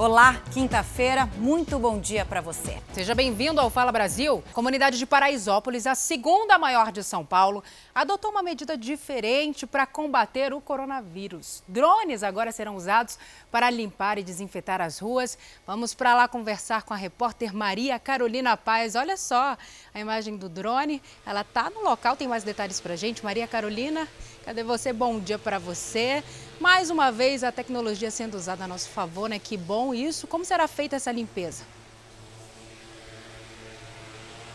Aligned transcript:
Olá, 0.00 0.40
quinta-feira, 0.50 1.26
muito 1.36 1.78
bom 1.78 2.00
dia 2.00 2.24
para 2.24 2.40
você. 2.40 2.78
Seja 2.90 3.14
bem-vindo 3.14 3.60
ao 3.60 3.68
Fala 3.68 3.92
Brasil. 3.92 4.42
Comunidade 4.54 4.96
de 4.96 5.04
Paraisópolis, 5.04 5.86
a 5.86 5.94
segunda 5.94 6.58
maior 6.58 6.90
de 6.90 7.02
São 7.02 7.22
Paulo, 7.22 7.62
adotou 7.94 8.30
uma 8.30 8.42
medida 8.42 8.78
diferente 8.78 9.66
para 9.66 9.84
combater 9.84 10.54
o 10.54 10.60
coronavírus. 10.62 11.62
Drones 11.68 12.22
agora 12.22 12.50
serão 12.50 12.76
usados 12.76 13.18
para 13.50 13.68
limpar 13.68 14.16
e 14.16 14.22
desinfetar 14.22 14.80
as 14.80 14.98
ruas. 14.98 15.36
Vamos 15.66 15.92
para 15.92 16.14
lá 16.14 16.26
conversar 16.26 16.82
com 16.84 16.94
a 16.94 16.96
repórter 16.96 17.54
Maria 17.54 17.98
Carolina 17.98 18.56
Paz. 18.56 18.94
Olha 18.94 19.18
só 19.18 19.54
a 19.92 20.00
imagem 20.00 20.34
do 20.34 20.48
drone. 20.48 21.02
Ela 21.26 21.42
está 21.42 21.68
no 21.68 21.82
local, 21.82 22.16
tem 22.16 22.26
mais 22.26 22.42
detalhes 22.42 22.80
para 22.80 22.96
gente. 22.96 23.22
Maria 23.22 23.46
Carolina, 23.46 24.08
cadê 24.50 24.64
você? 24.64 24.92
Bom 24.92 25.20
dia 25.20 25.38
para 25.38 25.60
você. 25.60 26.24
Mais 26.58 26.90
uma 26.90 27.12
vez 27.12 27.44
a 27.44 27.52
tecnologia 27.52 28.10
sendo 28.10 28.34
usada 28.34 28.64
a 28.64 28.66
nosso 28.66 28.88
favor, 28.88 29.28
né? 29.28 29.38
Que 29.38 29.56
bom 29.56 29.94
isso. 29.94 30.26
Como 30.26 30.44
será 30.44 30.66
feita 30.66 30.96
essa 30.96 31.12
limpeza? 31.12 31.62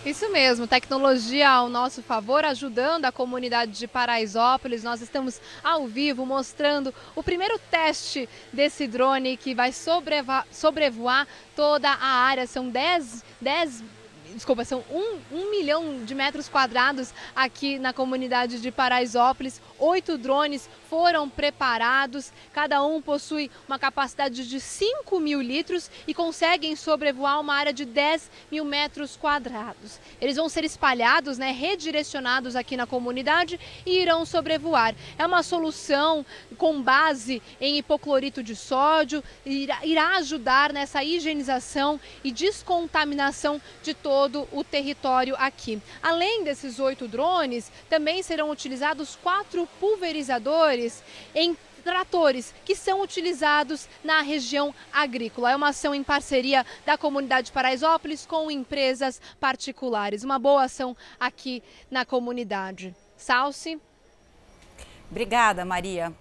Isso 0.06 0.30
mesmo, 0.34 0.68
tecnologia 0.68 1.50
ao 1.50 1.70
nosso 1.70 2.04
favor, 2.04 2.44
ajudando 2.44 3.06
a 3.06 3.12
comunidade 3.12 3.72
de 3.72 3.88
Paraisópolis. 3.88 4.84
Nós 4.84 5.02
estamos 5.02 5.40
ao 5.64 5.88
vivo 5.88 6.26
mostrando 6.26 6.94
o 7.16 7.24
primeiro 7.24 7.58
teste 7.72 8.28
desse 8.52 8.88
drone 8.88 9.38
que 9.38 9.56
vai 9.56 9.72
sobrevoar 9.72 11.26
toda 11.56 11.90
a 11.90 12.06
área. 12.06 12.46
São 12.46 12.68
10, 12.68 13.24
10 13.40 13.84
desculpa, 14.36 14.66
são 14.66 14.84
um, 14.92 15.20
um 15.32 15.50
milhão 15.50 16.04
de 16.04 16.14
metros 16.14 16.48
quadrados 16.50 17.14
aqui 17.36 17.80
na 17.80 17.94
comunidade 17.94 18.62
de 18.62 18.72
Paraisópolis. 18.72 19.62
Oito 19.80 20.18
drones 20.18 20.70
foram 20.96 21.30
preparados, 21.30 22.32
cada 22.54 22.82
um 22.82 23.02
possui 23.02 23.52
uma 23.68 23.78
capacidade 23.78 24.48
de 24.48 24.62
5 24.62 25.20
mil 25.20 25.42
litros 25.42 25.92
e 26.08 26.14
conseguem 26.14 26.74
sobrevoar 26.74 27.42
uma 27.42 27.54
área 27.54 27.74
de 27.74 27.84
10 27.84 28.32
mil 28.50 28.64
metros 28.64 29.18
quadrados. 29.18 30.00
Eles 30.22 30.38
vão 30.38 30.48
ser 30.48 30.64
espalhados, 30.64 31.38
né, 31.38 31.52
redirecionados 31.52 32.56
aqui 32.56 32.78
na 32.78 32.88
comunidade 32.88 33.60
e 33.86 34.00
irão 34.00 34.26
sobrevoar. 34.26 34.96
É 35.18 35.26
uma 35.26 35.44
solução 35.44 36.26
com 36.58 36.82
base 36.82 37.42
em 37.60 37.78
hipoclorito 37.78 38.42
de 38.42 38.56
sódio, 38.56 39.22
irá, 39.46 39.86
irá 39.86 40.16
ajudar 40.16 40.72
nessa 40.72 41.04
higienização 41.04 42.00
e 42.24 42.32
descontaminação 42.32 43.62
de 43.84 43.94
todo 43.94 44.48
o 44.50 44.64
território 44.64 45.36
aqui. 45.38 45.82
Além 46.02 46.46
desses 46.46 46.80
oito 46.80 47.06
drones, 47.06 47.70
também 47.90 48.24
serão 48.24 48.50
utilizados 48.50 49.18
quatro 49.22 49.68
pulverizadores 49.78 50.85
em 51.34 51.56
tratores 51.84 52.54
que 52.66 52.76
são 52.76 53.02
utilizados 53.02 53.88
na 54.04 54.22
região 54.22 54.74
agrícola. 54.92 55.52
É 55.52 55.56
uma 55.56 55.70
ação 55.70 55.94
em 55.94 56.04
parceria 56.04 56.66
da 56.84 56.98
comunidade 56.98 57.52
Paraisópolis 57.52 58.26
com 58.26 58.50
empresas 58.50 59.22
particulares. 59.40 60.24
Uma 60.24 60.40
boa 60.40 60.64
ação 60.64 60.98
aqui 61.20 61.62
na 61.92 62.04
comunidade. 62.04 62.94
Salce. 63.16 63.80
Obrigada, 65.12 65.64
Maria. 65.64 66.12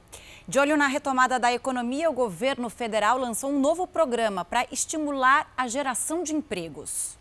De 0.47 0.59
olho 0.59 0.77
na 0.77 0.87
retomada 0.87 1.41
da 1.41 1.51
economia, 1.55 2.11
o 2.11 2.13
governo 2.13 2.69
federal 2.69 3.17
lançou 3.17 3.51
um 3.51 3.59
novo 3.59 3.87
programa 3.87 4.45
para 4.45 4.67
estimular 4.71 5.51
a 5.57 5.67
geração 5.67 6.23
de 6.23 6.35
empregos. 6.35 7.17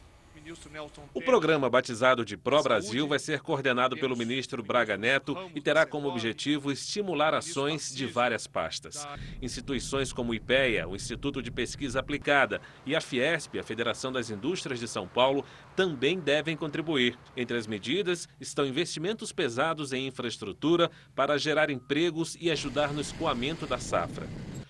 O 1.14 1.22
programa 1.22 1.70
batizado 1.70 2.26
de 2.26 2.36
Pro 2.36 2.62
Brasil 2.62 3.08
vai 3.08 3.20
ser 3.20 3.40
coordenado 3.40 3.96
pelo 3.96 4.16
ministro 4.16 4.62
Braga 4.62 4.98
Neto 4.98 5.38
e 5.56 5.62
terá 5.62 5.86
como 5.86 6.10
objetivo 6.10 6.72
estimular 6.72 7.34
ações 7.34 7.94
de 7.94 8.06
várias 8.06 8.46
pastas. 8.48 9.08
Instituições 9.42 10.12
como 10.12 10.32
o 10.32 10.36
IPEA, 10.36 10.88
o 10.88 10.96
Instituto 10.96 11.42
de 11.42 11.52
Pesquisa 11.52 12.00
Aplicada, 12.00 12.62
e 12.86 12.96
a 12.96 13.02
Fiesp, 13.02 13.58
a 13.58 13.64
Federação 13.64 14.12
das 14.12 14.30
Indústrias 14.30 14.80
de 14.80 14.88
São 14.88 15.08
Paulo, 15.08 15.46
também 15.76 16.20
devem 16.20 16.58
contribuir. 16.58 17.18
Entre 17.38 17.58
as 17.58 17.68
medidas 17.68 18.28
estão 18.40 18.66
investimentos 18.66 19.32
pesados 19.32 19.94
em 19.94 20.08
infraestrutura 20.08 20.92
para 21.16 21.38
gerar 21.38 21.70
empregos 21.70 22.38
e 22.40 22.52
ajudar 22.52 22.92
no 22.92 23.02
escoamento 23.02 23.66
da 23.66 23.78
safra. 23.78 24.28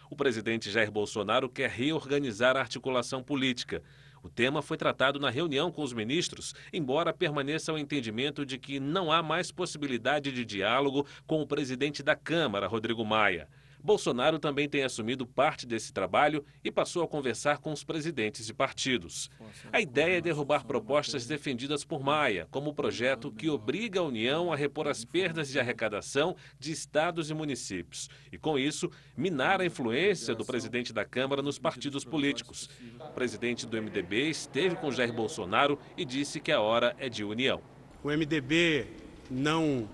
O 0.09 0.15
presidente 0.15 0.69
Jair 0.69 0.91
Bolsonaro 0.91 1.49
quer 1.49 1.71
reorganizar 1.71 2.55
a 2.55 2.59
articulação 2.59 3.23
política. 3.23 3.81
O 4.23 4.29
tema 4.29 4.61
foi 4.61 4.77
tratado 4.77 5.19
na 5.19 5.29
reunião 5.29 5.69
com 5.69 5.83
os 5.83 5.91
ministros, 5.91 6.55
embora 6.71 7.13
permaneça 7.13 7.73
o 7.73 7.77
entendimento 7.77 8.45
de 8.45 8.57
que 8.57 8.79
não 8.79 9.11
há 9.11 9.21
mais 9.21 9.51
possibilidade 9.51 10.31
de 10.31 10.45
diálogo 10.45 11.05
com 11.27 11.41
o 11.41 11.45
presidente 11.45 12.01
da 12.01 12.15
Câmara, 12.15 12.65
Rodrigo 12.65 13.03
Maia. 13.03 13.49
Bolsonaro 13.83 14.39
também 14.39 14.69
tem 14.69 14.83
assumido 14.83 15.27
parte 15.27 15.65
desse 15.65 15.91
trabalho 15.91 16.45
e 16.63 16.71
passou 16.71 17.03
a 17.03 17.07
conversar 17.07 17.57
com 17.57 17.73
os 17.73 17.83
presidentes 17.83 18.45
de 18.45 18.53
partidos. 18.53 19.29
A 19.73 19.81
ideia 19.81 20.19
é 20.19 20.21
derrubar 20.21 20.65
propostas 20.65 21.27
defendidas 21.27 21.83
por 21.83 22.01
Maia, 22.01 22.47
como 22.49 22.69
o 22.69 22.73
projeto 22.73 23.29
que 23.29 23.49
obriga 23.49 23.99
a 23.99 24.03
União 24.03 24.53
a 24.53 24.55
repor 24.55 24.87
as 24.87 25.03
perdas 25.03 25.49
de 25.49 25.59
arrecadação 25.59 26.33
de 26.57 26.71
estados 26.71 27.29
e 27.29 27.33
municípios. 27.33 28.09
E, 28.31 28.37
com 28.37 28.57
isso, 28.57 28.89
minar 29.17 29.59
a 29.59 29.65
influência 29.65 30.33
do 30.33 30.45
presidente 30.45 30.93
da 30.93 31.03
Câmara 31.03 31.41
nos 31.41 31.59
partidos 31.59 32.05
políticos. 32.05 32.69
O 33.01 33.11
presidente 33.11 33.67
do 33.67 33.81
MDB 33.81 34.29
esteve 34.29 34.77
com 34.77 34.91
Jair 34.91 35.11
Bolsonaro 35.11 35.77
e 35.97 36.05
disse 36.05 36.39
que 36.39 36.53
a 36.53 36.61
hora 36.61 36.95
é 36.97 37.09
de 37.09 37.25
união. 37.25 37.61
O 38.01 38.07
MDB 38.07 38.87
não 39.29 39.89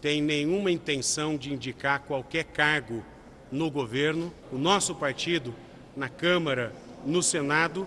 tem 0.00 0.22
nenhuma 0.22 0.70
intenção 0.70 1.36
de 1.36 1.52
indicar 1.52 2.02
qualquer 2.02 2.44
cargo 2.44 3.04
no 3.50 3.70
governo. 3.70 4.32
O 4.52 4.58
nosso 4.58 4.94
partido, 4.94 5.54
na 5.96 6.08
Câmara, 6.08 6.72
no 7.04 7.22
Senado, 7.22 7.86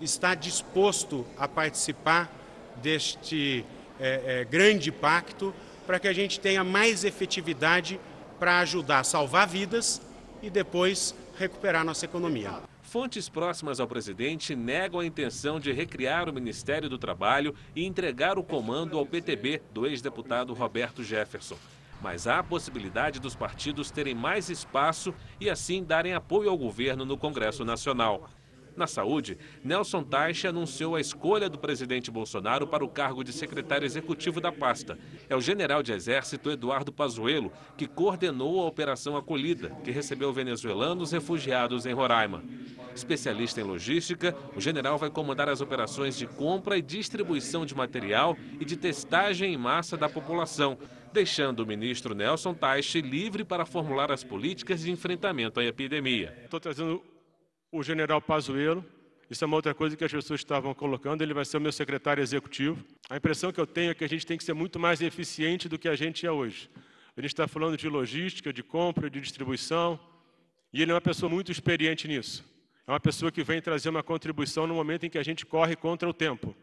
está 0.00 0.34
disposto 0.34 1.26
a 1.38 1.46
participar 1.46 2.30
deste 2.76 3.64
é, 4.00 4.40
é, 4.40 4.44
grande 4.44 4.90
pacto 4.90 5.54
para 5.86 5.98
que 5.98 6.08
a 6.08 6.12
gente 6.12 6.40
tenha 6.40 6.64
mais 6.64 7.04
efetividade 7.04 8.00
para 8.38 8.58
ajudar 8.60 9.00
a 9.00 9.04
salvar 9.04 9.46
vidas 9.46 10.00
e 10.42 10.50
depois 10.50 11.14
recuperar 11.38 11.84
nossa 11.84 12.04
economia. 12.04 12.52
Fontes 12.82 13.28
próximas 13.28 13.80
ao 13.80 13.86
presidente 13.86 14.54
negam 14.54 15.00
a 15.00 15.06
intenção 15.06 15.58
de 15.58 15.72
recriar 15.72 16.28
o 16.28 16.32
Ministério 16.32 16.88
do 16.88 16.98
Trabalho 16.98 17.54
e 17.74 17.86
entregar 17.86 18.38
o 18.38 18.42
comando 18.42 18.98
ao 18.98 19.06
PTB 19.06 19.62
do 19.72 19.86
ex-deputado 19.86 20.52
Roberto 20.52 21.02
Jefferson 21.02 21.56
mas 22.02 22.26
há 22.26 22.40
a 22.40 22.42
possibilidade 22.42 23.20
dos 23.20 23.36
partidos 23.36 23.90
terem 23.90 24.14
mais 24.14 24.50
espaço 24.50 25.14
e 25.40 25.48
assim 25.48 25.84
darem 25.84 26.14
apoio 26.14 26.50
ao 26.50 26.58
governo 26.58 27.04
no 27.04 27.16
Congresso 27.16 27.64
Nacional. 27.64 28.28
Na 28.74 28.86
saúde, 28.86 29.36
Nelson 29.62 30.02
Taixe 30.02 30.46
anunciou 30.46 30.96
a 30.96 31.00
escolha 31.00 31.48
do 31.48 31.58
presidente 31.58 32.10
Bolsonaro 32.10 32.66
para 32.66 32.84
o 32.84 32.88
cargo 32.88 33.22
de 33.22 33.32
secretário 33.32 33.84
executivo 33.84 34.40
da 34.40 34.50
pasta. 34.50 34.98
É 35.28 35.36
o 35.36 35.42
general 35.42 35.82
de 35.82 35.92
exército 35.92 36.50
Eduardo 36.50 36.90
Pazuello, 36.90 37.52
que 37.76 37.86
coordenou 37.86 38.62
a 38.62 38.66
Operação 38.66 39.14
Acolhida, 39.14 39.70
que 39.84 39.90
recebeu 39.90 40.32
venezuelanos 40.32 41.12
refugiados 41.12 41.84
em 41.84 41.92
Roraima. 41.92 42.42
Especialista 42.94 43.60
em 43.60 43.64
logística, 43.64 44.34
o 44.56 44.60
general 44.60 44.96
vai 44.96 45.10
comandar 45.10 45.50
as 45.50 45.60
operações 45.60 46.16
de 46.16 46.26
compra 46.26 46.78
e 46.78 46.82
distribuição 46.82 47.66
de 47.66 47.74
material 47.74 48.36
e 48.58 48.64
de 48.64 48.76
testagem 48.76 49.52
em 49.52 49.58
massa 49.58 49.98
da 49.98 50.08
população, 50.08 50.78
deixando 51.12 51.60
o 51.60 51.66
ministro 51.66 52.14
Nelson 52.14 52.54
Taixe 52.54 53.00
livre 53.00 53.44
para 53.44 53.66
formular 53.66 54.10
as 54.10 54.24
políticas 54.24 54.80
de 54.80 54.90
enfrentamento 54.90 55.60
à 55.60 55.64
epidemia. 55.64 56.36
Estou 56.44 56.58
trazendo 56.58 57.02
o 57.70 57.82
general 57.82 58.20
Pazuello, 58.20 58.84
isso 59.30 59.44
é 59.44 59.46
uma 59.46 59.56
outra 59.56 59.74
coisa 59.74 59.96
que 59.96 60.04
as 60.04 60.12
pessoas 60.12 60.40
estavam 60.40 60.74
colocando, 60.74 61.22
ele 61.22 61.32
vai 61.32 61.44
ser 61.44 61.56
o 61.56 61.60
meu 61.60 61.72
secretário 61.72 62.22
executivo. 62.22 62.84
A 63.08 63.16
impressão 63.16 63.50
que 63.50 63.60
eu 63.60 63.66
tenho 63.66 63.90
é 63.90 63.94
que 63.94 64.04
a 64.04 64.08
gente 64.08 64.26
tem 64.26 64.36
que 64.36 64.44
ser 64.44 64.52
muito 64.52 64.78
mais 64.78 65.00
eficiente 65.00 65.68
do 65.68 65.78
que 65.78 65.88
a 65.88 65.96
gente 65.96 66.26
é 66.26 66.30
hoje. 66.30 66.68
A 67.16 67.20
gente 67.20 67.32
está 67.32 67.48
falando 67.48 67.76
de 67.76 67.88
logística, 67.88 68.52
de 68.52 68.62
compra, 68.62 69.08
de 69.08 69.20
distribuição, 69.20 69.98
e 70.72 70.82
ele 70.82 70.90
é 70.90 70.94
uma 70.94 71.00
pessoa 71.00 71.30
muito 71.30 71.50
experiente 71.52 72.06
nisso. 72.08 72.44
É 72.86 72.90
uma 72.90 73.00
pessoa 73.00 73.32
que 73.32 73.42
vem 73.42 73.60
trazer 73.62 73.88
uma 73.88 74.02
contribuição 74.02 74.66
no 74.66 74.74
momento 74.74 75.06
em 75.06 75.10
que 75.10 75.18
a 75.18 75.22
gente 75.22 75.46
corre 75.46 75.76
contra 75.76 76.08
o 76.08 76.12
tempo. 76.12 76.54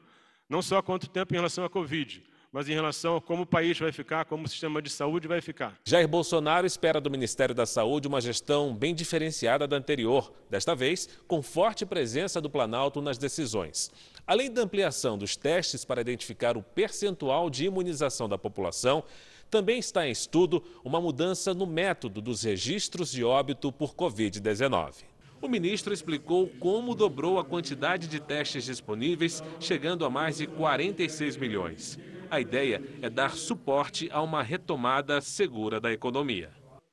Não 0.47 0.61
só 0.61 0.81
contra 0.81 1.09
o 1.09 1.11
tempo 1.11 1.33
em 1.33 1.37
relação 1.37 1.63
à 1.63 1.69
Covid, 1.69 2.23
mas 2.51 2.67
em 2.67 2.73
relação 2.73 3.15
a 3.17 3.21
como 3.21 3.43
o 3.43 3.45
país 3.45 3.77
vai 3.77 3.91
ficar, 3.91 4.25
como 4.25 4.45
o 4.45 4.47
sistema 4.47 4.81
de 4.81 4.89
saúde 4.89 5.27
vai 5.27 5.41
ficar. 5.41 5.75
Jair 5.85 6.07
Bolsonaro 6.07 6.65
espera 6.65 6.99
do 6.99 7.09
Ministério 7.09 7.53
da 7.53 7.65
Saúde 7.65 8.07
uma 8.07 8.19
gestão 8.19 8.73
bem 8.73 8.95
diferenciada 8.95 9.67
da 9.67 9.77
anterior, 9.77 10.33
desta 10.49 10.75
vez 10.75 11.07
com 11.27 11.41
forte 11.41 11.85
presença 11.85 12.41
do 12.41 12.49
Planalto 12.49 13.01
nas 13.01 13.17
decisões. 13.17 13.91
Além 14.25 14.51
da 14.51 14.63
ampliação 14.63 15.17
dos 15.17 15.35
testes 15.35 15.85
para 15.85 16.01
identificar 16.01 16.57
o 16.57 16.63
percentual 16.63 17.49
de 17.49 17.65
imunização 17.65 18.27
da 18.27 18.37
população, 18.37 19.03
também 19.49 19.79
está 19.79 20.07
em 20.07 20.11
estudo 20.11 20.63
uma 20.83 21.01
mudança 21.01 21.53
no 21.53 21.65
método 21.65 22.21
dos 22.21 22.43
registros 22.43 23.11
de 23.11 23.23
óbito 23.23 23.71
por 23.71 23.95
Covid-19. 23.95 25.08
O 25.41 25.47
ministro 25.47 25.93
explicou 25.93 26.49
como 26.59 26.93
dobrou 26.93 27.39
a 27.39 27.45
quantidade 27.45 28.07
de 28.07 28.19
testes 28.19 28.65
disponíveis, 28.65 29.41
chegando 29.59 30.03
a 30.03 30.09
mais 30.09 30.37
de 30.37 30.47
46 30.47 31.37
milhões. 31.37 31.97
A 32.29 32.41
ideia 32.41 32.83
é 33.01 33.09
dar 33.09 33.35
suporte 33.35 34.09
a 34.11 34.21
uma 34.21 34.43
retomada 34.43 35.21
segura 35.21 35.79
da 35.79 35.91
economia. 35.91 36.51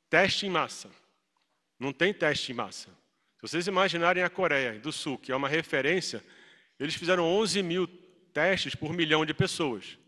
Teste 0.09 0.47
em 0.47 0.51
massa. 0.51 0.89
Não 1.79 1.93
tem 1.93 2.15
teste 2.15 2.53
em 2.53 2.55
massa. 2.55 2.89
Se 3.37 3.43
vocês 3.43 3.67
imaginarem 3.67 4.23
a 4.23 4.31
Coreia 4.31 4.79
do 4.79 4.93
Sul, 4.93 5.19
que 5.19 5.33
é 5.33 5.37
uma 5.37 5.49
referência, 5.49 6.23
eles 6.79 6.95
fizeram 6.95 7.25
11 7.25 7.63
mil 7.63 7.87
testes 8.33 8.75
por 8.75 8.93
milhão 8.93 9.27
de 9.27 9.35
pessoas. 9.35 9.99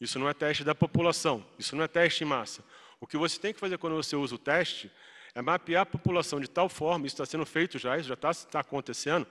Isso 0.00 0.18
não 0.18 0.28
é 0.28 0.34
teste 0.34 0.62
da 0.62 0.74
população, 0.74 1.44
isso 1.58 1.74
não 1.74 1.82
é 1.82 1.88
teste 1.88 2.22
em 2.22 2.26
massa. 2.26 2.64
O 3.00 3.06
que 3.06 3.16
você 3.16 3.38
tem 3.40 3.52
que 3.52 3.60
fazer 3.60 3.76
quando 3.76 3.96
você 3.96 4.14
usa 4.14 4.36
o 4.36 4.38
teste 4.38 4.90
é 5.34 5.42
mapear 5.42 5.82
a 5.82 5.86
população 5.86 6.40
de 6.40 6.48
tal 6.48 6.68
forma, 6.68 7.06
isso 7.06 7.14
está 7.14 7.26
sendo 7.26 7.46
feito 7.46 7.78
já, 7.78 7.96
isso 7.96 8.08
já 8.08 8.14
está, 8.14 8.30
está 8.30 8.60
acontecendo, 8.60 9.26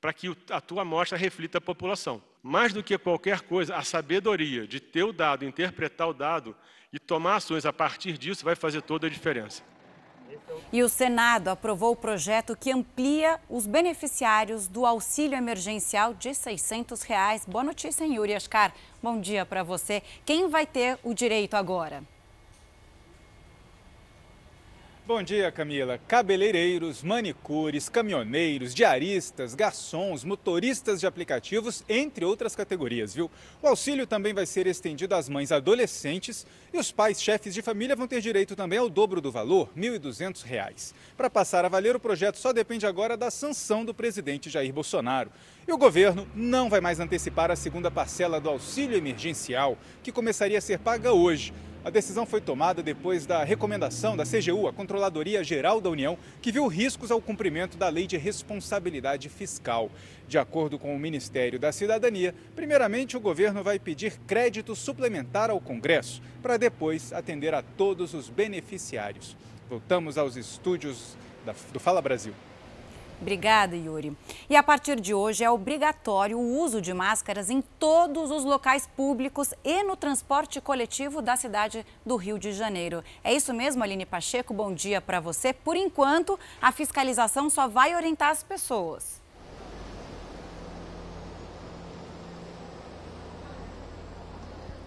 para 0.00 0.12
que 0.12 0.34
a 0.50 0.60
tua 0.60 0.82
amostra 0.82 1.16
reflita 1.16 1.58
a 1.58 1.60
população. 1.60 2.22
Mais 2.42 2.72
do 2.72 2.82
que 2.82 2.98
qualquer 2.98 3.40
coisa, 3.42 3.76
a 3.76 3.82
sabedoria 3.82 4.66
de 4.66 4.80
ter 4.80 5.04
o 5.04 5.12
dado, 5.12 5.44
interpretar 5.44 6.08
o 6.08 6.14
dado 6.14 6.56
e 6.92 6.98
tomar 6.98 7.36
ações 7.36 7.64
a 7.64 7.72
partir 7.72 8.18
disso 8.18 8.44
vai 8.44 8.56
fazer 8.56 8.82
toda 8.82 9.06
a 9.06 9.10
diferença. 9.10 9.62
E 10.72 10.82
o 10.82 10.88
Senado 10.88 11.48
aprovou 11.48 11.92
o 11.92 11.96
projeto 11.96 12.56
que 12.56 12.72
amplia 12.72 13.38
os 13.48 13.66
beneficiários 13.66 14.66
do 14.66 14.86
auxílio 14.86 15.36
emergencial 15.36 16.14
de 16.14 16.34
600 16.34 17.02
reais. 17.02 17.44
Boa 17.46 17.62
notícia, 17.62 18.04
hein, 18.04 18.16
Yuri 18.16 18.34
Ascar? 18.34 18.74
Bom 19.02 19.20
dia 19.20 19.44
para 19.44 19.62
você. 19.62 20.02
Quem 20.24 20.48
vai 20.48 20.66
ter 20.66 20.98
o 21.02 21.12
direito 21.12 21.54
agora? 21.54 22.02
Bom 25.04 25.20
dia, 25.20 25.50
Camila. 25.50 25.98
Cabeleireiros, 26.06 27.02
manicures, 27.02 27.88
caminhoneiros, 27.88 28.72
diaristas, 28.72 29.52
garçons, 29.52 30.22
motoristas 30.22 31.00
de 31.00 31.08
aplicativos, 31.08 31.82
entre 31.88 32.24
outras 32.24 32.54
categorias, 32.54 33.12
viu? 33.12 33.28
O 33.60 33.66
auxílio 33.66 34.06
também 34.06 34.32
vai 34.32 34.46
ser 34.46 34.64
estendido 34.68 35.16
às 35.16 35.28
mães 35.28 35.50
adolescentes 35.50 36.46
e 36.72 36.78
os 36.78 36.92
pais 36.92 37.20
chefes 37.20 37.52
de 37.52 37.60
família 37.60 37.96
vão 37.96 38.06
ter 38.06 38.20
direito 38.20 38.54
também 38.54 38.78
ao 38.78 38.88
dobro 38.88 39.20
do 39.20 39.32
valor, 39.32 39.68
R$ 39.74 39.98
1.200. 39.98 40.94
Para 41.16 41.28
passar 41.28 41.64
a 41.64 41.68
valer, 41.68 41.96
o 41.96 42.00
projeto 42.00 42.36
só 42.36 42.52
depende 42.52 42.86
agora 42.86 43.16
da 43.16 43.28
sanção 43.28 43.84
do 43.84 43.92
presidente 43.92 44.48
Jair 44.48 44.72
Bolsonaro. 44.72 45.32
E 45.66 45.72
o 45.72 45.78
governo 45.78 46.28
não 46.32 46.70
vai 46.70 46.80
mais 46.80 47.00
antecipar 47.00 47.50
a 47.50 47.56
segunda 47.56 47.90
parcela 47.90 48.40
do 48.40 48.48
auxílio 48.48 48.96
emergencial, 48.96 49.76
que 50.00 50.12
começaria 50.12 50.58
a 50.58 50.60
ser 50.60 50.78
paga 50.78 51.12
hoje. 51.12 51.52
A 51.84 51.90
decisão 51.90 52.24
foi 52.24 52.40
tomada 52.40 52.80
depois 52.80 53.26
da 53.26 53.42
recomendação 53.42 54.16
da 54.16 54.22
CGU, 54.22 54.68
a 54.68 54.72
Controladoria 54.72 55.42
Geral 55.42 55.80
da 55.80 55.90
União, 55.90 56.16
que 56.40 56.52
viu 56.52 56.68
riscos 56.68 57.10
ao 57.10 57.20
cumprimento 57.20 57.76
da 57.76 57.88
Lei 57.88 58.06
de 58.06 58.16
Responsabilidade 58.16 59.28
Fiscal. 59.28 59.90
De 60.28 60.38
acordo 60.38 60.78
com 60.78 60.94
o 60.94 60.98
Ministério 60.98 61.58
da 61.58 61.72
Cidadania, 61.72 62.36
primeiramente 62.54 63.16
o 63.16 63.20
governo 63.20 63.64
vai 63.64 63.80
pedir 63.80 64.16
crédito 64.28 64.76
suplementar 64.76 65.50
ao 65.50 65.60
Congresso, 65.60 66.22
para 66.40 66.56
depois 66.56 67.12
atender 67.12 67.52
a 67.52 67.62
todos 67.62 68.14
os 68.14 68.28
beneficiários. 68.28 69.36
Voltamos 69.68 70.16
aos 70.16 70.36
estúdios 70.36 71.16
do 71.72 71.80
Fala 71.80 72.00
Brasil. 72.00 72.32
Obrigada, 73.22 73.76
Yuri. 73.76 74.16
E 74.50 74.56
a 74.56 74.64
partir 74.64 75.00
de 75.00 75.14
hoje 75.14 75.44
é 75.44 75.50
obrigatório 75.50 76.36
o 76.36 76.58
uso 76.58 76.82
de 76.82 76.92
máscaras 76.92 77.50
em 77.50 77.62
todos 77.78 78.32
os 78.32 78.44
locais 78.44 78.88
públicos 78.96 79.54
e 79.62 79.84
no 79.84 79.94
transporte 79.94 80.60
coletivo 80.60 81.22
da 81.22 81.36
cidade 81.36 81.86
do 82.04 82.16
Rio 82.16 82.36
de 82.36 82.52
Janeiro. 82.52 83.04
É 83.22 83.32
isso 83.32 83.54
mesmo, 83.54 83.80
Aline 83.80 84.04
Pacheco? 84.04 84.52
Bom 84.52 84.74
dia 84.74 85.00
para 85.00 85.20
você. 85.20 85.52
Por 85.52 85.76
enquanto, 85.76 86.36
a 86.60 86.72
fiscalização 86.72 87.48
só 87.48 87.68
vai 87.68 87.94
orientar 87.94 88.30
as 88.30 88.42
pessoas. 88.42 89.21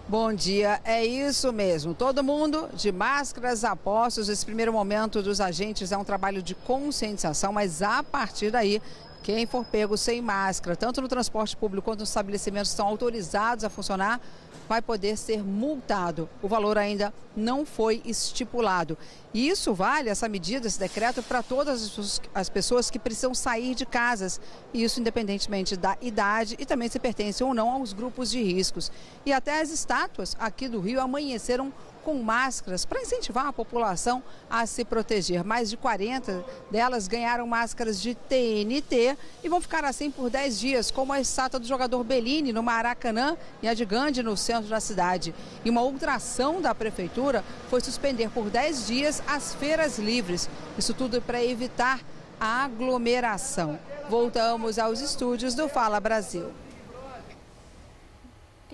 Bom 0.08 0.32
dia, 0.32 0.80
é 0.84 1.04
isso 1.04 1.52
mesmo. 1.52 1.92
Todo 1.92 2.22
mundo 2.22 2.68
de 2.72 2.92
máscaras 2.92 3.64
apostos. 3.64 4.28
Esse 4.28 4.46
primeiro 4.46 4.72
momento 4.72 5.20
dos 5.20 5.40
agentes 5.40 5.90
é 5.90 5.96
um 5.96 6.04
trabalho 6.04 6.40
de 6.40 6.54
conscientização, 6.54 7.52
mas 7.52 7.82
a 7.82 8.04
partir 8.04 8.52
daí 8.52 8.80
quem 9.26 9.44
for 9.44 9.64
pego 9.64 9.96
sem 9.96 10.22
máscara, 10.22 10.76
tanto 10.76 11.02
no 11.02 11.08
transporte 11.08 11.56
público 11.56 11.86
quanto 11.86 11.98
nos 11.98 12.10
estabelecimentos 12.10 12.70
que 12.70 12.74
estão 12.74 12.86
autorizados 12.86 13.64
a 13.64 13.68
funcionar, 13.68 14.20
vai 14.68 14.80
poder 14.80 15.18
ser 15.18 15.42
multado. 15.42 16.28
O 16.40 16.46
valor 16.46 16.78
ainda 16.78 17.12
não 17.36 17.66
foi 17.66 18.00
estipulado. 18.04 18.96
E 19.34 19.48
isso 19.48 19.74
vale, 19.74 20.08
essa 20.10 20.28
medida, 20.28 20.68
esse 20.68 20.78
decreto, 20.78 21.24
para 21.24 21.42
todas 21.42 22.20
as 22.32 22.48
pessoas 22.48 22.88
que 22.88 23.00
precisam 23.00 23.34
sair 23.34 23.74
de 23.74 23.84
casas. 23.84 24.40
Isso 24.72 25.00
independentemente 25.00 25.76
da 25.76 25.96
idade 26.00 26.54
e 26.56 26.64
também 26.64 26.88
se 26.88 27.00
pertencem 27.00 27.44
ou 27.44 27.52
não 27.52 27.68
aos 27.68 27.92
grupos 27.92 28.30
de 28.30 28.40
riscos. 28.40 28.92
E 29.24 29.32
até 29.32 29.60
as 29.60 29.70
estátuas 29.70 30.36
aqui 30.38 30.68
do 30.68 30.78
Rio 30.78 31.00
amanheceram 31.00 31.72
com 32.06 32.14
máscaras 32.14 32.84
para 32.84 33.02
incentivar 33.02 33.46
a 33.46 33.52
população 33.52 34.22
a 34.48 34.64
se 34.64 34.84
proteger. 34.84 35.42
Mais 35.42 35.68
de 35.68 35.76
40 35.76 36.44
delas 36.70 37.08
ganharam 37.08 37.44
máscaras 37.48 38.00
de 38.00 38.14
TNT 38.14 39.18
e 39.42 39.48
vão 39.48 39.60
ficar 39.60 39.84
assim 39.84 40.08
por 40.08 40.30
10 40.30 40.60
dias, 40.60 40.88
como 40.92 41.12
a 41.12 41.20
estátua 41.20 41.58
do 41.58 41.66
jogador 41.66 42.04
Bellini 42.04 42.52
no 42.52 42.62
Maracanã 42.62 43.36
e 43.60 43.66
a 43.66 43.74
de 43.74 43.84
Gandhi 43.84 44.22
no 44.22 44.36
centro 44.36 44.70
da 44.70 44.78
cidade. 44.78 45.34
E 45.64 45.68
uma 45.68 45.80
outra 45.80 46.14
ação 46.14 46.60
da 46.60 46.72
prefeitura 46.72 47.44
foi 47.68 47.80
suspender 47.80 48.30
por 48.30 48.50
10 48.50 48.86
dias 48.86 49.20
as 49.26 49.52
feiras 49.56 49.98
livres. 49.98 50.48
Isso 50.78 50.94
tudo 50.94 51.20
para 51.20 51.42
evitar 51.42 51.98
a 52.38 52.62
aglomeração. 52.66 53.80
Voltamos 54.08 54.78
aos 54.78 55.00
estúdios 55.00 55.56
do 55.56 55.68
Fala 55.68 55.98
Brasil. 55.98 56.52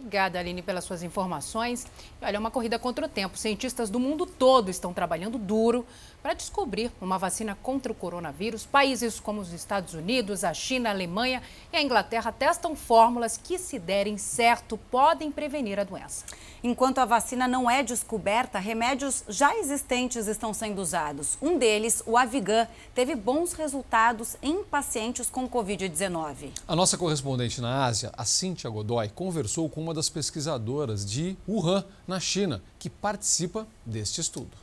Obrigada, 0.03 0.41
Aline, 0.41 0.63
pelas 0.63 0.83
suas 0.83 1.05
informações. 1.05 1.87
Olha, 2.21 2.37
é 2.37 2.39
uma 2.39 2.51
corrida 2.51 2.77
contra 2.77 3.07
o 3.07 3.09
tempo. 3.09 3.39
Cientistas 3.39 3.89
do 3.89 4.01
mundo 4.01 4.27
todo 4.27 4.69
estão 4.69 4.93
trabalhando 4.93 5.39
duro 5.39 5.87
para 6.23 6.35
descobrir 6.35 6.93
uma 7.01 7.19
vacina 7.19 7.59
contra 7.63 7.91
o 7.91 7.95
coronavírus. 7.95 8.65
Países 8.65 9.19
como 9.19 9.41
os 9.41 9.53
Estados 9.53 9.93
Unidos, 9.93 10.45
a 10.45 10.55
China, 10.55 10.89
a 10.89 10.93
Alemanha 10.93 11.43
e 11.73 11.77
a 11.77 11.83
Inglaterra 11.83 12.31
testam 12.31 12.77
fórmulas 12.77 13.37
que, 13.37 13.59
se 13.59 13.79
derem 13.79 14.17
certo, 14.17 14.79
podem 14.91 15.33
prevenir 15.33 15.79
a 15.79 15.85
doença. 15.85 16.25
Enquanto 16.65 16.99
a 16.99 17.05
vacina 17.05 17.49
não 17.49 17.69
é 17.69 17.83
descoberta, 17.83 18.61
remédios 18.61 19.25
já 19.29 19.57
existentes 19.57 20.29
estão 20.29 20.55
sendo 20.55 20.81
usados. 20.81 21.37
Um 21.43 21.59
deles, 21.59 22.05
o 22.07 22.17
Avigan, 22.17 22.69
teve 22.95 23.17
bons 23.17 23.53
resultados 23.53 24.37
em 24.41 24.63
pacientes 24.63 25.29
com 25.29 25.49
Covid-19. 25.49 26.51
A 26.69 26.77
nossa 26.77 26.97
correspondente 26.97 27.61
na 27.61 27.85
Ásia, 27.85 28.13
a 28.17 28.25
Cíntia 28.25 28.71
Godoy, 28.71 29.09
conversou 29.09 29.69
com 29.69 29.83
uma 29.83 29.93
das 29.93 30.09
pesquisadoras 30.09 31.05
de 31.05 31.37
Wuhan, 31.49 31.85
na 32.07 32.21
China, 32.21 32.63
que 32.79 32.89
participa 32.89 33.67
deste 33.85 34.21
estudo. 34.21 34.62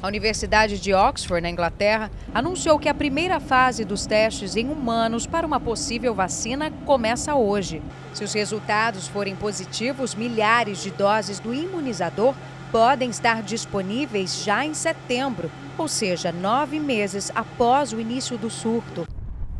A 0.00 0.06
Universidade 0.06 0.78
de 0.78 0.94
Oxford, 0.94 1.42
na 1.42 1.50
Inglaterra, 1.50 2.08
anunciou 2.32 2.78
que 2.78 2.88
a 2.88 2.94
primeira 2.94 3.40
fase 3.40 3.84
dos 3.84 4.06
testes 4.06 4.54
em 4.54 4.70
humanos 4.70 5.26
para 5.26 5.44
uma 5.44 5.58
possível 5.58 6.14
vacina 6.14 6.70
começa 6.86 7.34
hoje. 7.34 7.82
Se 8.14 8.22
os 8.22 8.32
resultados 8.32 9.08
forem 9.08 9.34
positivos, 9.34 10.14
milhares 10.14 10.84
de 10.84 10.92
doses 10.92 11.40
do 11.40 11.52
imunizador 11.52 12.32
podem 12.70 13.10
estar 13.10 13.42
disponíveis 13.42 14.44
já 14.44 14.64
em 14.64 14.72
setembro, 14.72 15.50
ou 15.76 15.88
seja, 15.88 16.30
nove 16.30 16.78
meses 16.78 17.32
após 17.34 17.92
o 17.92 18.00
início 18.00 18.38
do 18.38 18.48
surto. 18.48 19.04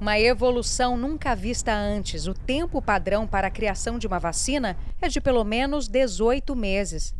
Uma 0.00 0.20
evolução 0.20 0.96
nunca 0.96 1.34
vista 1.34 1.74
antes. 1.74 2.28
O 2.28 2.34
tempo 2.34 2.80
padrão 2.80 3.26
para 3.26 3.48
a 3.48 3.50
criação 3.50 3.98
de 3.98 4.06
uma 4.06 4.20
vacina 4.20 4.76
é 5.02 5.08
de 5.08 5.20
pelo 5.20 5.42
menos 5.42 5.88
18 5.88 6.54
meses. 6.54 7.17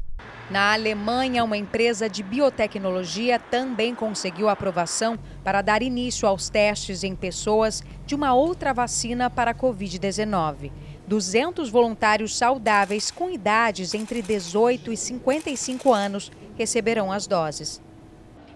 Na 0.51 0.73
Alemanha, 0.73 1.45
uma 1.45 1.59
empresa 1.59 2.09
de 2.09 2.23
biotecnologia 2.23 3.39
também 3.39 3.95
conseguiu 3.95 4.49
aprovação 4.49 5.19
para 5.45 5.61
dar 5.61 5.83
início 5.83 6.27
aos 6.27 6.49
testes 6.49 7.05
em 7.05 7.15
pessoas 7.15 7.83
de 8.07 8.15
uma 8.15 8.33
outra 8.33 8.73
vacina 8.73 9.29
para 9.29 9.51
a 9.51 9.55
Covid-19. 9.55 10.73
200 11.07 11.69
voluntários 11.69 12.35
saudáveis 12.35 13.11
com 13.11 13.29
idades 13.29 13.93
entre 13.93 14.23
18 14.23 14.91
e 14.91 14.97
55 14.97 15.93
anos 15.93 16.33
receberão 16.57 17.13
as 17.13 17.27
doses. 17.27 17.83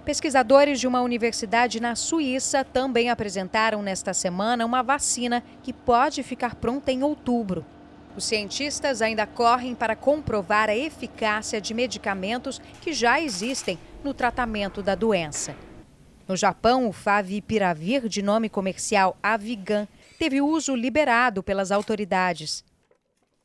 Pesquisadores 0.03 0.81
de 0.81 0.87
uma 0.87 1.03
universidade 1.03 1.79
na 1.79 1.95
Suíça 1.95 2.65
também 2.65 3.11
apresentaram 3.11 3.83
nesta 3.83 4.15
semana 4.15 4.65
uma 4.65 4.83
vacina 4.83 5.45
que 5.63 5.75
pode 5.75 6.23
ficar 6.23 6.55
pronta 6.55 6.91
em 6.91 7.03
outubro. 7.03 7.67
Os 8.17 8.25
cientistas 8.25 9.01
ainda 9.01 9.27
correm 9.27 9.75
para 9.75 9.97
comprovar 9.97 10.69
a 10.69 10.77
eficácia 10.77 11.61
de 11.61 11.73
medicamentos 11.73 12.61
que 12.81 12.93
já 12.93 13.21
existem 13.21 13.79
no 14.05 14.13
tratamento 14.13 14.83
da 14.83 14.95
doença. 14.95 15.57
No 16.29 16.37
Japão, 16.37 16.89
o 16.89 16.93
Favipiravir, 16.93 18.09
de 18.09 18.23
nome 18.23 18.49
comercial 18.49 19.17
Avigan, 19.23 19.89
teve 20.19 20.41
uso 20.41 20.75
liberado 20.75 21.43
pelas 21.43 21.73
autoridades. 21.73 22.65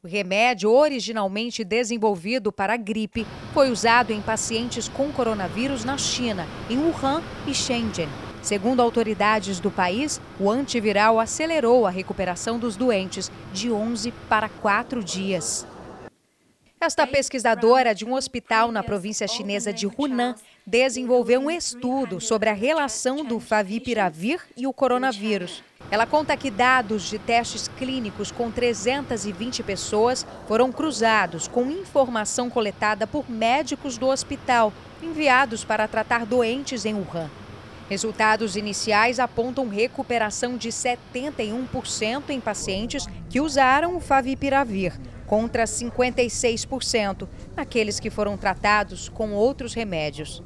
O 0.03 0.07
remédio, 0.07 0.71
originalmente 0.71 1.63
desenvolvido 1.63 2.51
para 2.51 2.73
a 2.73 2.77
gripe, 2.77 3.25
foi 3.53 3.71
usado 3.71 4.11
em 4.11 4.21
pacientes 4.21 4.87
com 4.87 5.11
coronavírus 5.11 5.83
na 5.83 5.97
China, 5.97 6.45
em 6.69 6.77
Wuhan 6.77 7.23
e 7.47 7.53
Shenzhen. 7.53 8.26
Segundo 8.41 8.81
autoridades 8.81 9.59
do 9.59 9.69
país, 9.69 10.21
o 10.39 10.49
antiviral 10.49 11.19
acelerou 11.19 11.85
a 11.85 11.89
recuperação 11.89 12.57
dos 12.57 12.75
doentes 12.75 13.31
de 13.51 13.71
11 13.71 14.11
para 14.29 14.47
4 14.47 15.03
dias. 15.03 15.65
Esta 16.79 17.07
pesquisadora 17.07 17.95
de 17.95 18.05
um 18.05 18.13
hospital 18.13 18.71
na 18.71 18.83
província 18.83 19.27
chinesa 19.27 19.73
de 19.73 19.87
Hunan 19.87 20.35
desenvolveu 20.65 21.39
um 21.39 21.49
estudo 21.49 22.21
sobre 22.21 22.49
a 22.49 22.53
relação 22.53 23.25
do 23.25 23.39
favipiravir 23.39 24.39
e 24.55 24.67
o 24.67 24.71
coronavírus. 24.71 25.63
Ela 25.89 26.05
conta 26.05 26.37
que 26.37 26.51
dados 26.51 27.09
de 27.09 27.17
testes 27.17 27.67
clínicos 27.67 28.31
com 28.31 28.51
320 28.51 29.63
pessoas 29.63 30.25
foram 30.47 30.71
cruzados 30.71 31.47
com 31.47 31.71
informação 31.71 32.47
coletada 32.47 33.07
por 33.07 33.27
médicos 33.27 33.97
do 33.97 34.07
hospital, 34.07 34.71
enviados 35.01 35.65
para 35.65 35.87
tratar 35.87 36.27
doentes 36.27 36.85
em 36.85 36.93
Wuhan. 36.93 37.29
Resultados 37.89 38.57
iniciais 38.57 39.19
apontam 39.19 39.69
recuperação 39.69 40.57
de 40.57 40.69
71% 40.69 42.29
em 42.29 42.39
pacientes 42.39 43.07
que 43.29 43.39
usaram 43.39 43.95
o 43.95 44.01
favipiravir, 44.01 44.99
contra 45.25 45.63
56% 45.63 47.27
naqueles 47.55 47.99
que 47.99 48.09
foram 48.09 48.35
tratados 48.35 49.07
com 49.07 49.31
outros 49.31 49.73
remédios. 49.73 50.43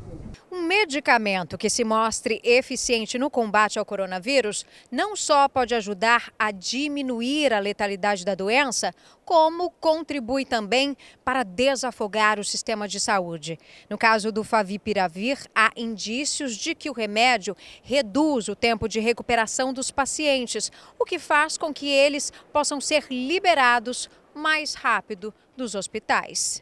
Um 0.53 0.63
medicamento 0.63 1.58
que 1.58 1.70
se 1.70 1.81
mostre 1.86 2.41
eficiente 2.43 3.17
no 3.17 3.29
combate 3.29 3.79
ao 3.79 3.86
coronavírus 3.86 4.65
não 4.91 5.15
só 5.15 5.48
pode 5.48 5.74
ajudar 5.74 6.34
a 6.38 6.51
diminuir 6.51 7.53
a 7.53 7.60
letalidade 7.60 8.25
da 8.25 8.36
doença, 8.36 8.93
como 9.24 9.72
contribui 9.72 10.43
também 10.43 10.98
para 11.24 11.43
desafogar 11.43 12.38
o 12.38 12.43
sistema 12.43 12.86
de 12.86 13.00
saúde. 13.00 13.58
No 13.89 13.98
caso 13.98 14.29
do 14.29 14.43
Favipiravir, 14.43 15.38
há 15.55 15.72
indícios 15.74 16.58
de 16.58 16.75
que 16.75 16.89
o 16.89 16.93
remédio 16.93 17.55
reduz 17.81 18.50
o 18.50 18.55
tempo 18.55 18.89
de 18.89 19.00
recuperação 19.00 19.72
dos 19.72 19.89
pacientes, 19.89 20.70
o 21.00 21.05
que 21.05 21.17
faz 21.17 21.58
com 21.58 21.74
que 21.74 21.88
eles 21.88 22.29
possam 22.51 22.81
ser 22.81 23.05
liberados 23.10 24.10
mais 24.36 24.74
rápido 24.74 25.34
dos 25.55 25.75
hospitais. 25.75 26.62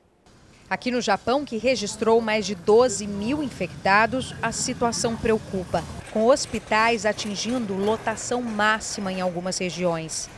Aqui 0.69 0.91
no 0.91 1.01
Japão, 1.01 1.43
que 1.43 1.57
registrou 1.57 2.21
mais 2.21 2.45
de 2.45 2.53
12 2.53 3.07
mil 3.07 3.41
infectados, 3.41 4.35
a 4.39 4.51
situação 4.51 5.17
preocupa, 5.17 5.83
com 6.13 6.27
hospitais 6.27 7.07
atingindo 7.07 7.73
lotação 7.73 8.39
máxima 8.43 9.11
em 9.11 9.19
algumas 9.19 9.57
regiões. 9.57 10.29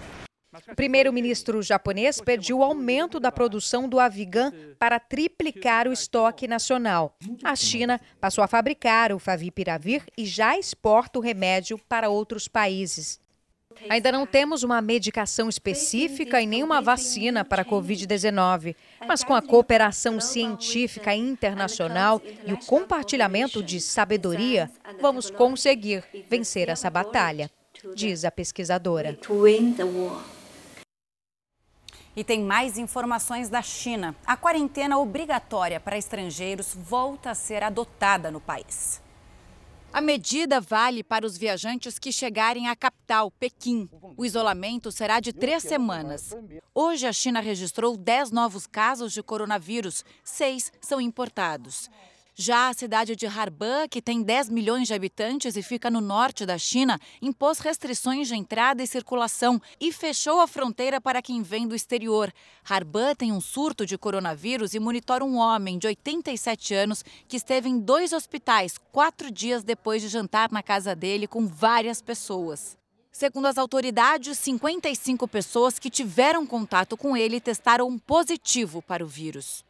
O 0.70 0.76
primeiro-ministro 0.76 1.62
japonês 1.62 2.22
pediu 2.22 2.60
o 2.60 2.64
aumento 2.64 3.20
da 3.20 3.30
produção 3.30 3.90
do 3.90 4.00
Avigan 4.00 4.54
para 4.80 5.02
triplicar 5.02 5.86
o 5.86 5.94
estoque 5.94 6.48
nacional. 6.48 7.14
A 7.44 7.56
China 7.56 8.00
passou 8.20 8.42
a 8.42 8.48
fabricar 8.48 9.12
o 9.12 9.20
Favipiravir 9.20 10.04
e 10.18 10.26
já 10.26 10.58
exporta 10.58 11.20
o 11.20 11.22
remédio 11.22 11.78
para 11.90 12.10
outros 12.10 12.48
países. 12.48 13.20
Ainda 13.90 14.12
não 14.12 14.26
temos 14.26 14.64
uma 14.64 14.82
medicação 14.82 15.50
específica 15.50 16.42
e 16.42 16.46
nenhuma 16.46 16.82
vacina 16.82 17.44
para 17.44 17.62
a 17.62 17.66
Covid-19, 17.66 18.76
mas 19.08 19.24
com 19.24 19.34
a 19.34 19.42
cooperação 19.42 20.20
científica 20.20 21.14
internacional 21.14 22.22
e 22.46 22.54
o 22.54 22.58
compartilhamento 22.66 23.62
de 23.64 23.80
sabedoria, 23.82 24.70
vamos 25.00 25.30
conseguir 25.30 26.04
vencer 26.30 26.70
essa 26.70 26.90
batalha, 26.90 27.50
diz 27.96 28.26
a 28.26 28.32
pesquisadora. 28.32 29.18
E 32.16 32.24
tem 32.26 32.42
mais 32.42 32.78
informações 32.78 33.50
da 33.50 33.62
China. 33.62 34.14
A 34.26 34.36
quarentena 34.36 34.98
obrigatória 34.98 35.80
para 35.80 35.98
estrangeiros 35.98 36.76
volta 36.76 37.32
a 37.32 37.36
ser 37.36 37.64
adotada 37.64 38.30
no 38.30 38.42
país. 38.42 39.02
A 39.94 40.00
medida 40.00 40.62
vale 40.62 41.04
para 41.04 41.26
os 41.26 41.38
viajantes 41.38 42.00
que 42.00 42.12
chegarem 42.12 42.70
à 42.70 42.76
capital, 42.76 43.30
Pequim. 43.32 43.90
O 44.16 44.26
isolamento 44.26 44.92
será 44.92 45.20
de 45.20 45.34
três 45.34 45.64
semanas. 45.64 46.36
Hoje, 46.74 47.06
a 47.06 47.12
China 47.12 47.42
registrou 47.42 47.98
10 47.98 48.32
novos 48.32 48.66
casos 48.66 49.12
de 49.12 49.22
coronavírus, 49.22 50.06
seis 50.24 50.72
são 50.80 51.02
importados. 51.02 51.90
Já 52.34 52.70
a 52.70 52.74
cidade 52.74 53.14
de 53.14 53.28
Harbin, 53.28 53.90
que 53.90 54.02
tem 54.02 54.24
10 54.24 54.50
milhões 54.50 54.88
de 54.88 54.94
habitantes 54.94 55.58
e 55.58 55.62
fica 55.62 55.92
no 55.92 56.00
norte 56.00 56.46
da 56.46 56.58
China, 56.58 56.98
impôs 57.22 57.60
restrições 57.60 58.30
de 58.30 58.36
entrada 58.36 58.82
e 58.82 58.88
circulação 58.88 59.62
e 59.80 59.92
fechou 59.92 60.40
a 60.40 60.48
fronteira 60.48 61.02
para 61.02 61.22
quem 61.22 61.44
vem 61.44 61.68
do 61.68 61.76
exterior. 61.76 62.34
Harbin 62.64 63.16
tem 63.18 63.34
um 63.34 63.42
surto 63.42 63.86
de 63.86 63.98
coronavírus 63.98 64.74
e 64.74 64.80
monitora 64.80 65.26
um 65.26 65.36
homem 65.36 65.78
de 65.78 65.88
87 65.88 66.74
anos 66.74 67.04
que 67.28 67.36
esteve 67.36 67.68
em 67.68 67.78
dois 67.78 68.14
hospitais 68.14 68.78
quatro 68.92 69.30
dias 69.30 69.62
depois 69.62 70.02
de 70.02 70.08
jantar 70.08 70.50
na 70.52 70.64
casa 70.64 70.96
dele 70.96 71.28
com 71.28 71.46
várias 71.46 72.02
pessoas. 72.02 72.78
Segundo 73.12 73.48
as 73.48 73.58
autoridades, 73.58 74.40
55 74.40 75.28
pessoas 75.28 75.78
que 75.78 75.90
tiveram 75.90 76.48
contato 76.48 76.96
com 76.96 77.16
ele 77.18 77.42
testaram 77.42 78.00
positivo 78.00 78.82
para 78.82 79.04
o 79.04 79.08
vírus. 79.08 79.66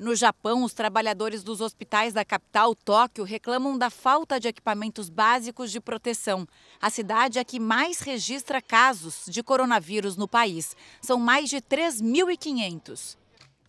No 0.00 0.14
Japão, 0.14 0.64
os 0.64 0.72
trabalhadores 0.72 1.42
dos 1.42 1.60
hospitais 1.60 2.14
da 2.14 2.24
capital, 2.24 2.74
Tóquio, 2.74 3.22
reclamam 3.22 3.76
da 3.76 3.90
falta 3.90 4.40
de 4.40 4.48
equipamentos 4.48 5.10
básicos 5.10 5.70
de 5.70 5.78
proteção. 5.78 6.48
A 6.80 6.88
cidade 6.88 7.38
é 7.38 7.44
que 7.44 7.60
mais 7.60 8.00
registra 8.00 8.62
casos 8.62 9.26
de 9.28 9.42
coronavírus 9.42 10.16
no 10.16 10.26
país. 10.26 10.74
São 11.02 11.20
mais 11.20 11.50
de 11.50 11.58
3.500. 11.58 13.18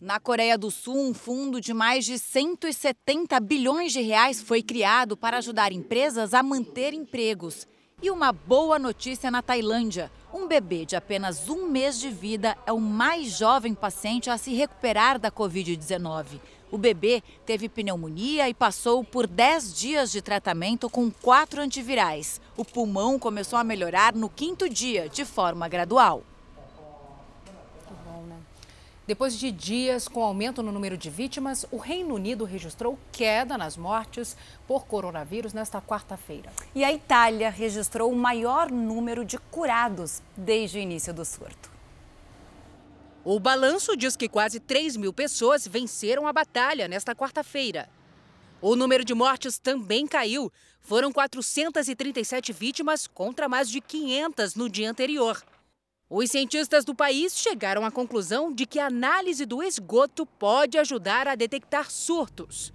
Na 0.00 0.18
Coreia 0.18 0.56
do 0.56 0.70
Sul, 0.70 0.96
um 0.96 1.12
fundo 1.12 1.60
de 1.60 1.74
mais 1.74 2.06
de 2.06 2.18
170 2.18 3.38
bilhões 3.38 3.92
de 3.92 4.00
reais 4.00 4.40
foi 4.40 4.62
criado 4.62 5.18
para 5.18 5.36
ajudar 5.36 5.70
empresas 5.70 6.32
a 6.32 6.42
manter 6.42 6.94
empregos. 6.94 7.68
E 8.02 8.10
uma 8.10 8.32
boa 8.32 8.80
notícia 8.80 9.30
na 9.30 9.40
Tailândia. 9.40 10.10
Um 10.34 10.48
bebê 10.48 10.84
de 10.84 10.96
apenas 10.96 11.48
um 11.48 11.68
mês 11.68 12.00
de 12.00 12.10
vida 12.10 12.58
é 12.66 12.72
o 12.72 12.80
mais 12.80 13.38
jovem 13.38 13.74
paciente 13.74 14.28
a 14.28 14.36
se 14.36 14.52
recuperar 14.52 15.20
da 15.20 15.30
Covid-19. 15.30 16.40
O 16.68 16.76
bebê 16.76 17.22
teve 17.46 17.68
pneumonia 17.68 18.48
e 18.48 18.54
passou 18.54 19.04
por 19.04 19.28
10 19.28 19.72
dias 19.72 20.10
de 20.10 20.20
tratamento 20.20 20.90
com 20.90 21.12
quatro 21.12 21.60
antivirais. 21.60 22.40
O 22.56 22.64
pulmão 22.64 23.20
começou 23.20 23.56
a 23.56 23.62
melhorar 23.62 24.16
no 24.16 24.28
quinto 24.28 24.68
dia, 24.68 25.08
de 25.08 25.24
forma 25.24 25.68
gradual. 25.68 26.24
Depois 29.04 29.36
de 29.36 29.50
dias 29.50 30.06
com 30.06 30.22
aumento 30.22 30.62
no 30.62 30.70
número 30.70 30.96
de 30.96 31.10
vítimas, 31.10 31.66
o 31.72 31.76
Reino 31.76 32.14
Unido 32.14 32.44
registrou 32.44 32.96
queda 33.10 33.58
nas 33.58 33.76
mortes 33.76 34.36
por 34.66 34.86
coronavírus 34.86 35.52
nesta 35.52 35.82
quarta-feira. 35.82 36.52
E 36.72 36.84
a 36.84 36.92
Itália 36.92 37.50
registrou 37.50 38.12
o 38.12 38.16
maior 38.16 38.70
número 38.70 39.24
de 39.24 39.38
curados 39.38 40.22
desde 40.36 40.78
o 40.78 40.80
início 40.80 41.12
do 41.12 41.24
surto. 41.24 41.68
O 43.24 43.40
balanço 43.40 43.96
diz 43.96 44.14
que 44.14 44.28
quase 44.28 44.60
3 44.60 44.96
mil 44.96 45.12
pessoas 45.12 45.66
venceram 45.66 46.26
a 46.26 46.32
batalha 46.32 46.86
nesta 46.86 47.12
quarta-feira. 47.12 47.88
O 48.60 48.76
número 48.76 49.04
de 49.04 49.14
mortes 49.14 49.58
também 49.58 50.06
caiu. 50.06 50.52
Foram 50.80 51.12
437 51.12 52.52
vítimas 52.52 53.08
contra 53.08 53.48
mais 53.48 53.68
de 53.68 53.80
500 53.80 54.54
no 54.54 54.68
dia 54.68 54.88
anterior. 54.88 55.42
Os 56.14 56.30
cientistas 56.30 56.84
do 56.84 56.94
país 56.94 57.38
chegaram 57.38 57.86
à 57.86 57.90
conclusão 57.90 58.52
de 58.52 58.66
que 58.66 58.78
a 58.78 58.88
análise 58.88 59.46
do 59.46 59.62
esgoto 59.62 60.26
pode 60.26 60.76
ajudar 60.76 61.26
a 61.26 61.34
detectar 61.34 61.90
surtos. 61.90 62.70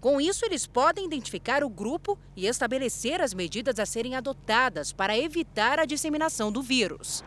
Com 0.00 0.20
isso, 0.20 0.46
eles 0.46 0.68
podem 0.68 1.04
identificar 1.04 1.64
o 1.64 1.68
grupo 1.68 2.16
e 2.36 2.46
estabelecer 2.46 3.20
as 3.20 3.34
medidas 3.34 3.80
a 3.80 3.84
serem 3.84 4.14
adotadas 4.14 4.92
para 4.92 5.18
evitar 5.18 5.80
a 5.80 5.84
disseminação 5.84 6.52
do 6.52 6.62
vírus. 6.62 7.24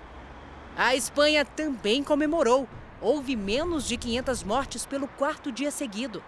A 0.78 0.96
Espanha 0.96 1.44
também 1.44 2.06
comemorou. 2.06 2.66
Houve 3.02 3.36
menos 3.36 3.86
de 3.86 3.98
500 3.98 4.44
mortes 4.44 4.86
pelo 4.86 5.10
quarto 5.10 5.52
dia 5.52 5.72
seguido. 5.72 6.24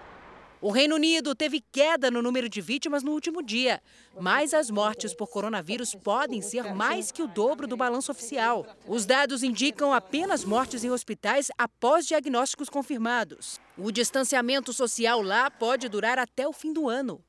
O 0.62 0.72
Reino 0.72 0.96
Unido 0.96 1.36
teve 1.36 1.64
queda 1.72 2.10
no 2.10 2.22
número 2.22 2.48
de 2.48 2.62
vítimas 2.62 3.04
no 3.04 3.12
último 3.12 3.44
dia, 3.44 3.82
mas 4.20 4.54
as 4.54 4.70
mortes 4.70 5.14
por 5.14 5.28
coronavírus 5.28 5.94
podem 5.94 6.42
ser 6.42 6.74
mais 6.74 7.12
que 7.12 7.22
o 7.22 7.28
dobro 7.28 7.68
do 7.68 7.78
balanço 7.78 8.12
oficial. 8.12 8.66
Os 8.88 9.06
dados 9.06 9.44
indicam 9.44 9.94
apenas 9.94 10.46
mortes 10.46 10.84
em 10.84 10.90
hospitais 10.90 11.52
após 11.58 12.08
diagnósticos 12.08 12.70
confirmados. 12.70 13.60
O 13.78 13.92
distanciamento 13.92 14.72
social 14.72 15.22
lá 15.22 15.52
pode 15.52 15.90
durar 15.90 16.18
até 16.18 16.48
o 16.48 16.54
fim 16.54 16.72
do 16.72 16.88
ano. 16.90 17.22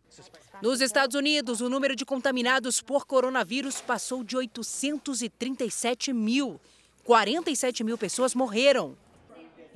Nos 0.62 0.80
Estados 0.80 1.14
Unidos, 1.14 1.61
o 1.61 1.68
número 1.68 1.95
de 1.95 2.04
contaminados 2.04 2.80
por 2.80 3.06
coronavírus 3.06 3.80
passou 3.80 4.25
de 4.25 4.37
837 4.37 6.12
mil. 6.12 6.61
47 7.04 7.85
mil 7.85 7.99
pessoas 7.99 8.35
morreram. 8.35 8.97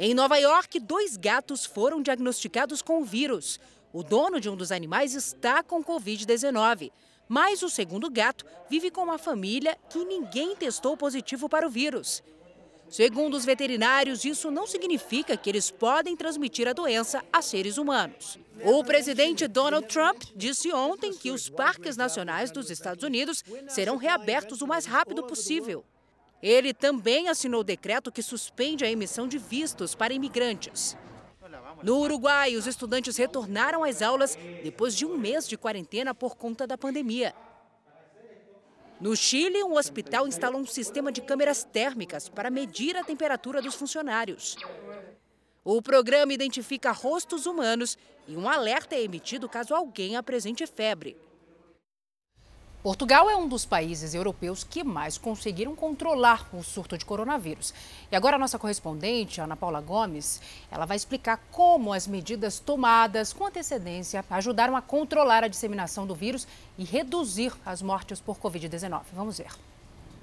Em 0.02 0.14
Nova 0.14 0.38
York, 0.38 0.80
dois 0.80 1.14
gatos 1.14 1.66
foram 1.66 2.00
diagnosticados 2.00 2.80
com 2.80 3.02
o 3.02 3.04
vírus. 3.04 3.60
O 3.92 4.02
dono 4.02 4.40
de 4.40 4.48
um 4.48 4.56
dos 4.56 4.72
animais 4.72 5.14
está 5.14 5.62
com 5.62 5.84
Covid-19. 5.84 6.90
Mas 7.28 7.62
o 7.62 7.68
segundo 7.68 8.08
gato 8.08 8.46
vive 8.70 8.90
com 8.90 9.02
uma 9.02 9.18
família 9.18 9.76
que 9.90 10.02
ninguém 10.02 10.56
testou 10.56 10.96
positivo 10.96 11.50
para 11.50 11.66
o 11.66 11.70
vírus. 11.70 12.22
Segundo 12.88 13.36
os 13.36 13.44
veterinários, 13.44 14.24
isso 14.24 14.50
não 14.50 14.66
significa 14.66 15.36
que 15.36 15.50
eles 15.50 15.70
podem 15.70 16.16
transmitir 16.16 16.66
a 16.66 16.72
doença 16.72 17.22
a 17.30 17.42
seres 17.42 17.76
humanos. 17.76 18.38
O 18.64 18.82
presidente 18.82 19.46
Donald 19.46 19.86
Trump 19.86 20.22
disse 20.34 20.72
ontem 20.72 21.12
que 21.12 21.30
os 21.30 21.50
parques 21.50 21.98
nacionais 21.98 22.50
dos 22.50 22.70
Estados 22.70 23.04
Unidos 23.04 23.44
serão 23.68 23.98
reabertos 23.98 24.62
o 24.62 24.66
mais 24.66 24.86
rápido 24.86 25.22
possível. 25.24 25.84
Ele 26.42 26.72
também 26.72 27.28
assinou 27.28 27.60
o 27.60 27.64
decreto 27.64 28.10
que 28.10 28.22
suspende 28.22 28.84
a 28.84 28.90
emissão 28.90 29.28
de 29.28 29.38
vistos 29.38 29.94
para 29.94 30.14
imigrantes. 30.14 30.96
No 31.82 31.98
Uruguai, 31.98 32.56
os 32.56 32.66
estudantes 32.66 33.16
retornaram 33.16 33.84
às 33.84 34.02
aulas 34.02 34.36
depois 34.62 34.94
de 34.94 35.04
um 35.04 35.16
mês 35.16 35.48
de 35.48 35.56
quarentena 35.56 36.14
por 36.14 36.36
conta 36.36 36.66
da 36.66 36.76
pandemia. 36.76 37.34
No 39.00 39.16
Chile, 39.16 39.64
um 39.64 39.76
hospital 39.76 40.28
instalou 40.28 40.60
um 40.60 40.66
sistema 40.66 41.10
de 41.10 41.22
câmeras 41.22 41.64
térmicas 41.64 42.28
para 42.28 42.50
medir 42.50 42.96
a 42.96 43.04
temperatura 43.04 43.62
dos 43.62 43.74
funcionários. 43.74 44.56
O 45.64 45.80
programa 45.80 46.34
identifica 46.34 46.90
rostos 46.90 47.46
humanos 47.46 47.96
e 48.28 48.36
um 48.36 48.48
alerta 48.48 48.94
é 48.94 49.02
emitido 49.02 49.48
caso 49.48 49.74
alguém 49.74 50.16
apresente 50.16 50.66
febre. 50.66 51.16
Portugal 52.82 53.28
é 53.28 53.36
um 53.36 53.46
dos 53.46 53.66
países 53.66 54.14
europeus 54.14 54.64
que 54.64 54.82
mais 54.82 55.18
conseguiram 55.18 55.76
controlar 55.76 56.48
o 56.50 56.62
surto 56.62 56.96
de 56.96 57.04
coronavírus. 57.04 57.74
E 58.10 58.16
agora 58.16 58.36
a 58.36 58.38
nossa 58.38 58.58
correspondente, 58.58 59.38
Ana 59.38 59.54
Paula 59.54 59.82
Gomes, 59.82 60.40
ela 60.70 60.86
vai 60.86 60.96
explicar 60.96 61.36
como 61.50 61.92
as 61.92 62.06
medidas 62.06 62.58
tomadas 62.58 63.34
com 63.34 63.44
antecedência 63.44 64.24
ajudaram 64.30 64.74
a 64.74 64.80
controlar 64.80 65.44
a 65.44 65.48
disseminação 65.48 66.06
do 66.06 66.14
vírus 66.14 66.48
e 66.78 66.84
reduzir 66.84 67.52
as 67.66 67.82
mortes 67.82 68.18
por 68.18 68.38
Covid-19. 68.38 69.02
Vamos 69.12 69.36
ver. 69.36 69.52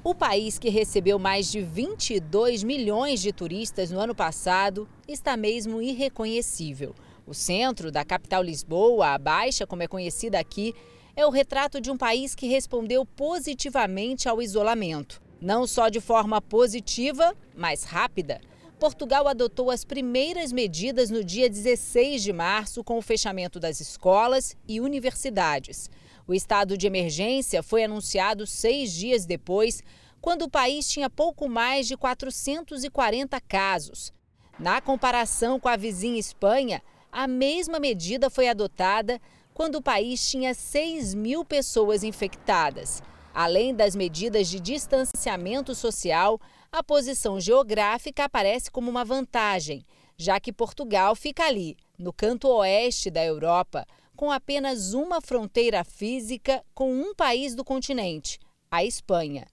O 0.03 0.15
país 0.15 0.57
que 0.57 0.69
recebeu 0.69 1.19
mais 1.19 1.51
de 1.51 1.61
22 1.61 2.63
milhões 2.63 3.21
de 3.21 3.31
turistas 3.31 3.91
no 3.91 3.99
ano 3.99 4.15
passado 4.15 4.89
está 5.07 5.37
mesmo 5.37 5.79
irreconhecível. 5.79 6.95
O 7.27 7.35
centro 7.35 7.91
da 7.91 8.03
capital 8.03 8.41
Lisboa, 8.41 9.09
a 9.09 9.17
Baixa, 9.19 9.67
como 9.67 9.83
é 9.83 9.87
conhecida 9.87 10.39
aqui, 10.39 10.73
é 11.17 11.25
o 11.25 11.31
retrato 11.31 11.81
de 11.81 11.89
um 11.89 11.97
país 11.97 12.35
que 12.35 12.47
respondeu 12.47 13.03
positivamente 13.03 14.29
ao 14.29 14.39
isolamento. 14.39 15.19
Não 15.41 15.65
só 15.65 15.89
de 15.89 15.99
forma 15.99 16.39
positiva, 16.39 17.35
mas 17.55 17.83
rápida. 17.83 18.39
Portugal 18.79 19.27
adotou 19.27 19.71
as 19.71 19.83
primeiras 19.83 20.51
medidas 20.51 21.09
no 21.09 21.23
dia 21.23 21.49
16 21.49 22.21
de 22.21 22.31
março, 22.31 22.83
com 22.83 22.99
o 22.99 23.01
fechamento 23.01 23.59
das 23.59 23.81
escolas 23.81 24.55
e 24.67 24.79
universidades. 24.79 25.89
O 26.27 26.35
estado 26.35 26.77
de 26.77 26.85
emergência 26.85 27.63
foi 27.63 27.83
anunciado 27.83 28.45
seis 28.45 28.93
dias 28.93 29.25
depois, 29.25 29.81
quando 30.21 30.43
o 30.43 30.49
país 30.49 30.87
tinha 30.87 31.09
pouco 31.09 31.49
mais 31.49 31.87
de 31.87 31.97
440 31.97 33.41
casos. 33.41 34.13
Na 34.59 34.79
comparação 34.81 35.59
com 35.59 35.67
a 35.67 35.75
vizinha 35.75 36.19
Espanha, 36.19 36.79
a 37.11 37.25
mesma 37.25 37.79
medida 37.79 38.29
foi 38.29 38.47
adotada 38.47 39.19
quando 39.57 39.77
o 39.77 39.81
país 39.81 40.29
tinha 40.29 40.53
6 40.53 41.15
mil 41.15 41.43
pessoas 41.43 42.03
infectadas. 42.03 43.01
Além 43.33 43.73
das 43.73 43.95
medidas 43.95 44.47
de 44.49 44.59
distanciamento 44.59 45.73
social, 45.73 46.39
a 46.71 46.83
posição 46.83 47.39
geográfica 47.39 48.25
aparece 48.25 48.69
como 48.69 48.87
uma 48.87 49.03
vantagem, 49.03 49.83
já 50.15 50.39
que 50.39 50.53
Portugal 50.53 51.15
fica 51.15 51.43
ali, 51.43 51.75
no 51.97 52.13
canto 52.13 52.47
oeste 52.49 53.09
da 53.09 53.25
Europa, 53.25 53.83
com 54.15 54.31
apenas 54.31 54.93
uma 54.93 55.19
fronteira 55.21 55.83
física 55.83 56.63
com 56.75 56.93
um 56.93 57.15
país 57.15 57.55
do 57.55 57.65
continente, 57.65 58.37
a 58.69 58.83
Espanha. 58.83 59.47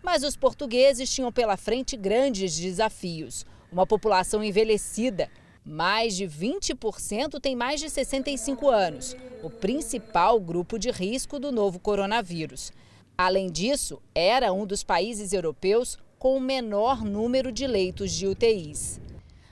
Mas 0.00 0.22
os 0.22 0.36
portugueses 0.36 1.12
tinham 1.12 1.32
pela 1.32 1.56
frente 1.56 1.96
grandes 1.96 2.56
desafios: 2.56 3.44
uma 3.72 3.84
população 3.84 4.44
envelhecida 4.44 5.28
mais 5.68 6.16
de 6.16 6.24
20% 6.24 7.38
tem 7.38 7.54
mais 7.54 7.78
de 7.78 7.90
65 7.90 8.70
anos, 8.70 9.14
o 9.42 9.50
principal 9.50 10.40
grupo 10.40 10.78
de 10.78 10.90
risco 10.90 11.38
do 11.38 11.52
novo 11.52 11.78
coronavírus. 11.78 12.72
Além 13.18 13.50
disso, 13.50 14.00
era 14.14 14.50
um 14.50 14.64
dos 14.64 14.82
países 14.82 15.34
europeus 15.34 15.98
com 16.18 16.38
o 16.38 16.40
menor 16.40 17.04
número 17.04 17.52
de 17.52 17.66
leitos 17.66 18.12
de 18.12 18.26
UTIs. 18.26 18.98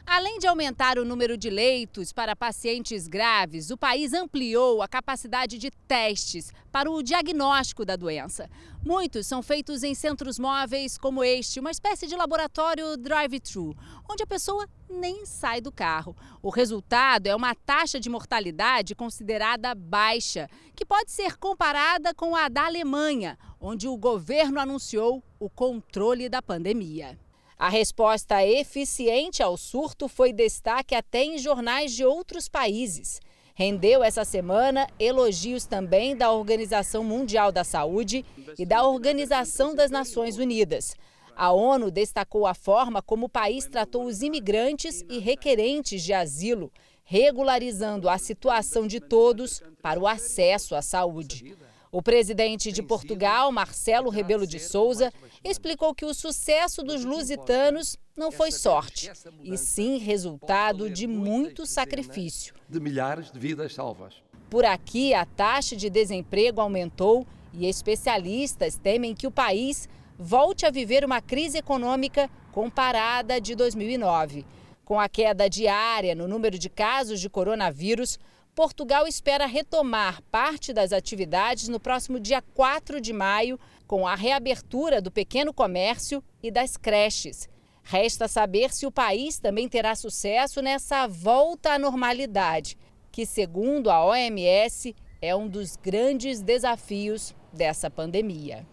Além 0.08 0.38
de 0.38 0.46
aumentar 0.46 1.00
o 1.00 1.04
número 1.04 1.36
de 1.36 1.50
leitos 1.50 2.12
para 2.12 2.36
pacientes 2.36 3.08
graves, 3.08 3.70
o 3.70 3.76
país 3.76 4.12
ampliou 4.12 4.80
a 4.80 4.86
capacidade 4.86 5.58
de 5.58 5.68
testes 5.68 6.52
para 6.70 6.88
o 6.88 7.02
diagnóstico 7.02 7.84
da 7.84 7.96
doença. 7.96 8.48
Muitos 8.84 9.26
são 9.26 9.42
feitos 9.42 9.82
em 9.82 9.96
centros 9.96 10.38
móveis 10.38 10.96
como 10.96 11.24
este, 11.24 11.58
uma 11.58 11.72
espécie 11.72 12.06
de 12.06 12.14
laboratório 12.14 12.96
drive-thru, 12.96 13.76
onde 14.08 14.22
a 14.22 14.26
pessoa 14.28 14.68
nem 14.88 15.26
sai 15.26 15.60
do 15.60 15.72
carro. 15.72 16.16
O 16.40 16.50
resultado 16.50 17.26
é 17.26 17.34
uma 17.34 17.52
taxa 17.56 17.98
de 17.98 18.08
mortalidade 18.08 18.94
considerada 18.94 19.74
baixa, 19.74 20.48
que 20.76 20.86
pode 20.86 21.10
ser 21.10 21.36
comparada 21.36 22.14
com 22.14 22.36
a 22.36 22.48
da 22.48 22.66
Alemanha, 22.66 23.36
onde 23.60 23.88
o 23.88 23.96
governo 23.96 24.60
anunciou 24.60 25.20
o 25.40 25.50
controle 25.50 26.28
da 26.28 26.40
pandemia. 26.40 27.18
A 27.58 27.70
resposta 27.70 28.44
eficiente 28.44 29.42
ao 29.42 29.56
surto 29.56 30.08
foi 30.08 30.30
destaque 30.30 30.94
até 30.94 31.24
em 31.24 31.38
jornais 31.38 31.92
de 31.92 32.04
outros 32.04 32.48
países. 32.48 33.18
Rendeu 33.54 34.04
essa 34.04 34.26
semana 34.26 34.86
elogios 35.00 35.64
também 35.64 36.14
da 36.14 36.30
Organização 36.30 37.02
Mundial 37.02 37.50
da 37.50 37.64
Saúde 37.64 38.26
e 38.58 38.66
da 38.66 38.86
Organização 38.86 39.74
das 39.74 39.90
Nações 39.90 40.36
Unidas. 40.36 40.94
A 41.34 41.50
ONU 41.50 41.90
destacou 41.90 42.46
a 42.46 42.52
forma 42.52 43.00
como 43.00 43.24
o 43.24 43.30
país 43.30 43.64
tratou 43.64 44.04
os 44.04 44.20
imigrantes 44.20 45.02
e 45.08 45.18
requerentes 45.18 46.02
de 46.02 46.12
asilo, 46.12 46.70
regularizando 47.04 48.10
a 48.10 48.18
situação 48.18 48.86
de 48.86 49.00
todos 49.00 49.62
para 49.80 49.98
o 49.98 50.06
acesso 50.06 50.74
à 50.74 50.82
saúde. 50.82 51.56
O 51.96 52.02
presidente 52.02 52.70
de 52.70 52.82
Portugal, 52.82 53.50
Marcelo 53.50 54.10
Rebelo 54.10 54.46
de 54.46 54.60
Souza, 54.60 55.10
explicou 55.42 55.94
que 55.94 56.04
o 56.04 56.12
sucesso 56.12 56.82
dos 56.82 57.02
lusitanos 57.02 57.96
não 58.14 58.30
foi 58.30 58.52
sorte, 58.52 59.10
e 59.42 59.56
sim 59.56 59.96
resultado 59.96 60.90
de 60.90 61.06
muito 61.06 61.64
sacrifício. 61.64 62.54
De 62.68 62.78
milhares 62.78 63.32
de 63.32 63.38
vidas 63.38 63.72
salvas. 63.72 64.16
Por 64.50 64.66
aqui, 64.66 65.14
a 65.14 65.24
taxa 65.24 65.74
de 65.74 65.88
desemprego 65.88 66.60
aumentou 66.60 67.26
e 67.54 67.66
especialistas 67.66 68.76
temem 68.76 69.14
que 69.14 69.26
o 69.26 69.30
país 69.30 69.88
volte 70.18 70.66
a 70.66 70.70
viver 70.70 71.02
uma 71.02 71.22
crise 71.22 71.56
econômica 71.56 72.28
comparada 72.52 73.40
de 73.40 73.54
2009. 73.54 74.44
Com 74.84 75.00
a 75.00 75.08
queda 75.08 75.48
diária 75.48 76.14
no 76.14 76.28
número 76.28 76.58
de 76.58 76.68
casos 76.68 77.20
de 77.20 77.30
coronavírus, 77.30 78.18
Portugal 78.56 79.06
espera 79.06 79.44
retomar 79.44 80.22
parte 80.30 80.72
das 80.72 80.90
atividades 80.90 81.68
no 81.68 81.78
próximo 81.78 82.18
dia 82.18 82.40
4 82.40 83.02
de 83.02 83.12
maio, 83.12 83.60
com 83.86 84.06
a 84.06 84.14
reabertura 84.14 84.98
do 84.98 85.10
pequeno 85.10 85.52
comércio 85.52 86.24
e 86.42 86.50
das 86.50 86.74
creches. 86.74 87.50
Resta 87.82 88.26
saber 88.26 88.72
se 88.72 88.86
o 88.86 88.90
país 88.90 89.38
também 89.38 89.68
terá 89.68 89.94
sucesso 89.94 90.62
nessa 90.62 91.06
volta 91.06 91.72
à 91.72 91.78
normalidade, 91.78 92.78
que, 93.12 93.26
segundo 93.26 93.90
a 93.90 94.02
OMS, 94.06 94.96
é 95.20 95.36
um 95.36 95.46
dos 95.46 95.76
grandes 95.76 96.40
desafios 96.40 97.34
dessa 97.52 97.90
pandemia. 97.90 98.66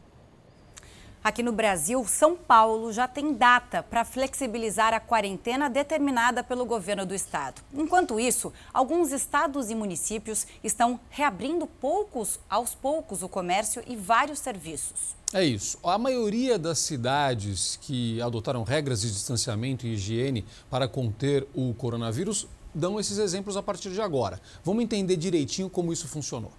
Aqui 1.24 1.42
no 1.42 1.54
Brasil, 1.54 2.06
São 2.06 2.36
Paulo 2.36 2.92
já 2.92 3.08
tem 3.08 3.34
data 3.34 3.82
para 3.82 4.04
flexibilizar 4.04 4.94
a 4.94 5.00
quarentena 5.00 5.70
determinada 5.70 6.44
pelo 6.44 6.66
governo 6.66 7.06
do 7.06 7.16
estado. 7.16 7.62
Enquanto 7.74 8.20
isso, 8.20 8.52
alguns 8.74 9.14
estados 9.14 9.70
e 9.70 9.76
municípios 9.76 10.46
estão 10.62 11.00
reabrindo 11.10 11.66
poucos 11.66 12.38
aos 12.50 12.76
poucos 12.76 13.24
o 13.24 13.30
comércio 13.30 13.82
e 13.88 13.96
vários 13.96 14.40
serviços. 14.40 15.16
É 15.32 15.46
isso. 15.46 15.78
A 15.82 15.98
maioria 15.98 16.60
das 16.60 16.80
cidades 16.80 17.80
que 17.82 18.22
adotaram 18.22 18.64
regras 18.64 19.00
de 19.00 19.10
distanciamento 19.10 19.88
e 19.88 19.94
higiene 19.94 20.46
para 20.70 20.90
conter 20.90 21.48
o 21.56 21.74
coronavírus 21.74 22.50
dão 22.76 23.00
esses 23.00 23.18
exemplos 23.18 23.56
a 23.56 23.64
partir 23.64 23.92
de 23.92 24.02
agora. 24.02 24.42
Vamos 24.62 24.84
entender 24.84 25.16
direitinho 25.16 25.70
como 25.70 25.94
isso 25.94 26.06
funcionou. 26.06 26.52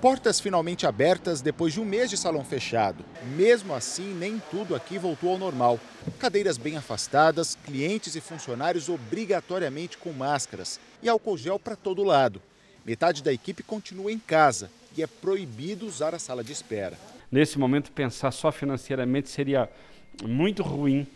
Portas 0.00 0.38
finalmente 0.38 0.86
abertas 0.86 1.40
depois 1.40 1.72
de 1.72 1.80
um 1.80 1.84
mês 1.84 2.08
de 2.08 2.16
salão 2.16 2.44
fechado. 2.44 3.04
Mesmo 3.36 3.74
assim, 3.74 4.14
nem 4.14 4.40
tudo 4.48 4.76
aqui 4.76 4.96
voltou 4.96 5.30
ao 5.30 5.38
normal. 5.38 5.80
Cadeiras 6.20 6.56
bem 6.56 6.76
afastadas, 6.76 7.58
clientes 7.64 8.14
e 8.14 8.20
funcionários 8.20 8.88
obrigatoriamente 8.88 9.98
com 9.98 10.12
máscaras 10.12 10.78
e 11.02 11.08
álcool 11.08 11.36
gel 11.36 11.58
para 11.58 11.74
todo 11.74 12.04
lado. 12.04 12.40
Metade 12.86 13.24
da 13.24 13.32
equipe 13.32 13.64
continua 13.64 14.12
em 14.12 14.20
casa 14.20 14.70
e 14.96 15.02
é 15.02 15.06
proibido 15.08 15.84
usar 15.84 16.14
a 16.14 16.18
sala 16.20 16.44
de 16.44 16.52
espera. 16.52 16.96
Nesse 17.28 17.58
momento, 17.58 17.90
pensar 17.90 18.30
só 18.30 18.52
financeiramente 18.52 19.28
seria 19.28 19.68
muito 20.22 20.62
ruim, 20.62 21.08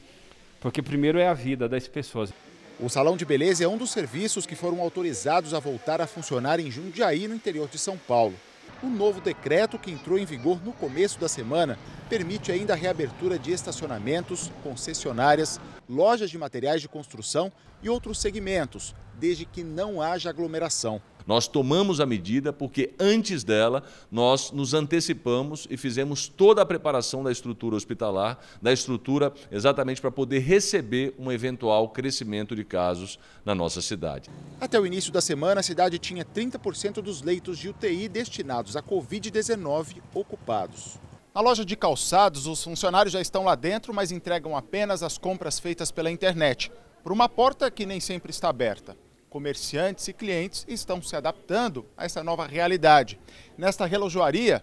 porque 0.61 0.83
primeiro 0.83 1.21
é 1.21 1.29
a 1.29 1.35
vida 1.35 1.69
das 1.69 1.87
pessoas. 1.87 2.33
O 2.81 2.89
salão 2.89 3.17
de 3.17 3.25
beleza 3.25 3.63
é 3.63 3.69
um 3.69 3.79
dos 3.79 3.93
serviços 3.93 4.45
que 4.45 4.57
foram 4.57 4.81
autorizados 4.81 5.55
a 5.55 5.61
voltar 5.61 6.01
a 6.01 6.07
funcionar 6.09 6.59
em 6.59 6.69
Jundiaí, 6.69 7.29
no 7.29 7.35
interior 7.37 7.69
de 7.69 7.79
São 7.79 7.97
Paulo. 7.97 8.35
O 8.83 8.89
novo 8.89 9.21
decreto, 9.21 9.79
que 9.79 9.93
entrou 9.93 10.19
em 10.19 10.25
vigor 10.25 10.61
no 10.65 10.73
começo 10.73 11.21
da 11.21 11.29
semana, 11.29 11.79
permite 12.09 12.51
ainda 12.51 12.73
a 12.73 12.77
reabertura 12.77 13.39
de 13.39 13.53
estacionamentos, 13.53 14.51
concessionárias, 14.65 15.61
lojas 15.89 16.29
de 16.31 16.37
materiais 16.37 16.81
de 16.81 16.89
construção 16.89 17.53
e 17.81 17.89
outros 17.89 18.21
segmentos, 18.21 18.93
desde 19.21 19.45
que 19.45 19.63
não 19.63 20.03
haja 20.03 20.31
aglomeração. 20.31 21.01
Nós 21.27 21.47
tomamos 21.47 22.01
a 22.01 22.07
medida 22.07 22.53
porque 22.53 22.93
antes 22.99 23.45
dela 23.45 23.83
nós 24.11 24.51
nos 24.51 24.75
antecipamos 24.75 25.67
e 25.71 25.77
fizemos 25.77 26.29
toda 26.29 26.63
a 26.63 26.67
preparação 26.67 27.23
da 27.23 27.31
estrutura 27.31 27.77
hospitalar, 27.77 28.39
da 28.61 28.73
estrutura 28.73 29.33
exatamente 29.51 30.01
para 30.01 30.11
poder 30.11 30.41
receber 30.41 31.15
um 31.19 31.31
eventual 31.31 31.89
crescimento 31.89 32.57
de 32.57 32.65
casos 32.65 33.19
na 33.45 33.55
nossa 33.55 33.81
cidade. 33.81 34.31
Até 34.61 34.79
o 34.79 34.87
início 34.87 35.13
da 35.13 35.21
semana, 35.21 35.61
a 35.61 35.63
cidade 35.63 35.99
tinha 35.99 36.25
30% 36.25 37.03
dos 37.03 37.23
leitos 37.23 37.59
de 37.59 37.69
UTI 37.69 38.09
destinados 38.09 38.77
à 38.77 38.83
Covid-19 38.83 39.97
ocupados. 40.15 40.99
Na 41.35 41.41
loja 41.41 41.65
de 41.65 41.75
calçados, 41.77 42.47
os 42.47 42.63
funcionários 42.63 43.13
já 43.13 43.21
estão 43.21 43.45
lá 43.45 43.55
dentro, 43.55 43.95
mas 43.95 44.13
entregam 44.13 44.55
apenas 44.55 45.03
as 45.03 45.17
compras 45.17 45.59
feitas 45.59 45.91
pela 45.91 46.11
internet, 46.11 46.71
por 47.03 47.11
uma 47.11 47.29
porta 47.29 47.71
que 47.71 47.87
nem 47.87 48.01
sempre 48.01 48.31
está 48.31 48.51
aberta 48.51 48.95
comerciantes 49.33 50.07
e 50.09 50.13
clientes 50.13 50.67
estão 50.69 51.01
se 51.01 51.17
adaptando 51.17 51.87
a 51.97 52.05
essa 52.05 52.23
nova 52.23 52.47
realidade. 52.47 53.19
Nesta 53.57 53.87
relojoaria, 53.87 54.63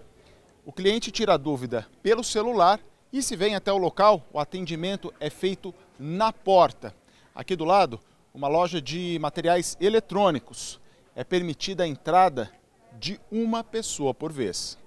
o 0.64 0.72
cliente 0.72 1.10
tira 1.10 1.40
dúvida 1.40 1.88
pelo 2.04 2.24
celular 2.24 2.80
e 3.12 3.24
se 3.24 3.36
vem 3.36 3.56
até 3.56 3.74
o 3.74 3.78
local, 3.78 4.24
o 4.32 4.40
atendimento 4.40 5.12
é 5.20 5.28
feito 5.28 5.74
na 5.98 6.32
porta. 6.32 6.96
Aqui 7.34 7.56
do 7.56 7.66
lado, 7.66 8.00
uma 8.32 8.48
loja 8.48 8.80
de 8.80 9.18
materiais 9.20 9.76
eletrônicos. 9.82 10.80
É 11.16 11.24
permitida 11.24 11.84
a 11.84 11.88
entrada 11.88 12.52
de 13.00 13.20
uma 13.32 13.64
pessoa 13.64 14.14
por 14.14 14.32
vez. 14.32 14.78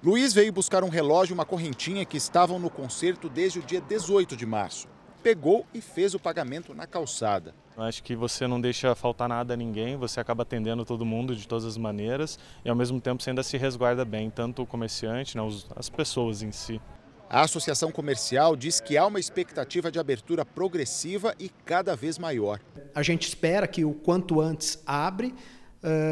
Luiz 0.00 0.32
veio 0.32 0.52
buscar 0.52 0.84
um 0.84 0.88
relógio 0.88 1.32
e 1.32 1.34
uma 1.34 1.44
correntinha 1.44 2.04
que 2.04 2.16
estavam 2.16 2.60
no 2.60 2.70
concerto 2.70 3.28
desde 3.28 3.58
o 3.58 3.62
dia 3.62 3.80
18 3.80 4.36
de 4.36 4.46
março. 4.46 4.86
Pegou 5.22 5.66
e 5.74 5.80
fez 5.80 6.14
o 6.14 6.18
pagamento 6.18 6.74
na 6.74 6.86
calçada. 6.86 7.54
Acho 7.76 8.02
que 8.02 8.16
você 8.16 8.46
não 8.46 8.60
deixa 8.60 8.94
faltar 8.94 9.28
nada 9.28 9.54
a 9.54 9.56
ninguém, 9.56 9.96
você 9.96 10.18
acaba 10.18 10.42
atendendo 10.42 10.84
todo 10.84 11.04
mundo 11.04 11.36
de 11.36 11.46
todas 11.46 11.64
as 11.64 11.76
maneiras 11.76 12.38
e 12.64 12.68
ao 12.68 12.74
mesmo 12.74 13.00
tempo 13.00 13.22
você 13.22 13.30
ainda 13.30 13.42
se 13.42 13.56
resguarda 13.56 14.04
bem, 14.04 14.30
tanto 14.30 14.62
o 14.62 14.66
comerciante, 14.66 15.36
né, 15.36 15.42
as 15.76 15.88
pessoas 15.88 16.42
em 16.42 16.50
si. 16.50 16.80
A 17.30 17.42
Associação 17.42 17.92
Comercial 17.92 18.56
diz 18.56 18.80
que 18.80 18.96
há 18.96 19.06
uma 19.06 19.20
expectativa 19.20 19.92
de 19.92 19.98
abertura 19.98 20.46
progressiva 20.46 21.34
e 21.38 21.48
cada 21.48 21.94
vez 21.94 22.18
maior. 22.18 22.58
A 22.94 23.02
gente 23.02 23.28
espera 23.28 23.66
que 23.68 23.84
o 23.84 23.92
quanto 23.92 24.40
antes 24.40 24.82
abre, 24.86 25.34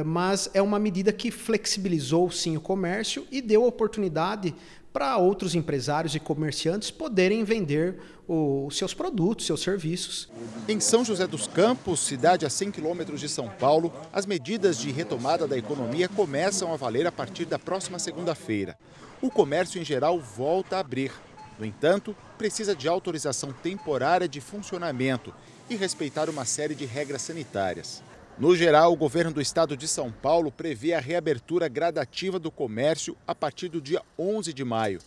mas 0.05 0.51
é 0.53 0.61
uma 0.61 0.79
medida 0.79 1.13
que 1.13 1.31
flexibilizou 1.31 2.31
sim 2.31 2.57
o 2.57 2.61
comércio 2.61 3.27
e 3.31 3.41
deu 3.41 3.65
oportunidade 3.65 4.55
para 4.97 5.19
outros 5.19 5.55
empresários 5.55 6.15
e 6.15 6.19
comerciantes 6.19 6.91
poderem 6.91 7.45
vender 7.45 7.99
os 8.27 8.79
seus 8.79 8.95
produtos, 8.95 9.45
seus 9.45 9.61
serviços. 9.61 10.27
Em 10.67 10.81
São 10.81 11.05
José 11.05 11.27
dos 11.27 11.47
Campos, 11.47 12.01
cidade 12.01 12.47
a 12.47 12.49
100 12.49 12.71
quilômetros 12.71 13.21
de 13.21 13.29
São 13.29 13.47
Paulo, 13.47 13.93
as 14.11 14.25
medidas 14.25 14.79
de 14.79 14.91
retomada 14.91 15.47
da 15.47 15.59
economia 15.59 16.09
começam 16.09 16.73
a 16.73 16.79
valer 16.79 17.07
a 17.07 17.13
partir 17.13 17.45
da 17.45 17.59
próxima 17.59 17.99
segunda-feira. 17.99 18.75
O 19.21 19.31
comércio 19.31 19.79
em 19.79 19.85
geral 19.85 20.19
volta 20.19 20.79
a 20.79 20.81
abrir. 20.81 21.13
No 21.59 21.67
entanto, 21.67 22.17
precisa 22.39 22.75
de 22.75 22.89
autorização 22.89 23.53
temporária 23.53 24.27
de 24.27 24.41
funcionamento 24.41 25.31
e 25.69 25.77
respeitar 25.77 26.31
uma 26.31 26.47
série 26.47 26.75
de 26.75 26.87
regras 26.87 27.21
sanitárias. 27.21 28.03
No 28.39 28.55
geral, 28.55 28.93
o 28.93 28.97
governo 28.97 29.33
do 29.33 29.41
estado 29.41 29.75
de 29.75 29.89
São 29.89 30.13
Paulo 30.13 30.53
prevê 30.53 30.93
a 30.93 31.01
reabertura 31.01 31.69
gradativa 31.69 32.39
do 32.39 32.51
comércio 32.51 33.17
a 33.27 33.35
partir 33.35 33.71
do 33.71 33.81
dia 33.81 34.03
11 34.19 34.53
de 34.53 34.63
maio. 34.63 35.01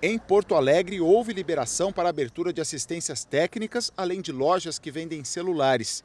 Em 0.00 0.16
Porto 0.16 0.54
Alegre, 0.54 1.00
houve 1.00 1.32
liberação 1.32 1.92
para 1.92 2.08
a 2.08 2.10
abertura 2.10 2.52
de 2.52 2.60
assistências 2.60 3.24
técnicas, 3.24 3.92
além 3.96 4.20
de 4.20 4.30
lojas 4.30 4.78
que 4.78 4.92
vendem 4.92 5.24
celulares. 5.24 6.04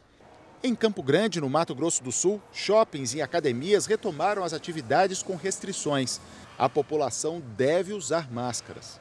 Em 0.64 0.74
Campo 0.74 1.04
Grande, 1.04 1.40
no 1.40 1.48
Mato 1.48 1.76
Grosso 1.76 2.04
do 2.04 2.12
Sul, 2.12 2.42
shoppings 2.52 3.14
e 3.14 3.22
academias 3.22 3.86
retomaram 3.86 4.44
as 4.44 4.52
atividades 4.52 5.22
com 5.22 5.36
restrições. 5.36 6.20
A 6.58 6.68
população 6.68 7.44
deve 7.56 7.94
usar 7.94 8.32
máscaras. 8.32 9.00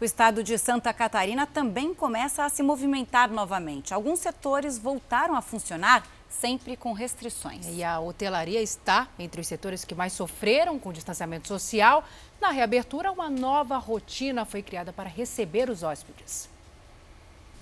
O 0.00 0.04
estado 0.04 0.42
de 0.42 0.58
Santa 0.58 0.92
Catarina 0.92 1.46
também 1.46 1.94
começa 1.94 2.44
a 2.44 2.48
se 2.48 2.64
movimentar 2.64 3.30
novamente. 3.30 3.94
Alguns 3.94 4.18
setores 4.18 4.76
voltaram 4.76 5.36
a 5.36 5.40
funcionar 5.40 6.02
sempre 6.40 6.76
com 6.76 6.92
restrições. 6.92 7.66
E 7.68 7.84
a 7.84 8.00
hotelaria 8.00 8.60
está 8.60 9.08
entre 9.18 9.40
os 9.40 9.46
setores 9.46 9.84
que 9.84 9.94
mais 9.94 10.12
sofreram 10.12 10.78
com 10.78 10.88
o 10.88 10.92
distanciamento 10.92 11.46
social. 11.46 12.04
Na 12.40 12.50
reabertura, 12.50 13.12
uma 13.12 13.30
nova 13.30 13.76
rotina 13.76 14.44
foi 14.44 14.62
criada 14.62 14.92
para 14.92 15.08
receber 15.08 15.70
os 15.70 15.82
hóspedes. 15.82 16.48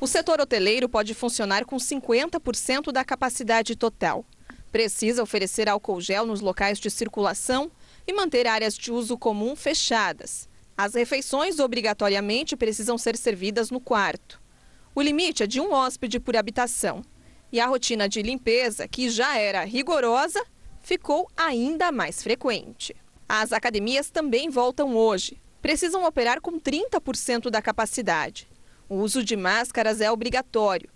O 0.00 0.06
setor 0.06 0.40
hoteleiro 0.40 0.88
pode 0.88 1.12
funcionar 1.12 1.66
com 1.66 1.76
50% 1.76 2.90
da 2.90 3.04
capacidade 3.04 3.76
total. 3.76 4.24
Precisa 4.72 5.22
oferecer 5.22 5.68
álcool 5.68 6.00
gel 6.00 6.24
nos 6.24 6.40
locais 6.40 6.78
de 6.78 6.90
circulação 6.90 7.70
e 8.06 8.12
manter 8.12 8.46
áreas 8.46 8.74
de 8.74 8.90
uso 8.90 9.18
comum 9.18 9.54
fechadas. 9.54 10.48
As 10.76 10.94
refeições 10.94 11.58
obrigatoriamente 11.58 12.56
precisam 12.56 12.96
ser 12.96 13.16
servidas 13.16 13.70
no 13.70 13.80
quarto. 13.80 14.40
O 14.94 15.02
limite 15.02 15.42
é 15.42 15.46
de 15.46 15.60
um 15.60 15.72
hóspede 15.72 16.18
por 16.18 16.36
habitação. 16.36 17.02
E 17.52 17.58
a 17.58 17.66
rotina 17.66 18.08
de 18.08 18.22
limpeza, 18.22 18.86
que 18.86 19.10
já 19.10 19.36
era 19.36 19.64
rigorosa, 19.64 20.44
ficou 20.80 21.28
ainda 21.36 21.90
mais 21.90 22.22
frequente. 22.22 22.94
As 23.28 23.52
academias 23.52 24.10
também 24.10 24.48
voltam 24.48 24.96
hoje. 24.96 25.40
Precisam 25.60 26.04
operar 26.04 26.40
com 26.40 26.58
30% 26.60 27.50
da 27.50 27.60
capacidade. 27.60 28.48
O 28.88 28.96
uso 28.96 29.22
de 29.22 29.36
máscaras 29.36 30.00
é 30.00 30.10
obrigatório. 30.10 30.88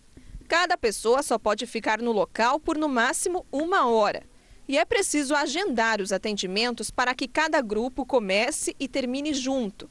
Cada 0.49 0.77
pessoa 0.77 1.23
só 1.23 1.39
pode 1.39 1.67
ficar 1.67 2.01
no 2.01 2.13
local 2.13 2.61
por 2.61 2.77
no 2.77 2.89
máximo 2.89 3.47
uma 3.53 3.87
hora. 3.87 4.23
E 4.67 4.79
é 4.79 4.85
preciso 4.85 5.35
agendar 5.35 6.01
os 6.01 6.13
atendimentos 6.13 6.91
para 6.91 7.15
que 7.15 7.29
cada 7.29 7.61
grupo 7.61 8.07
comece 8.07 8.75
e 8.79 8.89
termine 8.89 9.35
junto. 9.35 9.91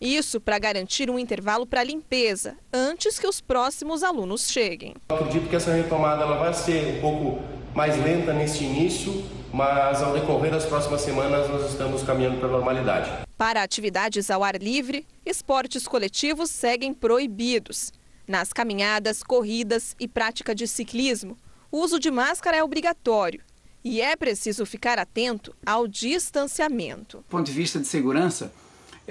Isso 0.00 0.40
para 0.40 0.58
garantir 0.58 1.10
um 1.10 1.18
intervalo 1.18 1.66
para 1.66 1.84
limpeza, 1.84 2.56
antes 2.72 3.18
que 3.18 3.26
os 3.26 3.38
próximos 3.38 4.02
alunos 4.02 4.50
cheguem. 4.50 4.94
Eu 5.10 5.16
acredito 5.16 5.46
que 5.46 5.54
essa 5.54 5.74
retomada 5.74 6.22
ela 6.22 6.38
vai 6.38 6.54
ser 6.54 6.96
um 6.96 7.00
pouco 7.02 7.42
mais 7.74 8.02
lenta 8.02 8.32
neste 8.32 8.64
início, 8.64 9.22
mas 9.52 10.02
ao 10.02 10.14
decorrer 10.14 10.52
das 10.52 10.64
próximas 10.64 11.02
semanas 11.02 11.50
nós 11.50 11.70
estamos 11.70 12.02
caminhando 12.02 12.38
para 12.38 12.48
a 12.48 12.52
normalidade. 12.52 13.10
Para 13.36 13.62
atividades 13.62 14.30
ao 14.30 14.42
ar 14.42 14.56
livre, 14.56 15.06
esportes 15.24 15.86
coletivos 15.86 16.48
seguem 16.48 16.94
proibidos. 16.94 17.92
Nas 18.26 18.54
caminhadas, 18.54 19.22
corridas 19.22 19.94
e 20.00 20.08
prática 20.08 20.54
de 20.54 20.66
ciclismo, 20.66 21.36
o 21.70 21.78
uso 21.78 22.00
de 22.00 22.10
máscara 22.10 22.56
é 22.56 22.64
obrigatório. 22.64 23.42
E 23.84 24.00
é 24.00 24.14
preciso 24.16 24.64
ficar 24.64 24.98
atento 24.98 25.54
ao 25.64 25.86
distanciamento. 25.86 27.18
Do 27.18 27.24
ponto 27.24 27.46
de 27.46 27.52
vista 27.52 27.78
de 27.78 27.86
segurança, 27.86 28.52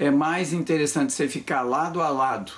é 0.00 0.10
mais 0.10 0.54
interessante 0.54 1.12
você 1.12 1.28
ficar 1.28 1.60
lado 1.60 2.00
a 2.00 2.08
lado, 2.08 2.52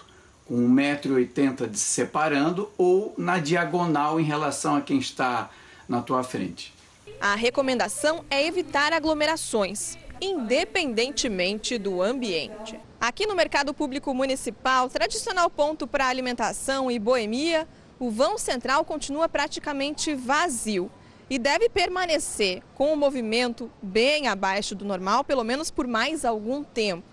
com 0.46 0.54
1,80m 0.54 1.74
se 1.74 1.86
separando, 1.86 2.70
ou 2.78 3.12
na 3.18 3.38
diagonal 3.38 4.20
em 4.20 4.22
relação 4.22 4.76
a 4.76 4.80
quem 4.80 4.98
está 4.98 5.50
na 5.88 6.00
tua 6.00 6.22
frente. 6.22 6.72
A 7.20 7.34
recomendação 7.34 8.24
é 8.30 8.46
evitar 8.46 8.92
aglomerações, 8.92 9.98
independentemente 10.20 11.78
do 11.78 12.00
ambiente. 12.00 12.78
Aqui 13.00 13.26
no 13.26 13.34
Mercado 13.34 13.74
Público 13.74 14.14
Municipal, 14.14 14.88
tradicional 14.88 15.50
ponto 15.50 15.84
para 15.84 16.06
alimentação 16.06 16.88
e 16.92 16.96
boemia, 16.96 17.66
o 17.98 18.08
vão 18.08 18.38
central 18.38 18.84
continua 18.84 19.28
praticamente 19.28 20.14
vazio 20.14 20.88
e 21.28 21.40
deve 21.40 21.68
permanecer 21.68 22.62
com 22.76 22.92
o 22.92 22.96
movimento 22.96 23.68
bem 23.82 24.28
abaixo 24.28 24.76
do 24.76 24.84
normal, 24.84 25.24
pelo 25.24 25.42
menos 25.42 25.72
por 25.72 25.88
mais 25.88 26.24
algum 26.24 26.62
tempo. 26.62 27.11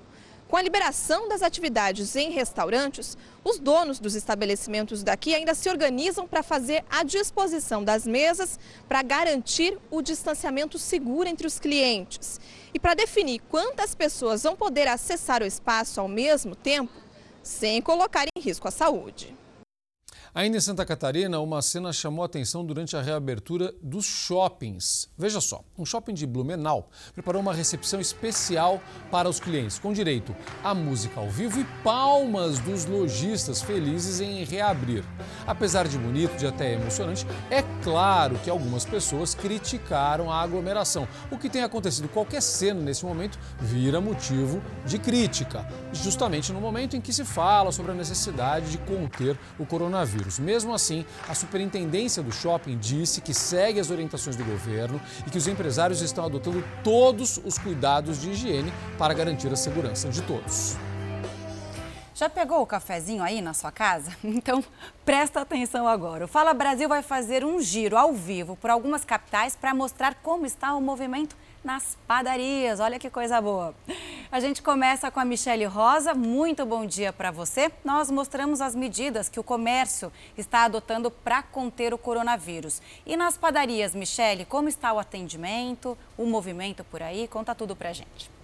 Com 0.49 0.57
a 0.57 0.63
liberação 0.63 1.29
das 1.29 1.43
atividades 1.43 2.15
em 2.15 2.31
restaurantes, 2.31 3.15
os 3.43 3.59
donos 3.59 3.99
dos 3.99 4.15
estabelecimentos 4.15 5.03
daqui 5.03 5.35
ainda 5.35 5.53
se 5.53 5.69
organizam 5.69 6.27
para 6.27 6.41
fazer 6.41 6.83
a 6.89 7.03
disposição 7.03 7.83
das 7.83 8.07
mesas 8.07 8.59
para 8.87 9.03
garantir 9.03 9.77
o 9.91 10.01
distanciamento 10.01 10.79
seguro 10.79 11.29
entre 11.29 11.45
os 11.45 11.59
clientes. 11.59 12.41
E 12.73 12.79
para 12.79 12.95
definir 12.95 13.41
quantas 13.47 13.93
pessoas 13.93 14.41
vão 14.41 14.55
poder 14.55 14.87
acessar 14.87 15.43
o 15.43 15.45
espaço 15.45 16.01
ao 16.01 16.07
mesmo 16.07 16.55
tempo, 16.55 16.93
sem 17.43 17.79
colocar 17.79 18.25
em 18.25 18.41
risco 18.41 18.67
a 18.67 18.71
saúde. 18.71 19.38
Ainda 20.33 20.57
em 20.57 20.61
Santa 20.61 20.85
Catarina, 20.85 21.39
uma 21.39 21.59
cena 21.59 21.91
chamou 21.91 22.23
atenção 22.23 22.63
durante 22.63 22.95
a 22.95 23.01
reabertura 23.01 23.73
dos 23.81 24.05
shoppings. 24.05 25.09
Veja 25.17 25.41
só, 25.41 25.63
um 25.75 25.83
shopping 25.83 26.13
de 26.13 26.27
Blumenau 26.27 26.91
preparou 27.15 27.41
uma 27.41 27.51
recepção 27.51 27.99
especial 27.99 28.79
para 29.09 29.27
os 29.27 29.39
clientes, 29.39 29.79
com 29.79 29.91
direito 29.91 30.35
a 30.63 30.75
música 30.75 31.19
ao 31.19 31.27
vivo 31.31 31.59
e 31.59 31.65
palmas 31.83 32.59
dos 32.59 32.85
lojistas 32.85 33.59
felizes 33.59 34.21
em 34.21 34.43
reabrir. 34.43 35.03
Apesar 35.47 35.87
de 35.87 35.97
bonito, 35.97 36.37
de 36.37 36.45
até 36.45 36.73
emocionante, 36.73 37.25
é 37.49 37.63
claro 37.83 38.37
que 38.37 38.51
algumas 38.51 38.85
pessoas 38.85 39.33
criticaram 39.33 40.31
a 40.31 40.41
aglomeração. 40.41 41.07
O 41.31 41.39
que 41.39 41.49
tem 41.49 41.63
acontecido, 41.63 42.07
qualquer 42.07 42.41
cena 42.41 42.79
nesse 42.79 43.03
momento 43.03 43.39
vira 43.59 43.99
motivo 43.99 44.61
de 44.85 44.99
crítica, 44.99 45.67
justamente 45.91 46.53
no 46.53 46.61
momento 46.61 46.95
em 46.95 47.01
que 47.01 47.11
se 47.11 47.25
fala 47.25 47.71
sobre 47.71 47.93
a 47.93 47.95
necessidade 47.95 48.69
de 48.69 48.77
conter 48.77 49.35
o 49.57 49.65
coronavírus. 49.65 50.18
Coronavírus. 50.19 50.39
Mesmo 50.39 50.73
assim, 50.73 51.05
a 51.27 51.33
superintendência 51.33 52.21
do 52.21 52.31
shopping 52.31 52.77
disse 52.77 53.21
que 53.21 53.33
segue 53.33 53.79
as 53.79 53.89
orientações 53.89 54.35
do 54.35 54.43
governo 54.43 55.01
e 55.25 55.29
que 55.29 55.37
os 55.37 55.47
empresários 55.47 56.01
estão 56.01 56.25
adotando 56.25 56.63
todos 56.83 57.39
os 57.43 57.57
cuidados 57.57 58.21
de 58.21 58.31
higiene 58.31 58.71
para 58.97 59.13
garantir 59.13 59.51
a 59.51 59.55
segurança 59.55 60.09
de 60.09 60.21
todos. 60.21 60.77
Já 62.13 62.29
pegou 62.29 62.61
o 62.61 62.65
cafezinho 62.67 63.23
aí 63.23 63.41
na 63.41 63.53
sua 63.53 63.71
casa? 63.71 64.11
Então 64.23 64.63
presta 65.05 65.41
atenção 65.41 65.87
agora. 65.87 66.25
O 66.25 66.27
Fala 66.27 66.53
Brasil 66.53 66.87
vai 66.89 67.01
fazer 67.01 67.45
um 67.45 67.61
giro 67.61 67.97
ao 67.97 68.13
vivo 68.13 68.55
por 68.57 68.69
algumas 68.69 69.05
capitais 69.05 69.55
para 69.55 69.73
mostrar 69.73 70.15
como 70.15 70.45
está 70.45 70.75
o 70.75 70.81
movimento 70.81 71.35
nas 71.63 71.97
padarias. 72.07 72.79
Olha 72.79 72.99
que 72.99 73.09
coisa 73.09 73.41
boa. 73.41 73.73
A 74.31 74.39
gente 74.39 74.61
começa 74.61 75.09
com 75.11 75.19
a 75.19 75.25
Michele 75.25 75.65
Rosa. 75.65 76.13
Muito 76.13 76.65
bom 76.65 76.85
dia 76.85 77.11
para 77.11 77.31
você. 77.31 77.71
Nós 77.83 78.09
mostramos 78.09 78.61
as 78.61 78.75
medidas 78.75 79.27
que 79.27 79.39
o 79.39 79.43
comércio 79.43 80.11
está 80.37 80.65
adotando 80.65 81.11
para 81.11 81.41
conter 81.43 81.93
o 81.93 81.97
coronavírus. 81.97 82.81
E 83.05 83.17
nas 83.17 83.37
padarias, 83.37 83.93
Michele, 83.93 84.45
como 84.45 84.69
está 84.69 84.93
o 84.93 84.99
atendimento, 84.99 85.97
o 86.17 86.25
movimento 86.25 86.83
por 86.83 87.01
aí? 87.01 87.27
Conta 87.27 87.53
tudo 87.55 87.75
para 87.75 87.93
gente. 87.93 88.38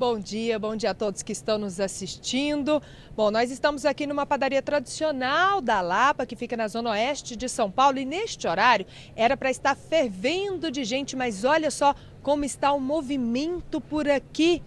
Bom 0.00 0.18
dia, 0.18 0.58
bom 0.58 0.74
dia 0.74 0.92
a 0.92 0.94
todos 0.94 1.22
que 1.22 1.30
estão 1.30 1.58
nos 1.58 1.78
assistindo. 1.78 2.82
Bom, 3.14 3.30
nós 3.30 3.50
estamos 3.50 3.84
aqui 3.84 4.06
numa 4.06 4.24
padaria 4.24 4.62
tradicional 4.62 5.60
da 5.60 5.82
Lapa, 5.82 6.24
que 6.24 6.34
fica 6.34 6.56
na 6.56 6.68
zona 6.68 6.92
oeste 6.92 7.36
de 7.36 7.50
São 7.50 7.70
Paulo, 7.70 7.98
e 7.98 8.06
neste 8.06 8.48
horário 8.48 8.86
era 9.14 9.36
para 9.36 9.50
estar 9.50 9.76
fervendo 9.76 10.70
de 10.70 10.84
gente, 10.84 11.14
mas 11.14 11.44
olha 11.44 11.70
só 11.70 11.94
como 12.22 12.46
está 12.46 12.72
o 12.72 12.80
movimento 12.80 13.78
por 13.78 14.08
aqui 14.08 14.62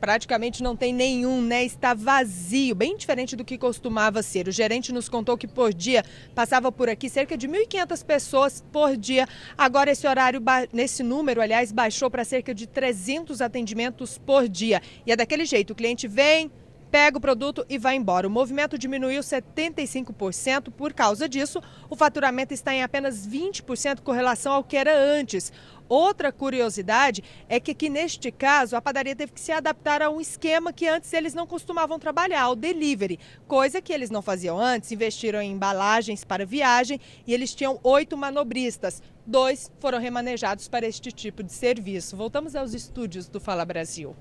praticamente 0.00 0.62
não 0.62 0.76
tem 0.76 0.92
nenhum, 0.92 1.40
né? 1.40 1.64
Está 1.64 1.94
vazio, 1.94 2.74
bem 2.74 2.96
diferente 2.96 3.36
do 3.36 3.44
que 3.44 3.58
costumava 3.58 4.22
ser. 4.22 4.48
O 4.48 4.52
gerente 4.52 4.92
nos 4.92 5.08
contou 5.08 5.36
que 5.36 5.46
por 5.46 5.72
dia 5.72 6.04
passava 6.34 6.70
por 6.70 6.88
aqui 6.88 7.08
cerca 7.08 7.36
de 7.36 7.48
1.500 7.48 8.04
pessoas 8.04 8.64
por 8.72 8.96
dia. 8.96 9.26
Agora 9.56 9.90
esse 9.90 10.06
horário, 10.06 10.42
nesse 10.72 11.02
número, 11.02 11.40
aliás, 11.40 11.72
baixou 11.72 12.10
para 12.10 12.24
cerca 12.24 12.54
de 12.54 12.66
300 12.66 13.40
atendimentos 13.40 14.18
por 14.18 14.48
dia. 14.48 14.82
E 15.06 15.12
é 15.12 15.16
daquele 15.16 15.44
jeito, 15.44 15.72
o 15.72 15.74
cliente 15.74 16.06
vem, 16.06 16.50
pega 16.94 17.18
o 17.18 17.20
produto 17.20 17.66
e 17.68 17.76
vai 17.76 17.96
embora. 17.96 18.28
O 18.28 18.30
movimento 18.30 18.78
diminuiu 18.78 19.20
75%. 19.20 20.70
Por 20.70 20.92
causa 20.92 21.28
disso, 21.28 21.60
o 21.90 21.96
faturamento 21.96 22.54
está 22.54 22.72
em 22.72 22.84
apenas 22.84 23.26
20% 23.26 24.00
com 24.00 24.12
relação 24.12 24.52
ao 24.52 24.62
que 24.62 24.76
era 24.76 24.96
antes. 24.96 25.52
Outra 25.88 26.32
curiosidade 26.32 27.22
é 27.48 27.60
que 27.60 27.72
aqui 27.72 27.88
neste 27.88 28.30
caso 28.30 28.76
a 28.76 28.82
padaria 28.82 29.14
teve 29.14 29.32
que 29.32 29.40
se 29.40 29.52
adaptar 29.52 30.00
a 30.02 30.10
um 30.10 30.20
esquema 30.20 30.72
que 30.72 30.88
antes 30.88 31.12
eles 31.12 31.34
não 31.34 31.46
costumavam 31.46 31.98
trabalhar, 31.98 32.48
o 32.48 32.56
delivery, 32.56 33.18
coisa 33.46 33.82
que 33.82 33.92
eles 33.92 34.10
não 34.10 34.22
faziam 34.22 34.58
antes, 34.58 34.92
investiram 34.92 35.42
em 35.42 35.52
embalagens 35.52 36.24
para 36.24 36.46
viagem 36.46 37.00
e 37.26 37.34
eles 37.34 37.54
tinham 37.54 37.78
oito 37.82 38.16
manobristas. 38.16 39.02
Dois 39.26 39.70
foram 39.78 39.98
remanejados 39.98 40.68
para 40.68 40.86
este 40.86 41.12
tipo 41.12 41.42
de 41.42 41.52
serviço. 41.52 42.16
Voltamos 42.16 42.56
aos 42.56 42.74
estúdios 42.74 43.28
do 43.28 43.40
Fala 43.40 43.64
Brasil. 43.64 44.14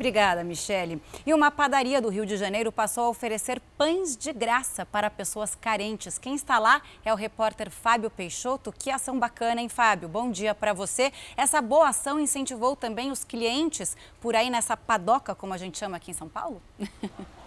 Obrigada, 0.00 0.42
Michele. 0.42 0.98
E 1.26 1.34
uma 1.34 1.50
padaria 1.50 2.00
do 2.00 2.08
Rio 2.08 2.24
de 2.24 2.34
Janeiro 2.34 2.72
passou 2.72 3.04
a 3.04 3.08
oferecer 3.10 3.60
pães 3.76 4.16
de 4.16 4.32
graça 4.32 4.86
para 4.86 5.10
pessoas 5.10 5.54
carentes. 5.54 6.16
Quem 6.16 6.34
está 6.34 6.58
lá 6.58 6.80
é 7.04 7.12
o 7.12 7.16
repórter 7.16 7.70
Fábio 7.70 8.08
Peixoto. 8.08 8.72
Que 8.72 8.90
ação 8.90 9.18
bacana, 9.18 9.60
hein, 9.60 9.68
Fábio? 9.68 10.08
Bom 10.08 10.30
dia 10.30 10.54
para 10.54 10.72
você. 10.72 11.12
Essa 11.36 11.60
boa 11.60 11.90
ação 11.90 12.18
incentivou 12.18 12.74
também 12.74 13.10
os 13.10 13.24
clientes 13.24 13.94
por 14.22 14.34
aí 14.34 14.48
nessa 14.48 14.74
padoca, 14.74 15.34
como 15.34 15.52
a 15.52 15.58
gente 15.58 15.76
chama 15.76 15.98
aqui 15.98 16.12
em 16.12 16.14
São 16.14 16.30
Paulo? 16.30 16.62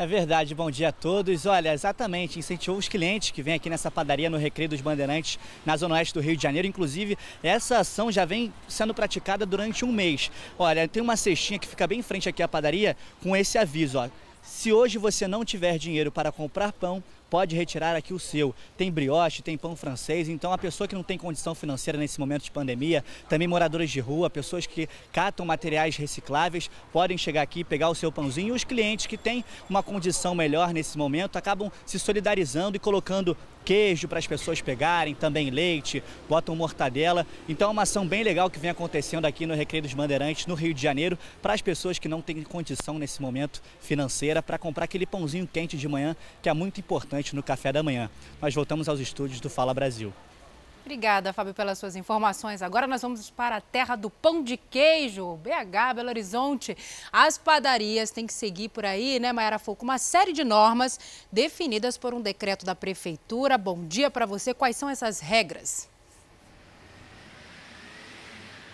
É 0.00 0.06
verdade, 0.06 0.54
bom 0.54 0.70
dia 0.70 0.90
a 0.90 0.92
todos. 0.92 1.44
Olha, 1.44 1.72
exatamente, 1.72 2.38
incentivou 2.38 2.78
os 2.78 2.86
clientes 2.86 3.32
que 3.32 3.42
vêm 3.42 3.54
aqui 3.54 3.68
nessa 3.68 3.90
padaria 3.90 4.30
no 4.30 4.36
Recreio 4.36 4.68
dos 4.68 4.80
Bandeirantes, 4.80 5.40
na 5.66 5.76
Zona 5.76 5.96
Oeste 5.96 6.14
do 6.14 6.20
Rio 6.20 6.36
de 6.36 6.42
Janeiro. 6.44 6.68
Inclusive, 6.68 7.18
essa 7.42 7.78
ação 7.78 8.12
já 8.12 8.24
vem 8.24 8.54
sendo 8.68 8.94
praticada 8.94 9.44
durante 9.44 9.84
um 9.84 9.90
mês. 9.90 10.30
Olha, 10.56 10.86
tem 10.86 11.02
uma 11.02 11.16
cestinha 11.16 11.58
que 11.58 11.66
fica 11.66 11.84
bem 11.84 11.98
em 11.98 12.02
frente 12.02 12.28
aqui 12.28 12.40
à 12.44 12.46
padaria 12.46 12.96
com 13.20 13.36
esse 13.36 13.58
aviso, 13.58 13.98
ó. 13.98 14.08
Se 14.40 14.72
hoje 14.72 14.98
você 14.98 15.26
não 15.26 15.44
tiver 15.44 15.76
dinheiro 15.78 16.12
para 16.12 16.30
comprar 16.30 16.70
pão, 16.70 17.02
pode 17.30 17.54
retirar 17.54 17.94
aqui 17.96 18.12
o 18.12 18.18
seu. 18.18 18.54
Tem 18.76 18.90
brioche, 18.90 19.42
tem 19.42 19.56
pão 19.56 19.76
francês, 19.76 20.28
então 20.28 20.52
a 20.52 20.58
pessoa 20.58 20.88
que 20.88 20.94
não 20.94 21.02
tem 21.02 21.18
condição 21.18 21.54
financeira 21.54 21.98
nesse 21.98 22.18
momento 22.20 22.44
de 22.44 22.50
pandemia, 22.50 23.04
também 23.28 23.48
moradores 23.48 23.90
de 23.90 24.00
rua, 24.00 24.30
pessoas 24.30 24.66
que 24.66 24.88
catam 25.12 25.44
materiais 25.44 25.96
recicláveis, 25.96 26.70
podem 26.92 27.18
chegar 27.18 27.42
aqui, 27.42 27.64
pegar 27.64 27.88
o 27.88 27.94
seu 27.94 28.10
pãozinho. 28.10 28.48
E 28.48 28.52
os 28.52 28.64
clientes 28.64 29.06
que 29.06 29.16
têm 29.16 29.44
uma 29.68 29.82
condição 29.82 30.34
melhor 30.34 30.72
nesse 30.72 30.96
momento 30.96 31.36
acabam 31.36 31.70
se 31.84 31.98
solidarizando 31.98 32.76
e 32.76 32.80
colocando 32.80 33.36
queijo 33.68 34.08
para 34.08 34.18
as 34.18 34.26
pessoas 34.26 34.62
pegarem, 34.62 35.14
também 35.14 35.50
leite, 35.50 36.02
botam 36.26 36.56
mortadela. 36.56 37.26
Então 37.46 37.68
é 37.68 37.72
uma 37.72 37.82
ação 37.82 38.08
bem 38.08 38.22
legal 38.22 38.48
que 38.48 38.58
vem 38.58 38.70
acontecendo 38.70 39.26
aqui 39.26 39.44
no 39.44 39.54
Recreio 39.54 39.82
dos 39.82 39.92
Bandeirantes, 39.92 40.46
no 40.46 40.54
Rio 40.54 40.72
de 40.72 40.80
Janeiro, 40.80 41.18
para 41.42 41.52
as 41.52 41.60
pessoas 41.60 41.98
que 41.98 42.08
não 42.08 42.22
têm 42.22 42.42
condição 42.42 42.98
nesse 42.98 43.20
momento 43.20 43.60
financeira 43.78 44.42
para 44.42 44.56
comprar 44.56 44.84
aquele 44.84 45.04
pãozinho 45.04 45.46
quente 45.46 45.76
de 45.76 45.86
manhã, 45.86 46.16
que 46.40 46.48
é 46.48 46.54
muito 46.54 46.80
importante 46.80 47.17
no 47.34 47.42
café 47.42 47.72
da 47.72 47.82
manhã. 47.82 48.10
Nós 48.40 48.54
voltamos 48.54 48.88
aos 48.88 49.00
estúdios 49.00 49.40
do 49.40 49.50
Fala 49.50 49.74
Brasil. 49.74 50.12
Obrigada, 50.88 51.34
Fábio, 51.34 51.52
pelas 51.52 51.78
suas 51.78 51.96
informações. 51.96 52.62
Agora 52.62 52.86
nós 52.86 53.02
vamos 53.02 53.28
para 53.28 53.56
a 53.56 53.60
terra 53.60 53.94
do 53.94 54.08
pão 54.08 54.42
de 54.42 54.56
queijo, 54.56 55.36
BH, 55.36 55.94
Belo 55.96 56.08
Horizonte. 56.08 56.74
As 57.12 57.36
padarias 57.36 58.10
têm 58.10 58.26
que 58.26 58.32
seguir 58.32 58.70
por 58.70 58.86
aí, 58.86 59.20
né, 59.20 59.30
Mayara 59.30 59.58
Foucault, 59.58 59.84
uma 59.84 59.98
série 59.98 60.32
de 60.32 60.44
normas 60.44 60.98
definidas 61.30 61.98
por 61.98 62.14
um 62.14 62.22
decreto 62.22 62.64
da 62.64 62.74
prefeitura. 62.74 63.58
Bom 63.58 63.84
dia 63.84 64.10
para 64.10 64.24
você. 64.24 64.54
Quais 64.54 64.76
são 64.76 64.88
essas 64.88 65.20
regras? 65.20 65.90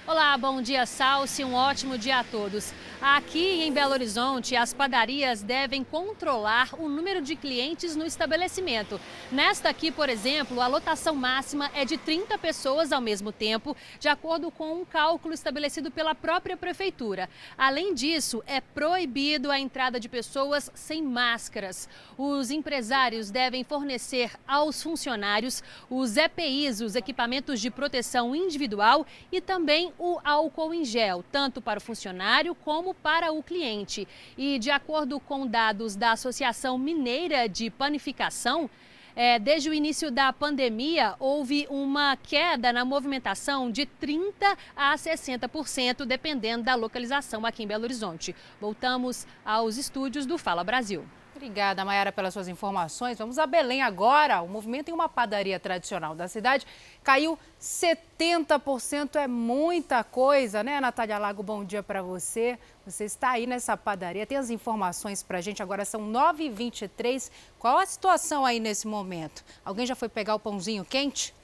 Olá, 0.07 0.37
bom 0.37 0.61
dia, 0.61 0.85
Salsi. 0.85 1.43
Um 1.43 1.55
ótimo 1.55 1.97
dia 1.97 2.19
a 2.19 2.25
todos. 2.25 2.75
Aqui 3.01 3.63
em 3.63 3.73
Belo 3.73 3.93
Horizonte, 3.93 4.55
as 4.55 4.75
padarias 4.75 5.43
devem 5.43 5.83
controlar 5.83 6.75
o 6.79 6.91
número 6.91 7.23
de 7.23 7.35
clientes 7.35 7.97
no 7.97 8.05
estabelecimento. 8.05 9.01
Nesta 9.33 9.71
aqui, 9.71 9.91
por 9.91 10.11
exemplo, 10.11 10.61
a 10.61 10.67
lotação 10.67 11.15
máxima 11.15 11.71
é 11.75 11.87
de 11.87 11.97
30 11.97 12.37
pessoas 12.37 12.93
ao 12.93 13.01
mesmo 13.01 13.33
tempo, 13.33 13.75
de 13.99 14.07
acordo 14.07 14.51
com 14.51 14.75
um 14.75 14.85
cálculo 14.85 15.33
estabelecido 15.33 15.91
pela 15.91 16.15
própria 16.15 16.57
prefeitura. 16.57 17.27
Além 17.57 17.95
disso, 17.95 18.45
é 18.47 18.61
proibido 18.61 19.51
a 19.51 19.59
entrada 19.59 19.99
de 19.99 20.09
pessoas 20.09 20.71
sem 20.75 21.03
máscaras. 21.03 21.89
Os 22.19 22.51
empresários 22.51 23.31
devem 23.31 23.65
fornecer 23.65 24.33
aos 24.47 24.83
funcionários 24.83 25.63
os 25.89 26.19
EPIs, 26.19 26.83
os 26.83 26.95
equipamentos 26.95 27.59
de 27.59 27.71
proteção 27.71 28.37
individual 28.37 29.07
e 29.33 29.41
também 29.41 29.94
o 29.99 30.19
álcool 30.25 30.75
em 30.75 30.85
gel, 30.85 31.25
tanto 31.31 31.61
para 31.61 31.79
o 31.79 31.83
funcionário 31.83 32.55
como 32.55 32.95
para 32.95 33.33
o 33.33 33.43
cliente. 33.43 34.07
E 34.37 34.59
de 34.59 34.71
acordo 34.71 35.19
com 35.21 35.47
dados 35.47 35.97
da 35.97 36.13
Associação 36.13 36.79
Mineira 36.79 37.49
de 37.49 37.71
Panificação, 37.71 38.69
é, 39.17 39.39
desde 39.39 39.71
o 39.71 39.75
início 39.75 40.11
da 40.11 40.33
pandemia, 40.33 41.15
houve 41.21 41.67
uma 41.71 42.17
queda 42.17 42.73
na 42.73 42.85
movimentação 42.85 43.71
de 43.71 43.87
30% 43.87 44.57
a 44.77 44.95
60%, 44.97 46.05
dependendo 46.05 46.65
da 46.65 46.75
localização 46.75 47.47
aqui 47.47 47.63
em 47.63 47.67
Belo 47.67 47.85
Horizonte. 47.85 48.35
Voltamos 48.61 49.27
aos 49.45 49.77
estúdios 49.77 50.27
do 50.27 50.37
Fala 50.37 50.65
Brasil. 50.65 51.05
Obrigada, 51.45 51.85
Mayara, 51.85 52.11
pelas 52.11 52.33
suas 52.33 52.49
informações. 52.49 53.19
Vamos 53.19 53.39
a 53.39 53.47
Belém 53.47 53.83
agora. 53.83 54.41
O 54.41 54.49
movimento 54.49 54.89
em 54.89 54.95
uma 54.95 55.11
padaria 55.11 55.61
tradicional 55.61 56.15
da 56.15 56.27
cidade 56.27 56.67
caiu 57.03 57.39
70%. 57.61 59.17
É 59.17 59.27
muita 59.27 60.03
coisa, 60.03 60.65
né, 60.65 60.81
Natália 60.81 61.19
Lago? 61.19 61.43
Bom 61.43 61.63
dia 61.63 61.83
para 61.83 62.01
você. 62.01 62.59
Você 62.87 63.05
está 63.05 63.33
aí 63.33 63.47
nessa 63.47 63.77
padaria. 63.77 64.25
Tem 64.25 64.39
as 64.39 64.49
informações 64.49 65.23
para 65.23 65.37
a 65.37 65.41
gente. 65.43 65.63
Agora 65.63 65.85
são 65.85 66.11
9h23. 66.11 67.31
Qual 67.59 67.77
a 67.77 67.85
situação 67.85 68.47
aí 68.47 68.59
nesse 68.59 68.87
momento? 68.87 69.45
Alguém 69.63 69.85
já 69.85 69.95
foi 69.95 70.09
pegar 70.09 70.37
o 70.37 70.41
pãozinho 70.41 70.83
quente? 70.83 71.35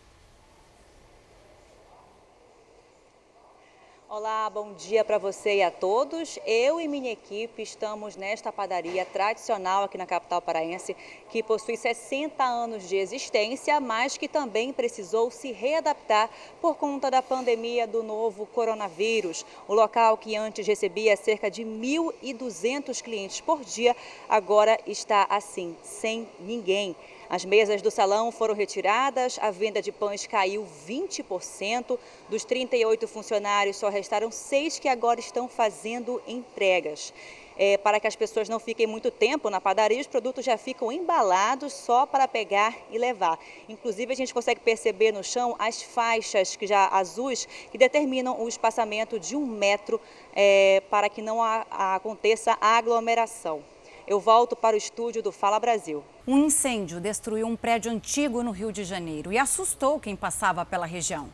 Olá, 4.12 4.50
bom 4.50 4.72
dia 4.72 5.04
para 5.04 5.18
você 5.18 5.58
e 5.58 5.62
a 5.62 5.70
todos. 5.70 6.36
Eu 6.44 6.80
e 6.80 6.88
minha 6.88 7.12
equipe 7.12 7.62
estamos 7.62 8.16
nesta 8.16 8.50
padaria 8.50 9.04
tradicional 9.04 9.84
aqui 9.84 9.96
na 9.96 10.04
capital 10.04 10.42
paraense, 10.42 10.96
que 11.28 11.44
possui 11.44 11.76
60 11.76 12.42
anos 12.42 12.88
de 12.88 12.96
existência, 12.96 13.78
mas 13.78 14.16
que 14.16 14.26
também 14.26 14.72
precisou 14.72 15.30
se 15.30 15.52
readaptar 15.52 16.28
por 16.60 16.74
conta 16.74 17.08
da 17.08 17.22
pandemia 17.22 17.86
do 17.86 18.02
novo 18.02 18.46
coronavírus. 18.46 19.46
O 19.68 19.74
local 19.74 20.16
que 20.16 20.34
antes 20.34 20.66
recebia 20.66 21.16
cerca 21.16 21.48
de 21.48 21.62
1.200 21.62 23.00
clientes 23.00 23.40
por 23.40 23.60
dia, 23.60 23.94
agora 24.28 24.76
está 24.88 25.24
assim, 25.30 25.76
sem 25.84 26.28
ninguém. 26.40 26.96
As 27.30 27.44
mesas 27.44 27.80
do 27.80 27.92
salão 27.92 28.32
foram 28.32 28.56
retiradas, 28.56 29.38
a 29.40 29.52
venda 29.52 29.80
de 29.80 29.92
pães 29.92 30.26
caiu 30.26 30.66
20%. 30.88 31.96
Dos 32.28 32.44
38 32.44 33.06
funcionários, 33.06 33.76
só 33.76 33.88
restaram 33.88 34.32
seis 34.32 34.80
que 34.80 34.88
agora 34.88 35.20
estão 35.20 35.48
fazendo 35.48 36.20
entregas. 36.26 37.12
é, 37.60 37.76
para 37.76 38.00
que 38.00 38.06
as 38.06 38.16
pessoas 38.16 38.48
não 38.48 38.58
fiquem 38.58 38.86
muito 38.86 39.10
tempo 39.10 39.50
na 39.50 39.60
padaria, 39.60 40.00
os 40.00 40.06
produtos 40.06 40.42
já 40.42 40.56
ficam 40.56 40.90
embalados 40.90 41.74
só 41.74 42.06
para 42.06 42.26
pegar 42.26 42.74
e 42.90 42.96
levar. 42.96 43.38
Inclusive, 43.68 44.10
a 44.14 44.16
gente 44.16 44.32
consegue 44.32 44.60
perceber 44.60 45.12
no 45.12 45.22
chão 45.22 45.54
as 45.58 45.82
faixas 45.82 46.56
que 46.56 46.66
já 46.66 46.88
azuis 46.88 47.46
que 47.70 47.76
determinam 47.76 48.42
o 48.42 48.48
espaçamento 48.48 49.20
de 49.20 49.36
um 49.36 49.44
metro 49.44 50.00
é, 50.34 50.82
para 50.88 51.10
que 51.10 51.20
não 51.20 51.42
a, 51.42 51.66
a 51.70 51.94
aconteça 51.96 52.56
aglomeração. 52.58 53.62
Eu 54.10 54.18
volto 54.18 54.56
para 54.56 54.74
o 54.74 54.76
estúdio 54.76 55.22
do 55.22 55.30
Fala 55.30 55.60
Brasil. 55.60 56.02
Um 56.26 56.46
incêndio 56.46 57.00
destruiu 57.00 57.46
um 57.46 57.54
prédio 57.54 57.92
antigo 57.92 58.42
no 58.42 58.50
Rio 58.50 58.72
de 58.72 58.82
Janeiro 58.82 59.32
e 59.32 59.38
assustou 59.38 60.00
quem 60.00 60.16
passava 60.16 60.66
pela 60.66 60.84
região. 60.84 61.28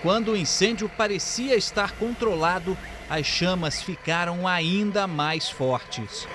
Quando 0.00 0.32
o 0.32 0.36
incêndio 0.36 0.88
parecia 0.88 1.54
estar 1.54 1.92
controlado, 1.98 2.74
as 3.10 3.26
chamas 3.26 3.82
ficaram 3.82 4.48
ainda 4.48 5.06
mais 5.06 5.50
fortes. 5.50 6.26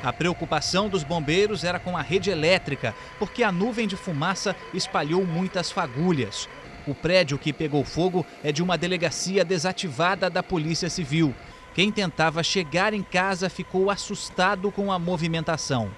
A 0.00 0.12
preocupação 0.12 0.88
dos 0.88 1.02
bombeiros 1.02 1.64
era 1.64 1.80
com 1.80 1.96
a 1.96 2.00
rede 2.00 2.30
elétrica, 2.30 2.94
porque 3.18 3.42
a 3.42 3.50
nuvem 3.50 3.88
de 3.88 3.96
fumaça 3.96 4.54
espalhou 4.72 5.26
muitas 5.26 5.72
fagulhas. 5.72 6.48
O 6.86 6.94
prédio 6.94 7.38
que 7.38 7.52
pegou 7.52 7.84
fogo 7.84 8.24
é 8.44 8.52
de 8.52 8.62
uma 8.62 8.78
delegacia 8.78 9.44
desativada 9.44 10.30
da 10.30 10.44
Polícia 10.44 10.88
Civil. 10.88 11.34
Quem 11.74 11.90
tentava 11.90 12.42
chegar 12.42 12.92
em 12.92 13.02
casa 13.02 13.48
ficou 13.48 13.90
assustado 13.90 14.70
com 14.70 14.92
a 14.92 14.98
movimentação. 14.98 15.90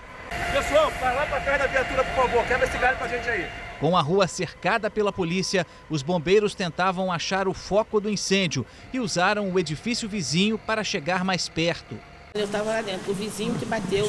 Pessoal, 0.52 0.90
vai 1.00 1.14
lá 1.14 1.26
para 1.26 1.40
trás 1.40 1.62
da 1.62 1.66
viatura, 1.66 2.04
por 2.04 2.14
favor. 2.14 2.46
Quebra 2.46 2.66
esse 2.66 2.78
galho 2.78 2.96
para 2.96 3.06
a 3.06 3.08
gente 3.08 3.28
aí. 3.28 3.46
Com 3.80 3.96
a 3.96 4.00
rua 4.00 4.28
cercada 4.28 4.88
pela 4.88 5.12
polícia, 5.12 5.66
os 5.90 6.00
bombeiros 6.00 6.54
tentavam 6.54 7.10
achar 7.10 7.48
o 7.48 7.52
foco 7.52 8.00
do 8.00 8.08
incêndio 8.08 8.64
e 8.92 9.00
usaram 9.00 9.50
o 9.50 9.58
edifício 9.58 10.08
vizinho 10.08 10.56
para 10.56 10.84
chegar 10.84 11.24
mais 11.24 11.48
perto. 11.48 11.98
Eu 12.34 12.44
estava 12.44 12.70
lá 12.70 12.82
dentro, 12.82 13.10
o 13.10 13.14
vizinho 13.14 13.54
que 13.54 13.66
bateu, 13.66 14.06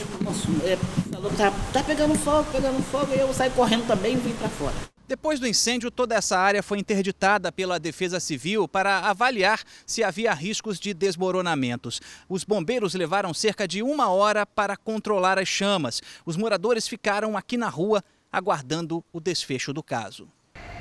é, 0.63 0.77
falou 1.11 1.29
que 1.31 1.37
tá, 1.37 1.51
tá 1.73 1.83
pegando 1.83 2.15
fogo, 2.15 2.51
pegando 2.51 2.81
fogo, 2.83 3.13
e 3.13 3.19
eu 3.19 3.33
saí 3.33 3.49
correndo 3.51 3.85
também 3.87 4.13
e 4.13 4.17
vim 4.17 4.33
para 4.33 4.49
fora. 4.49 4.94
Depois 5.07 5.39
do 5.39 5.47
incêndio, 5.47 5.91
toda 5.91 6.15
essa 6.15 6.35
área 6.37 6.63
foi 6.63 6.79
interditada 6.79 7.51
pela 7.51 7.79
Defesa 7.79 8.19
Civil 8.19 8.67
para 8.67 8.99
avaliar 9.01 9.61
se 9.85 10.03
havia 10.03 10.33
riscos 10.33 10.79
de 10.79 10.95
desmoronamentos. 10.95 12.01
Os 12.27 12.43
bombeiros 12.43 12.95
levaram 12.95 13.31
cerca 13.31 13.67
de 13.67 13.83
uma 13.83 14.09
hora 14.09 14.47
para 14.47 14.75
controlar 14.75 15.37
as 15.37 15.47
chamas. 15.47 16.01
Os 16.25 16.35
moradores 16.35 16.87
ficaram 16.87 17.37
aqui 17.37 17.55
na 17.55 17.69
rua 17.69 18.03
aguardando 18.31 19.05
o 19.13 19.19
desfecho 19.19 19.71
do 19.71 19.83
caso. 19.83 20.27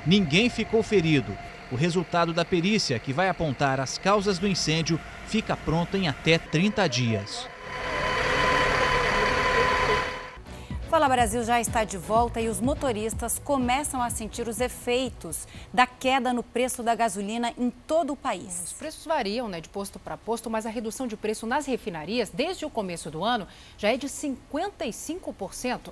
Ninguém 0.07 0.49
ficou 0.49 0.81
ferido. 0.81 1.37
O 1.71 1.75
resultado 1.75 2.33
da 2.33 2.43
perícia, 2.43 2.97
que 2.97 3.13
vai 3.13 3.29
apontar 3.29 3.79
as 3.79 3.99
causas 3.99 4.39
do 4.39 4.47
incêndio, 4.47 4.99
fica 5.27 5.55
pronto 5.55 5.97
em 5.97 6.07
até 6.07 6.39
30 6.39 6.87
dias. 6.87 7.47
Fala 10.95 11.09
Brasil 11.09 11.43
já 11.43 11.59
está 11.59 11.83
de 11.83 11.97
volta 11.97 12.39
e 12.39 12.47
os 12.47 12.61
motoristas 12.61 13.37
começam 13.37 14.01
a 14.01 14.09
sentir 14.09 14.47
os 14.47 14.61
efeitos 14.61 15.45
da 15.73 15.85
queda 15.85 16.31
no 16.31 16.41
preço 16.41 16.81
da 16.81 16.95
gasolina 16.95 17.53
em 17.57 17.69
todo 17.69 18.13
o 18.13 18.15
país. 18.15 18.63
Os 18.63 18.71
preços 18.71 19.05
variam 19.05 19.49
né, 19.49 19.59
de 19.59 19.67
posto 19.67 19.99
para 19.99 20.15
posto, 20.15 20.49
mas 20.49 20.65
a 20.65 20.69
redução 20.69 21.05
de 21.05 21.17
preço 21.17 21.45
nas 21.45 21.65
refinarias 21.65 22.29
desde 22.29 22.65
o 22.65 22.69
começo 22.69 23.11
do 23.11 23.25
ano 23.25 23.45
já 23.77 23.89
é 23.89 23.97
de 23.97 24.07
55%. 24.07 25.91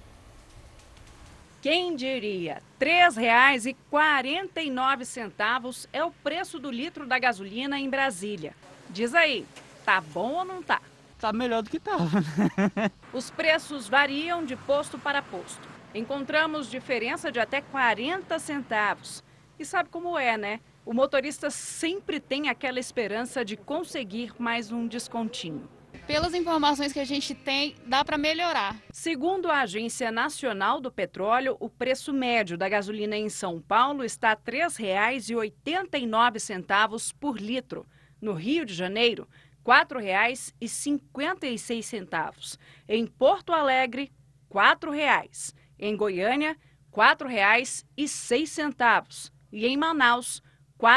Quem 1.61 1.97
diria? 1.97 2.61
R$ 2.79 3.09
3,49 3.11 5.87
é 5.91 6.01
o 6.01 6.11
preço 6.11 6.59
do 6.59 6.71
litro 6.71 7.05
da 7.05 7.19
gasolina 7.19 7.77
em 7.77 7.89
Brasília. 7.89 8.55
Diz 8.89 9.13
aí, 9.13 9.45
tá 9.83 9.99
bom 9.99 10.31
ou 10.31 10.45
não 10.45 10.63
tá? 10.63 10.79
Tá 11.23 11.31
melhor 11.31 11.63
do 11.63 11.69
que 11.69 11.79
tava. 11.79 12.21
Os 13.13 13.31
preços 13.31 13.87
variam 13.87 14.43
de 14.43 14.57
posto 14.57 14.99
para 14.99 15.21
posto. 15.21 15.65
Encontramos 15.95 16.69
diferença 16.69 17.31
de 17.31 17.39
até 17.39 17.61
40 17.61 18.37
centavos. 18.39 19.23
E 19.57 19.63
sabe 19.63 19.87
como 19.87 20.19
é, 20.19 20.37
né? 20.37 20.59
O 20.85 20.93
motorista 20.93 21.49
sempre 21.49 22.19
tem 22.19 22.49
aquela 22.49 22.77
esperança 22.77 23.45
de 23.45 23.55
conseguir 23.55 24.33
mais 24.37 24.69
um 24.69 24.85
descontinho. 24.85 25.69
Pelas 26.05 26.33
informações 26.33 26.91
que 26.91 26.99
a 26.99 27.05
gente 27.05 27.33
tem, 27.33 27.77
dá 27.85 28.03
para 28.03 28.17
melhorar. 28.17 28.75
Segundo 28.91 29.49
a 29.49 29.61
Agência 29.61 30.11
Nacional 30.11 30.81
do 30.81 30.91
Petróleo, 30.91 31.55
o 31.57 31.69
preço 31.69 32.11
médio 32.11 32.57
da 32.57 32.67
gasolina 32.67 33.15
em 33.15 33.29
São 33.29 33.61
Paulo 33.61 34.03
está 34.03 34.31
a 34.31 34.33
R$ 34.33 34.39
3,89 34.67 37.13
por 37.17 37.39
litro. 37.39 37.85
No 38.19 38.33
Rio 38.33 38.65
de 38.65 38.73
Janeiro, 38.73 39.25
R$ 39.65 39.85
4,56. 39.85 42.59
Em 42.87 43.07
Porto 43.07 43.53
Alegre, 43.53 44.11
R$ 44.53 44.75
4,00. 44.75 45.55
Em 45.79 45.95
Goiânia, 45.95 46.57
R$ 46.95 47.15
4,06. 47.15 49.31
E 49.51 49.65
em 49.65 49.75
Manaus, 49.77 50.43
R$ 50.79 50.87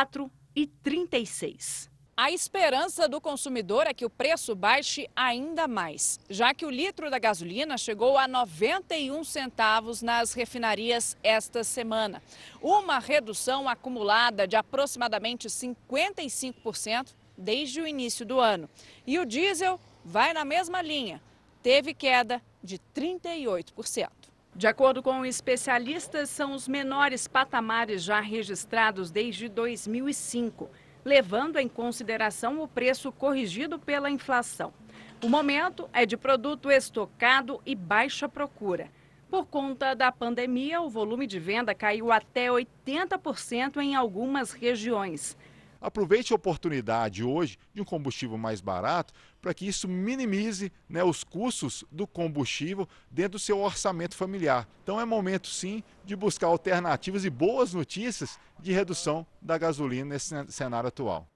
4,36. 0.54 1.88
A 2.18 2.30
esperança 2.30 3.06
do 3.06 3.20
consumidor 3.20 3.86
é 3.86 3.92
que 3.92 4.06
o 4.06 4.08
preço 4.08 4.54
baixe 4.54 5.06
ainda 5.14 5.68
mais, 5.68 6.18
já 6.30 6.54
que 6.54 6.64
o 6.64 6.70
litro 6.70 7.10
da 7.10 7.18
gasolina 7.18 7.76
chegou 7.76 8.16
a 8.16 8.26
91 8.26 9.22
centavos 9.22 10.00
nas 10.00 10.32
refinarias 10.32 11.14
esta 11.22 11.62
semana. 11.62 12.22
Uma 12.62 12.98
redução 12.98 13.68
acumulada 13.68 14.48
de 14.48 14.56
aproximadamente 14.56 15.48
55% 15.48 17.14
desde 17.36 17.80
o 17.80 17.86
início 17.86 18.24
do 18.24 18.40
ano. 18.40 18.68
E 19.06 19.18
o 19.18 19.26
diesel 19.26 19.80
vai 20.04 20.32
na 20.32 20.44
mesma 20.44 20.82
linha, 20.82 21.22
teve 21.62 21.94
queda 21.94 22.42
de 22.62 22.78
38%. 22.94 24.10
De 24.54 24.66
acordo 24.66 25.02
com 25.02 25.24
especialistas, 25.24 26.30
são 26.30 26.54
os 26.54 26.66
menores 26.66 27.28
patamares 27.28 28.02
já 28.02 28.20
registrados 28.20 29.10
desde 29.10 29.48
2005 29.48 30.70
levando 31.06 31.56
em 31.56 31.68
consideração 31.68 32.60
o 32.60 32.66
preço 32.66 33.12
corrigido 33.12 33.78
pela 33.78 34.10
inflação. 34.10 34.74
O 35.22 35.28
momento 35.28 35.88
é 35.92 36.04
de 36.04 36.16
produto 36.16 36.68
estocado 36.68 37.62
e 37.64 37.76
baixa 37.76 38.28
procura. 38.28 38.90
Por 39.30 39.46
conta 39.46 39.94
da 39.94 40.10
pandemia, 40.10 40.80
o 40.80 40.90
volume 40.90 41.24
de 41.28 41.38
venda 41.38 41.72
caiu 41.76 42.10
até 42.10 42.48
80% 42.48 43.76
em 43.76 43.94
algumas 43.94 44.50
regiões. 44.50 45.36
Aproveite 45.80 46.32
a 46.32 46.36
oportunidade 46.36 47.22
hoje 47.22 47.58
de 47.72 47.80
um 47.80 47.84
combustível 47.84 48.38
mais 48.38 48.60
barato 48.60 49.12
para 49.40 49.54
que 49.54 49.66
isso 49.66 49.86
minimize 49.86 50.72
né, 50.88 51.04
os 51.04 51.22
custos 51.22 51.84
do 51.90 52.06
combustível 52.06 52.88
dentro 53.10 53.32
do 53.32 53.38
seu 53.38 53.58
orçamento 53.60 54.16
familiar. 54.16 54.66
Então 54.82 55.00
é 55.00 55.04
momento 55.04 55.48
sim 55.48 55.82
de 56.04 56.16
buscar 56.16 56.48
alternativas 56.48 57.24
e 57.24 57.30
boas 57.30 57.72
notícias 57.74 58.38
de 58.58 58.72
redução 58.72 59.26
da 59.40 59.58
gasolina 59.58 60.10
nesse 60.10 60.34
cenário 60.48 60.88
atual. 60.88 61.28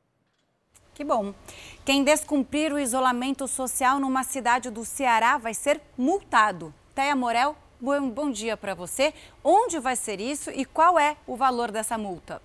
Que 0.95 1.05
bom. 1.05 1.35
Quem 1.85 2.05
descumprir 2.05 2.73
o 2.73 2.79
isolamento 2.79 3.49
social 3.49 3.99
numa 3.99 4.23
cidade 4.23 4.69
do 4.69 4.85
Ceará 4.85 5.39
vai 5.39 5.55
ser 5.55 5.81
multado. 5.97 6.75
Teia 6.95 7.17
Morel, 7.17 7.57
bom, 7.81 8.11
bom 8.11 8.31
dia 8.31 8.57
para 8.57 8.75
você. 8.75 9.15
Onde 9.43 9.79
vai 9.79 9.97
ser 9.97 10.21
isso 10.21 10.51
e 10.51 10.65
qual 10.65 10.99
é 10.99 11.17
o 11.27 11.37
valor 11.37 11.71
dessa 11.71 11.97
multa? 11.97 12.43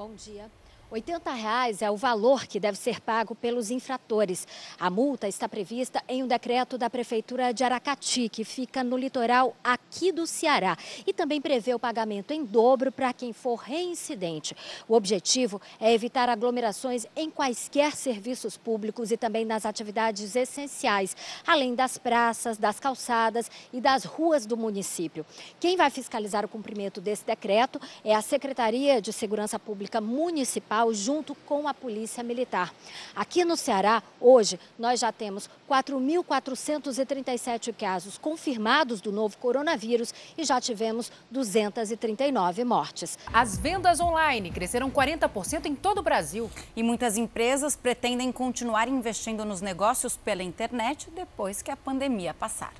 Bom 0.00 0.14
dia. 0.14 0.50
80 0.90 1.30
reais 1.30 1.82
é 1.82 1.90
o 1.90 1.96
valor 1.96 2.48
que 2.48 2.58
deve 2.58 2.76
ser 2.76 3.00
pago 3.00 3.32
pelos 3.32 3.70
infratores. 3.70 4.46
A 4.78 4.90
multa 4.90 5.28
está 5.28 5.48
prevista 5.48 6.02
em 6.08 6.24
um 6.24 6.26
decreto 6.26 6.76
da 6.76 6.90
Prefeitura 6.90 7.54
de 7.54 7.62
Aracati, 7.62 8.28
que 8.28 8.42
fica 8.42 8.82
no 8.82 8.96
litoral 8.96 9.54
aqui 9.62 10.10
do 10.10 10.26
Ceará. 10.26 10.76
E 11.06 11.12
também 11.12 11.40
prevê 11.40 11.72
o 11.74 11.78
pagamento 11.78 12.32
em 12.32 12.44
dobro 12.44 12.90
para 12.90 13.12
quem 13.12 13.32
for 13.32 13.54
reincidente. 13.54 14.56
O 14.88 14.94
objetivo 14.94 15.60
é 15.78 15.92
evitar 15.92 16.28
aglomerações 16.28 17.06
em 17.14 17.30
quaisquer 17.30 17.94
serviços 17.94 18.56
públicos 18.56 19.12
e 19.12 19.16
também 19.16 19.44
nas 19.44 19.64
atividades 19.64 20.34
essenciais, 20.34 21.16
além 21.46 21.76
das 21.76 21.98
praças, 21.98 22.58
das 22.58 22.80
calçadas 22.80 23.48
e 23.72 23.80
das 23.80 24.04
ruas 24.04 24.44
do 24.44 24.56
município. 24.56 25.24
Quem 25.60 25.76
vai 25.76 25.88
fiscalizar 25.88 26.44
o 26.44 26.48
cumprimento 26.48 27.00
desse 27.00 27.24
decreto 27.24 27.80
é 28.04 28.12
a 28.12 28.20
Secretaria 28.22 29.00
de 29.00 29.12
Segurança 29.12 29.56
Pública 29.56 30.00
Municipal 30.00 30.79
junto 30.92 31.34
com 31.34 31.68
a 31.68 31.74
Polícia 31.74 32.22
Militar. 32.22 32.72
Aqui 33.14 33.44
no 33.44 33.56
Ceará, 33.56 34.02
hoje, 34.20 34.58
nós 34.78 35.00
já 35.00 35.12
temos 35.12 35.50
4.437 35.68 37.74
casos 37.74 38.16
confirmados 38.16 39.00
do 39.00 39.12
novo 39.12 39.36
coronavírus 39.38 40.14
e 40.36 40.44
já 40.44 40.60
tivemos 40.60 41.12
239 41.30 42.64
mortes. 42.64 43.18
As 43.32 43.58
vendas 43.58 44.00
online 44.00 44.50
cresceram 44.50 44.90
40% 44.90 45.66
em 45.66 45.74
todo 45.74 45.98
o 45.98 46.02
Brasil. 46.02 46.50
E 46.74 46.82
muitas 46.82 47.16
empresas 47.16 47.76
pretendem 47.76 48.32
continuar 48.32 48.88
investindo 48.88 49.44
nos 49.44 49.60
negócios 49.60 50.16
pela 50.16 50.42
internet 50.42 51.10
depois 51.10 51.62
que 51.62 51.70
a 51.70 51.76
pandemia 51.76 52.32
passar. 52.32 52.72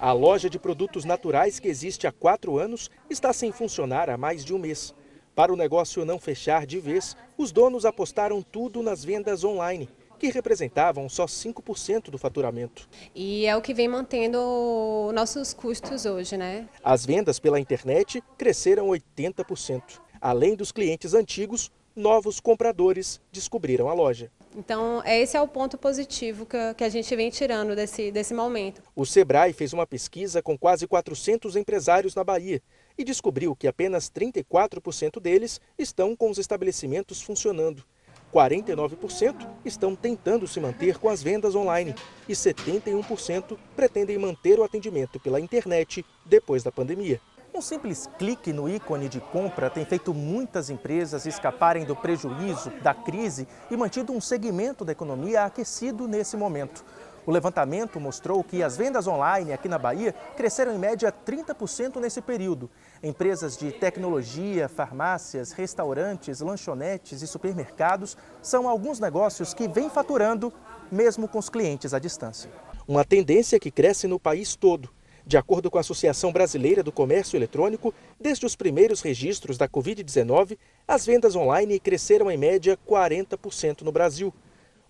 A 0.00 0.12
loja 0.12 0.50
de 0.50 0.58
produtos 0.58 1.04
naturais 1.04 1.60
que 1.60 1.68
existe 1.68 2.08
há 2.08 2.12
quatro 2.12 2.58
anos 2.58 2.90
está 3.08 3.32
sem 3.32 3.52
funcionar 3.52 4.10
há 4.10 4.16
mais 4.16 4.44
de 4.44 4.52
um 4.52 4.58
mês. 4.58 4.92
Para 5.34 5.52
o 5.52 5.56
negócio 5.56 6.04
não 6.04 6.18
fechar 6.18 6.66
de 6.66 6.78
vez, 6.78 7.16
os 7.38 7.52
donos 7.52 7.86
apostaram 7.86 8.42
tudo 8.42 8.82
nas 8.82 9.02
vendas 9.02 9.42
online, 9.44 9.88
que 10.18 10.30
representavam 10.30 11.08
só 11.08 11.24
5% 11.24 12.10
do 12.10 12.18
faturamento. 12.18 12.86
E 13.14 13.46
é 13.46 13.56
o 13.56 13.62
que 13.62 13.72
vem 13.72 13.88
mantendo 13.88 15.10
nossos 15.14 15.54
custos 15.54 16.04
hoje, 16.04 16.36
né? 16.36 16.68
As 16.84 17.06
vendas 17.06 17.38
pela 17.38 17.58
internet 17.58 18.22
cresceram 18.36 18.88
80%. 18.88 19.82
Além 20.20 20.54
dos 20.54 20.70
clientes 20.70 21.14
antigos, 21.14 21.72
novos 21.96 22.38
compradores 22.38 23.18
descobriram 23.32 23.88
a 23.88 23.94
loja. 23.94 24.30
Então, 24.54 25.02
esse 25.06 25.34
é 25.34 25.40
o 25.40 25.48
ponto 25.48 25.78
positivo 25.78 26.46
que, 26.46 26.84
a 26.84 26.88
gente 26.90 27.16
vem 27.16 27.30
tirando 27.30 27.74
desse, 27.74 28.12
desse 28.12 28.34
momento. 28.34 28.82
O 28.94 29.06
Sebrae 29.06 29.54
fez 29.54 29.72
uma 29.72 29.86
pesquisa 29.86 30.42
com 30.42 30.58
quase 30.58 30.86
400 30.86 31.56
empresários 31.56 32.14
na 32.14 32.22
Bahia 32.22 32.60
e 32.96 33.04
descobriu 33.04 33.54
que 33.56 33.68
apenas 33.68 34.10
34% 34.10 35.20
deles 35.20 35.60
estão 35.78 36.14
com 36.16 36.30
os 36.30 36.38
estabelecimentos 36.38 37.22
funcionando. 37.22 37.84
49% 38.32 39.46
estão 39.64 39.94
tentando 39.94 40.48
se 40.48 40.58
manter 40.58 40.98
com 40.98 41.08
as 41.08 41.22
vendas 41.22 41.54
online 41.54 41.94
e 42.28 42.32
71% 42.32 43.58
pretendem 43.76 44.16
manter 44.16 44.58
o 44.58 44.64
atendimento 44.64 45.20
pela 45.20 45.38
internet 45.38 46.04
depois 46.24 46.62
da 46.62 46.72
pandemia. 46.72 47.20
Um 47.54 47.60
simples 47.60 48.08
clique 48.18 48.50
no 48.50 48.66
ícone 48.66 49.10
de 49.10 49.20
compra 49.20 49.68
tem 49.68 49.84
feito 49.84 50.14
muitas 50.14 50.70
empresas 50.70 51.26
escaparem 51.26 51.84
do 51.84 51.94
prejuízo, 51.94 52.70
da 52.82 52.94
crise 52.94 53.46
e 53.70 53.76
mantido 53.76 54.10
um 54.10 54.22
segmento 54.22 54.86
da 54.86 54.92
economia 54.92 55.44
aquecido 55.44 56.08
nesse 56.08 56.34
momento. 56.34 56.82
O 57.24 57.30
levantamento 57.30 58.00
mostrou 58.00 58.42
que 58.42 58.64
as 58.64 58.76
vendas 58.76 59.06
online 59.06 59.52
aqui 59.52 59.68
na 59.68 59.78
Bahia 59.78 60.12
cresceram 60.36 60.74
em 60.74 60.78
média 60.78 61.12
30% 61.12 62.00
nesse 62.00 62.20
período. 62.20 62.68
Empresas 63.00 63.56
de 63.56 63.70
tecnologia, 63.70 64.68
farmácias, 64.68 65.52
restaurantes, 65.52 66.40
lanchonetes 66.40 67.22
e 67.22 67.26
supermercados 67.28 68.16
são 68.42 68.68
alguns 68.68 68.98
negócios 68.98 69.54
que 69.54 69.68
vêm 69.68 69.88
faturando, 69.88 70.52
mesmo 70.90 71.28
com 71.28 71.38
os 71.38 71.48
clientes 71.48 71.94
à 71.94 72.00
distância. 72.00 72.50
Uma 72.88 73.04
tendência 73.04 73.60
que 73.60 73.70
cresce 73.70 74.08
no 74.08 74.18
país 74.18 74.56
todo. 74.56 74.90
De 75.24 75.36
acordo 75.36 75.70
com 75.70 75.78
a 75.78 75.80
Associação 75.80 76.32
Brasileira 76.32 76.82
do 76.82 76.90
Comércio 76.90 77.36
Eletrônico, 77.36 77.94
desde 78.20 78.44
os 78.44 78.56
primeiros 78.56 79.00
registros 79.00 79.56
da 79.56 79.68
Covid-19, 79.68 80.58
as 80.88 81.06
vendas 81.06 81.36
online 81.36 81.78
cresceram 81.78 82.28
em 82.28 82.36
média 82.36 82.76
40% 82.88 83.82
no 83.82 83.92
Brasil. 83.92 84.34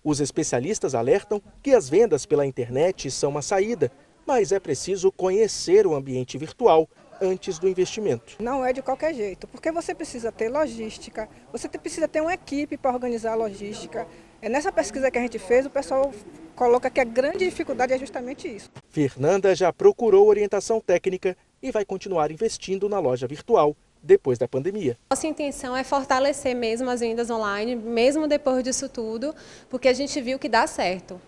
Os 0.03 0.19
especialistas 0.19 0.93
alertam 0.93 1.41
que 1.61 1.73
as 1.73 1.87
vendas 1.87 2.25
pela 2.25 2.45
internet 2.45 3.09
são 3.09 3.29
uma 3.29 3.41
saída, 3.41 3.89
mas 4.25 4.51
é 4.51 4.59
preciso 4.59 5.09
conhecer 5.13 5.87
o 5.87 5.95
ambiente 5.95 6.37
virtual 6.37 6.89
antes 7.21 7.57
do 7.57 7.69
investimento. 7.69 8.35
Não 8.41 8.65
é 8.65 8.73
de 8.73 8.81
qualquer 8.81 9.13
jeito, 9.13 9.47
porque 9.47 9.71
você 9.71 9.95
precisa 9.95 10.29
ter 10.29 10.49
logística, 10.49 11.29
você 11.53 11.69
precisa 11.69 12.05
ter 12.05 12.19
uma 12.19 12.33
equipe 12.33 12.75
para 12.75 12.91
organizar 12.91 13.31
a 13.31 13.35
logística. 13.35 14.05
É 14.41 14.49
nessa 14.49 14.73
pesquisa 14.73 15.09
que 15.09 15.17
a 15.17 15.21
gente 15.21 15.39
fez, 15.39 15.65
o 15.65 15.69
pessoal 15.69 16.13
coloca 16.53 16.89
que 16.89 16.99
a 16.99 17.05
grande 17.05 17.45
dificuldade 17.45 17.93
é 17.93 17.97
justamente 17.97 18.53
isso. 18.53 18.69
Fernanda 18.89 19.55
já 19.55 19.71
procurou 19.71 20.27
orientação 20.27 20.81
técnica 20.81 21.37
e 21.61 21.71
vai 21.71 21.85
continuar 21.85 22.29
investindo 22.29 22.89
na 22.89 22.99
loja 22.99 23.25
virtual 23.25 23.73
depois 24.03 24.37
da 24.37 24.47
pandemia. 24.47 24.97
Nossa 25.09 25.25
intenção 25.25 25.75
é 25.75 25.83
fortalecer 25.83 26.53
mesmo 26.55 26.89
as 26.89 26.99
vendas 26.99 27.29
online, 27.29 27.75
mesmo 27.75 28.27
depois 28.27 28.63
disso 28.63 28.89
tudo, 28.89 29.33
porque 29.69 29.87
a 29.87 29.93
gente 29.93 30.19
viu 30.21 30.37
que 30.37 30.49
dá 30.49 30.67
certo. 30.67 31.19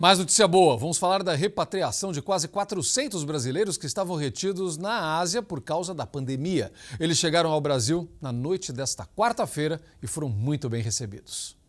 Mais 0.00 0.18
notícia 0.18 0.48
boa, 0.48 0.78
vamos 0.78 0.96
falar 0.96 1.22
da 1.22 1.34
repatriação 1.34 2.10
de 2.10 2.22
quase 2.22 2.48
400 2.48 3.22
brasileiros 3.22 3.76
que 3.76 3.84
estavam 3.84 4.16
retidos 4.16 4.78
na 4.78 5.18
Ásia 5.18 5.42
por 5.42 5.60
causa 5.60 5.92
da 5.92 6.06
pandemia. 6.06 6.72
Eles 6.98 7.18
chegaram 7.18 7.50
ao 7.50 7.60
Brasil 7.60 8.08
na 8.18 8.32
noite 8.32 8.72
desta 8.72 9.04
quarta-feira 9.14 9.78
e 10.02 10.06
foram 10.06 10.30
muito 10.30 10.70
bem 10.70 10.80
recebidos. 10.80 11.59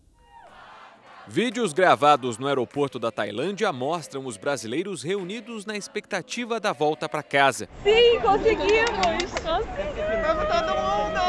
Vídeos 1.28 1.72
gravados 1.72 2.38
no 2.38 2.48
aeroporto 2.48 2.98
da 2.98 3.12
Tailândia 3.12 3.72
mostram 3.72 4.26
os 4.26 4.38
brasileiros 4.38 5.04
reunidos 5.04 5.66
na 5.66 5.78
expectativa 5.78 6.60
da 6.60 6.74
volta 6.74 7.08
para 7.08 7.22
casa. 7.22 7.70
Sim, 7.84 8.20
conseguimos! 8.22 9.32
Conseguimos! 9.32 10.48
todo 10.50 10.76
mundo! 10.76 11.22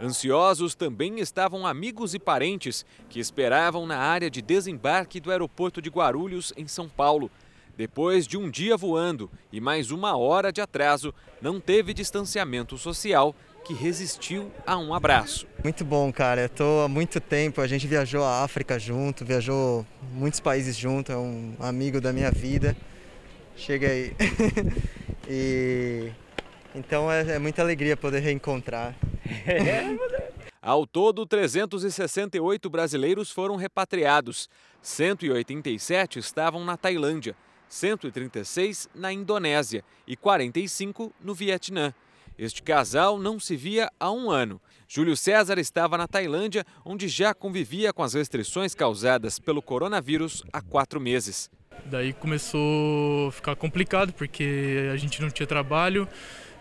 Ansiosos 0.00 0.74
também 0.74 1.20
estavam 1.20 1.64
amigos 1.64 2.12
e 2.14 2.18
parentes 2.18 2.84
que 3.08 3.20
esperavam 3.20 3.86
na 3.86 3.98
área 3.98 4.28
de 4.28 4.42
desembarque 4.42 5.20
do 5.20 5.30
aeroporto 5.30 5.80
de 5.80 5.88
Guarulhos, 5.88 6.52
em 6.56 6.66
São 6.66 6.88
Paulo. 6.88 7.30
Depois 7.76 8.26
de 8.26 8.36
um 8.36 8.50
dia 8.50 8.76
voando 8.76 9.30
e 9.52 9.60
mais 9.60 9.92
uma 9.92 10.16
hora 10.16 10.52
de 10.52 10.60
atraso, 10.60 11.14
não 11.40 11.60
teve 11.60 11.94
distanciamento 11.94 12.76
social 12.76 13.34
que 13.64 13.74
resistiu 13.74 14.50
a 14.66 14.76
um 14.76 14.92
abraço. 14.94 15.46
Muito 15.62 15.84
bom, 15.84 16.12
cara. 16.12 16.42
Eu 16.42 16.48
tô 16.48 16.80
há 16.80 16.88
muito 16.88 17.20
tempo. 17.20 17.60
A 17.60 17.66
gente 17.66 17.86
viajou 17.86 18.24
a 18.24 18.42
África 18.42 18.78
junto, 18.78 19.24
viajou 19.24 19.86
muitos 20.12 20.40
países 20.40 20.76
junto. 20.76 21.12
É 21.12 21.16
um 21.16 21.54
amigo 21.60 22.00
da 22.00 22.12
minha 22.12 22.30
vida. 22.30 22.76
Chega 23.56 23.88
aí. 23.88 24.12
e 25.28 26.12
então 26.74 27.10
é, 27.10 27.36
é 27.36 27.38
muita 27.38 27.62
alegria 27.62 27.96
poder 27.96 28.20
reencontrar. 28.20 28.94
Ao 30.60 30.86
todo, 30.86 31.26
368 31.26 32.70
brasileiros 32.70 33.30
foram 33.30 33.56
repatriados. 33.56 34.48
187 34.80 36.18
estavam 36.18 36.64
na 36.64 36.76
Tailândia, 36.76 37.34
136 37.68 38.88
na 38.94 39.12
Indonésia 39.12 39.84
e 40.06 40.16
45 40.16 41.12
no 41.20 41.34
Vietnã. 41.34 41.92
Este 42.38 42.62
casal 42.62 43.18
não 43.18 43.38
se 43.38 43.56
via 43.56 43.90
há 44.00 44.10
um 44.10 44.30
ano. 44.30 44.60
Júlio 44.88 45.16
César 45.16 45.58
estava 45.58 45.96
na 45.96 46.06
Tailândia, 46.06 46.64
onde 46.84 47.08
já 47.08 47.32
convivia 47.32 47.92
com 47.92 48.02
as 48.02 48.14
restrições 48.14 48.74
causadas 48.74 49.38
pelo 49.38 49.62
coronavírus 49.62 50.42
há 50.52 50.60
quatro 50.60 51.00
meses. 51.00 51.50
Daí 51.86 52.12
começou 52.12 53.28
a 53.28 53.32
ficar 53.32 53.56
complicado 53.56 54.12
porque 54.12 54.88
a 54.92 54.96
gente 54.96 55.20
não 55.20 55.30
tinha 55.30 55.46
trabalho, 55.46 56.08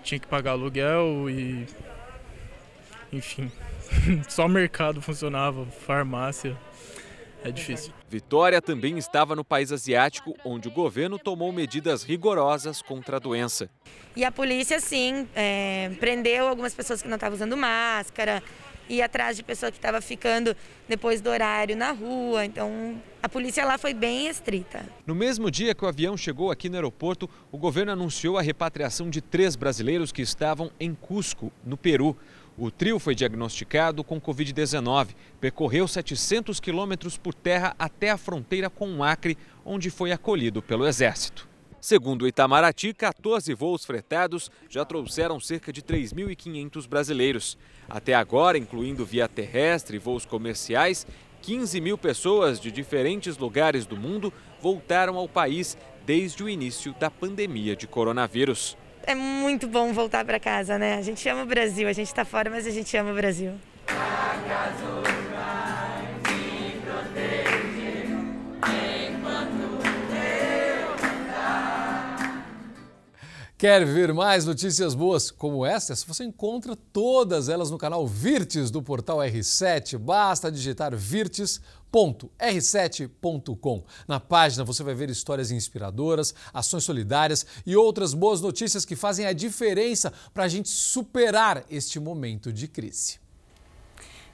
tinha 0.03 0.19
que 0.19 0.27
pagar 0.27 0.51
aluguel 0.51 1.29
e. 1.29 1.67
Enfim, 3.11 3.51
só 4.29 4.45
o 4.45 4.49
mercado 4.49 5.01
funcionava, 5.01 5.65
farmácia. 5.65 6.57
É 7.43 7.51
difícil. 7.51 7.93
Vitória 8.11 8.61
também 8.61 8.97
estava 8.97 9.37
no 9.37 9.45
país 9.45 9.71
asiático, 9.71 10.35
onde 10.43 10.67
o 10.67 10.71
governo 10.71 11.17
tomou 11.17 11.49
medidas 11.53 12.03
rigorosas 12.03 12.81
contra 12.81 13.15
a 13.15 13.19
doença. 13.21 13.69
E 14.17 14.25
a 14.25 14.29
polícia, 14.29 14.81
sim, 14.81 15.29
é, 15.33 15.89
prendeu 15.97 16.45
algumas 16.45 16.73
pessoas 16.73 17.01
que 17.01 17.07
não 17.07 17.15
estavam 17.15 17.37
usando 17.37 17.55
máscara, 17.55 18.43
ir 18.89 19.01
atrás 19.01 19.37
de 19.37 19.43
pessoa 19.43 19.71
que 19.71 19.77
estava 19.77 20.01
ficando 20.01 20.53
depois 20.89 21.21
do 21.21 21.29
horário 21.29 21.73
na 21.77 21.93
rua. 21.93 22.43
Então, 22.43 23.01
a 23.23 23.29
polícia 23.29 23.63
lá 23.63 23.77
foi 23.77 23.93
bem 23.93 24.27
estrita. 24.27 24.85
No 25.07 25.15
mesmo 25.15 25.49
dia 25.49 25.73
que 25.73 25.85
o 25.85 25.87
avião 25.87 26.17
chegou 26.17 26.51
aqui 26.51 26.67
no 26.67 26.75
aeroporto, 26.75 27.29
o 27.49 27.57
governo 27.57 27.93
anunciou 27.93 28.37
a 28.37 28.41
repatriação 28.41 29.09
de 29.09 29.21
três 29.21 29.55
brasileiros 29.55 30.11
que 30.11 30.21
estavam 30.21 30.69
em 30.77 30.93
Cusco, 30.93 31.49
no 31.63 31.77
Peru. 31.77 32.17
O 32.57 32.69
trio 32.69 32.99
foi 32.99 33.15
diagnosticado 33.15 34.03
com 34.03 34.19
Covid-19, 34.19 35.09
percorreu 35.39 35.87
700 35.87 36.59
quilômetros 36.59 37.17
por 37.17 37.33
terra 37.33 37.73
até 37.79 38.09
a 38.09 38.17
fronteira 38.17 38.69
com 38.69 38.93
o 38.97 39.03
Acre, 39.03 39.37
onde 39.65 39.89
foi 39.89 40.11
acolhido 40.11 40.61
pelo 40.61 40.85
Exército. 40.85 41.49
Segundo 41.79 42.23
o 42.23 42.27
Itamaraty, 42.27 42.93
14 42.93 43.53
voos 43.55 43.83
fretados 43.83 44.51
já 44.69 44.85
trouxeram 44.85 45.39
cerca 45.39 45.73
de 45.73 45.81
3.500 45.81 46.87
brasileiros. 46.87 47.57
Até 47.89 48.13
agora, 48.13 48.57
incluindo 48.57 49.03
via 49.03 49.27
terrestre 49.27 49.95
e 49.95 49.99
voos 49.99 50.23
comerciais, 50.23 51.07
15 51.41 51.81
mil 51.81 51.97
pessoas 51.97 52.59
de 52.59 52.71
diferentes 52.71 53.37
lugares 53.37 53.87
do 53.87 53.97
mundo 53.97 54.31
voltaram 54.61 55.17
ao 55.17 55.27
país 55.27 55.75
desde 56.05 56.43
o 56.43 56.49
início 56.49 56.93
da 56.99 57.09
pandemia 57.09 57.75
de 57.75 57.87
coronavírus. 57.87 58.77
É 59.05 59.15
muito 59.15 59.67
bom 59.67 59.91
voltar 59.93 60.23
para 60.25 60.39
casa, 60.39 60.77
né? 60.77 60.95
A 60.95 61.01
gente 61.01 61.27
ama 61.27 61.43
o 61.43 61.45
Brasil, 61.45 61.87
a 61.87 61.93
gente 61.93 62.07
está 62.07 62.23
fora, 62.23 62.49
mas 62.49 62.65
a 62.67 62.71
gente 62.71 62.95
ama 62.95 63.11
o 63.11 63.15
Brasil. 63.15 63.53
Quer 73.61 73.85
ver 73.85 74.11
mais 74.11 74.43
notícias 74.43 74.95
boas 74.95 75.29
como 75.29 75.63
estas? 75.63 76.03
Você 76.03 76.23
encontra 76.23 76.75
todas 76.75 77.47
elas 77.47 77.69
no 77.69 77.77
canal 77.77 78.07
Virtes 78.07 78.71
do 78.71 78.81
portal 78.81 79.19
R7. 79.19 79.99
Basta 79.99 80.51
digitar 80.51 80.95
virtes.r7.com. 80.95 83.83
Na 84.07 84.19
página 84.19 84.63
você 84.63 84.83
vai 84.83 84.95
ver 84.95 85.11
histórias 85.11 85.51
inspiradoras, 85.51 86.33
ações 86.51 86.83
solidárias 86.83 87.45
e 87.63 87.75
outras 87.75 88.15
boas 88.15 88.41
notícias 88.41 88.83
que 88.83 88.95
fazem 88.95 89.27
a 89.27 89.31
diferença 89.31 90.11
para 90.33 90.45
a 90.45 90.47
gente 90.47 90.69
superar 90.69 91.63
este 91.69 91.99
momento 91.99 92.51
de 92.51 92.67
crise. 92.67 93.21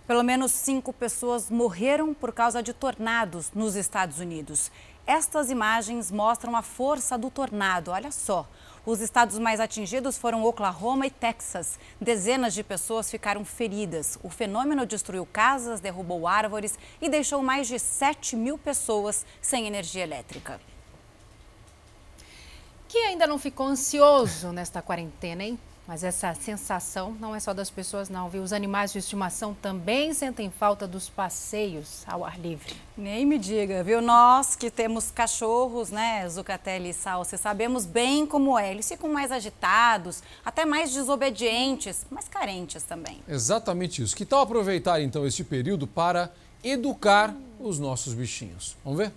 Pelo 0.07 0.23
menos 0.23 0.53
cinco 0.53 0.93
pessoas 0.93 1.49
morreram 1.49 2.13
por 2.13 2.31
causa 2.31 2.63
de 2.63 2.71
tornados 2.71 3.51
nos 3.53 3.75
Estados 3.75 4.19
Unidos. 4.19 4.71
Estas 5.05 5.49
imagens 5.49 6.09
mostram 6.11 6.55
a 6.55 6.61
força 6.61 7.17
do 7.17 7.29
tornado. 7.29 7.91
Olha 7.91 8.09
só. 8.09 8.47
Os 8.87 9.01
estados 9.01 9.37
mais 9.37 9.59
atingidos 9.59 10.17
foram 10.17 10.45
Oklahoma 10.45 11.05
e 11.05 11.11
Texas. 11.11 11.77
Dezenas 11.99 12.53
de 12.53 12.63
pessoas 12.63 13.11
ficaram 13.11 13.43
feridas. 13.43 14.17
O 14.23 14.29
fenômeno 14.29 14.85
destruiu 14.85 15.25
casas, 15.25 15.81
derrubou 15.81 16.25
árvores 16.25 16.79
e 17.01 17.09
deixou 17.09 17.43
mais 17.43 17.67
de 17.67 17.77
7 17.77 18.37
mil 18.37 18.57
pessoas 18.57 19.25
sem 19.41 19.67
energia 19.67 20.03
elétrica. 20.03 20.61
Que 22.87 22.99
ainda 22.99 23.27
não 23.27 23.37
ficou 23.37 23.67
ansioso 23.67 24.53
nesta 24.53 24.81
quarentena, 24.81 25.43
hein? 25.43 25.59
Mas 25.87 26.03
essa 26.03 26.33
sensação 26.35 27.15
não 27.17 27.33
é 27.33 27.39
só 27.39 27.53
das 27.53 27.69
pessoas, 27.69 28.09
não, 28.09 28.27
viu? 28.29 28.43
Os 28.43 28.51
animais 28.51 28.91
de 28.91 28.99
estimação 28.99 29.53
também 29.53 30.13
sentem 30.13 30.51
falta 30.51 30.85
dos 30.85 31.07
passeios 31.07 32.03
ao 32.05 32.25
ar 32.25 32.37
livre. 32.37 32.75
Nem 32.97 33.25
me 33.25 33.37
diga, 33.37 33.81
viu? 33.85 34.01
Nós 34.01 34.53
que 34.53 34.69
temos 34.69 35.09
cachorros, 35.11 35.89
né, 35.89 36.27
Zucatelli 36.27 36.89
e 36.89 36.93
Salsa, 36.93 37.37
sabemos 37.37 37.85
bem 37.85 38.25
como 38.27 38.59
é. 38.59 38.69
Eles 38.69 38.89
ficam 38.89 39.09
mais 39.13 39.31
agitados, 39.31 40.21
até 40.43 40.65
mais 40.65 40.93
desobedientes, 40.93 42.05
mas 42.11 42.27
carentes 42.27 42.83
também. 42.83 43.21
Exatamente 43.25 44.03
isso. 44.03 44.13
Que 44.13 44.25
tal 44.25 44.41
aproveitar 44.41 45.01
então 45.01 45.25
este 45.25 45.41
período 45.41 45.87
para 45.87 46.33
educar 46.61 47.33
os 47.61 47.79
nossos 47.79 48.13
bichinhos? 48.13 48.75
Vamos 48.83 48.99
ver? 48.99 49.13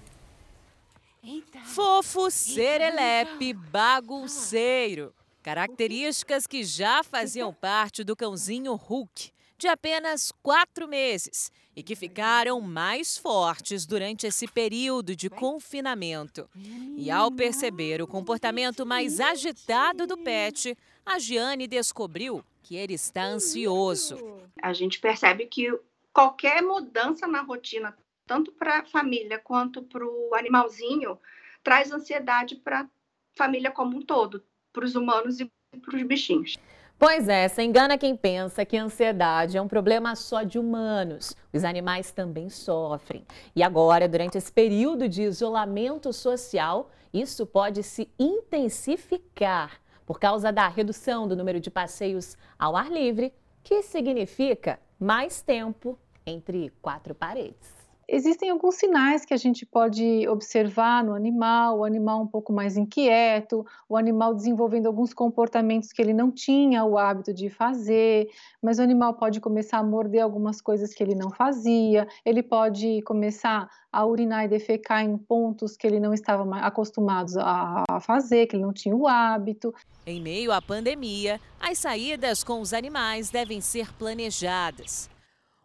Eita. 1.24 1.58
Fofo, 1.64 2.30
serelepe, 2.30 3.52
bagunceiro. 3.54 5.12
Características 5.42 6.46
que 6.46 6.62
já 6.62 7.02
faziam 7.02 7.52
parte 7.52 8.04
do 8.04 8.14
cãozinho 8.14 8.74
Hulk, 8.74 9.32
de 9.56 9.68
apenas 9.68 10.30
quatro 10.42 10.86
meses, 10.86 11.50
e 11.74 11.82
que 11.82 11.96
ficaram 11.96 12.60
mais 12.60 13.16
fortes 13.16 13.86
durante 13.86 14.26
esse 14.26 14.46
período 14.46 15.16
de 15.16 15.30
confinamento. 15.30 16.48
E 16.94 17.10
ao 17.10 17.32
perceber 17.32 18.02
o 18.02 18.06
comportamento 18.06 18.84
mais 18.84 19.18
agitado 19.18 20.06
do 20.06 20.18
pet, 20.18 20.76
a 21.06 21.18
Giane 21.18 21.66
descobriu 21.66 22.44
que 22.62 22.76
ele 22.76 22.94
está 22.94 23.24
ansioso. 23.24 24.18
A 24.60 24.74
gente 24.74 25.00
percebe 25.00 25.46
que 25.46 25.72
qualquer 26.12 26.62
mudança 26.62 27.26
na 27.26 27.40
rotina, 27.40 27.96
tanto 28.26 28.52
para 28.52 28.80
a 28.80 28.84
família 28.84 29.38
quanto 29.38 29.82
para 29.82 30.04
o 30.04 30.34
animalzinho, 30.34 31.18
traz 31.64 31.90
ansiedade 31.90 32.56
para 32.56 32.82
a 32.82 32.88
família 33.34 33.70
como 33.70 33.96
um 33.96 34.02
todo 34.02 34.44
para 34.72 34.84
os 34.84 34.94
humanos 34.94 35.40
e 35.40 35.50
para 35.80 35.96
os 35.96 36.02
bichinhos. 36.02 36.56
Pois 36.98 37.28
é, 37.28 37.48
se 37.48 37.62
engana 37.62 37.96
quem 37.96 38.14
pensa 38.14 38.64
que 38.64 38.76
a 38.76 38.84
ansiedade 38.84 39.56
é 39.56 39.62
um 39.62 39.66
problema 39.66 40.14
só 40.14 40.42
de 40.42 40.58
humanos. 40.58 41.34
Os 41.50 41.64
animais 41.64 42.12
também 42.12 42.50
sofrem. 42.50 43.24
E 43.56 43.62
agora, 43.62 44.06
durante 44.06 44.36
esse 44.36 44.52
período 44.52 45.08
de 45.08 45.22
isolamento 45.22 46.12
social, 46.12 46.90
isso 47.12 47.46
pode 47.46 47.82
se 47.82 48.06
intensificar 48.18 49.80
por 50.04 50.20
causa 50.20 50.52
da 50.52 50.68
redução 50.68 51.26
do 51.26 51.34
número 51.34 51.58
de 51.58 51.70
passeios 51.70 52.36
ao 52.58 52.76
ar 52.76 52.90
livre, 52.90 53.32
que 53.62 53.82
significa 53.82 54.78
mais 54.98 55.40
tempo 55.40 55.98
entre 56.26 56.70
quatro 56.82 57.14
paredes 57.14 57.79
existem 58.10 58.50
alguns 58.50 58.74
sinais 58.74 59.24
que 59.24 59.32
a 59.32 59.36
gente 59.36 59.64
pode 59.64 60.26
observar 60.28 61.04
no 61.04 61.14
animal, 61.14 61.78
o 61.78 61.84
animal 61.84 62.20
um 62.22 62.26
pouco 62.26 62.52
mais 62.52 62.76
inquieto, 62.76 63.64
o 63.88 63.96
animal 63.96 64.34
desenvolvendo 64.34 64.86
alguns 64.86 65.14
comportamentos 65.14 65.92
que 65.92 66.02
ele 66.02 66.12
não 66.12 66.30
tinha 66.30 66.84
o 66.84 66.98
hábito 66.98 67.32
de 67.32 67.48
fazer, 67.48 68.28
mas 68.60 68.80
o 68.80 68.82
animal 68.82 69.14
pode 69.14 69.40
começar 69.40 69.78
a 69.78 69.82
morder 69.82 70.22
algumas 70.22 70.60
coisas 70.60 70.92
que 70.92 71.02
ele 71.02 71.14
não 71.14 71.30
fazia, 71.30 72.06
ele 72.24 72.42
pode 72.42 73.00
começar 73.02 73.70
a 73.92 74.04
urinar 74.04 74.44
e 74.44 74.48
defecar 74.48 75.04
em 75.04 75.16
pontos 75.16 75.76
que 75.76 75.86
ele 75.86 76.00
não 76.00 76.12
estava 76.12 76.44
acostumado 76.58 77.32
a 77.38 78.00
fazer, 78.00 78.46
que 78.46 78.56
ele 78.56 78.62
não 78.62 78.72
tinha 78.72 78.94
o 78.94 79.06
hábito. 79.06 79.72
Em 80.04 80.20
meio 80.20 80.50
à 80.50 80.60
pandemia, 80.60 81.40
as 81.60 81.78
saídas 81.78 82.42
com 82.42 82.60
os 82.60 82.72
animais 82.72 83.30
devem 83.30 83.60
ser 83.60 83.92
planejadas. 83.94 85.08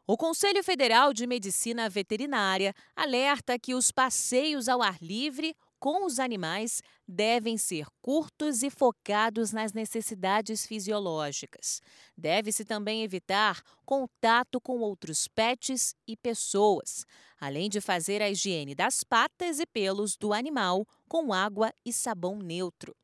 O 0.07 0.15
Conselho 0.15 0.63
Federal 0.63 1.11
de 1.11 1.25
Medicina 1.25 1.89
Veterinária 1.89 2.75
alerta 2.95 3.57
que 3.57 3.73
os 3.73 3.91
passeios 3.91 4.69
ao 4.69 4.83
ar 4.83 4.99
livre 5.01 5.55
com 5.79 6.05
os 6.05 6.19
animais 6.19 6.79
devem 7.07 7.57
ser 7.57 7.87
curtos 8.03 8.61
e 8.61 8.69
focados 8.69 9.51
nas 9.51 9.73
necessidades 9.73 10.63
fisiológicas. 10.63 11.81
Deve-se 12.15 12.63
também 12.63 13.01
evitar 13.01 13.63
contato 13.83 14.61
com 14.61 14.77
outros 14.77 15.27
pets 15.27 15.95
e 16.07 16.15
pessoas, 16.15 17.03
além 17.39 17.67
de 17.67 17.81
fazer 17.81 18.21
a 18.21 18.29
higiene 18.29 18.75
das 18.75 19.03
patas 19.03 19.59
e 19.59 19.65
pelos 19.65 20.15
do 20.15 20.33
animal 20.33 20.85
com 21.09 21.33
água 21.33 21.73
e 21.83 21.91
sabão 21.91 22.37
neutro. 22.37 22.95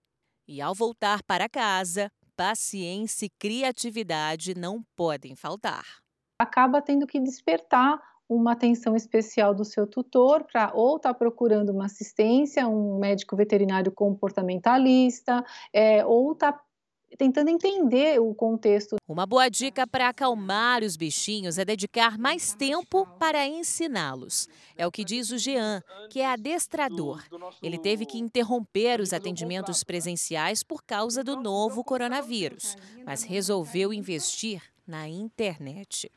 E 0.47 0.61
ao 0.61 0.75
voltar 0.75 1.23
para 1.23 1.49
casa, 1.49 2.11
paciência 2.35 3.25
e 3.25 3.31
criatividade 3.39 4.53
não 4.53 4.83
podem 4.95 5.35
faltar 5.35 6.00
acaba 6.41 6.81
tendo 6.81 7.05
que 7.05 7.19
despertar 7.19 8.01
uma 8.27 8.53
atenção 8.53 8.95
especial 8.95 9.53
do 9.53 9.65
seu 9.65 9.85
tutor 9.85 10.45
para 10.45 10.71
ou 10.73 10.95
estar 10.95 11.09
tá 11.09 11.13
procurando 11.13 11.69
uma 11.69 11.85
assistência, 11.85 12.67
um 12.67 12.97
médico 12.97 13.35
veterinário 13.35 13.91
comportamentalista, 13.91 15.43
é, 15.73 16.05
ou 16.05 16.31
está 16.31 16.57
tentando 17.17 17.49
entender 17.49 18.21
o 18.21 18.33
contexto. 18.33 18.95
Uma 19.05 19.25
boa 19.25 19.49
dica 19.49 19.85
para 19.85 20.07
acalmar 20.07 20.81
os 20.81 20.95
bichinhos 20.95 21.57
é 21.57 21.65
dedicar 21.65 22.17
mais 22.17 22.53
tempo 22.53 23.05
para 23.19 23.45
ensiná-los. 23.45 24.47
É 24.77 24.87
o 24.87 24.91
que 24.91 25.03
diz 25.03 25.29
o 25.29 25.37
Jean, 25.37 25.81
que 26.09 26.21
é 26.21 26.25
adestrador. 26.31 27.21
Ele 27.61 27.77
teve 27.77 28.05
que 28.05 28.17
interromper 28.17 29.01
os 29.01 29.11
atendimentos 29.11 29.83
presenciais 29.83 30.63
por 30.63 30.81
causa 30.83 31.21
do 31.21 31.35
novo 31.35 31.83
coronavírus, 31.83 32.77
mas 33.05 33.23
resolveu 33.23 33.91
investir 33.91 34.63
na 34.87 35.05
internet 35.05 36.09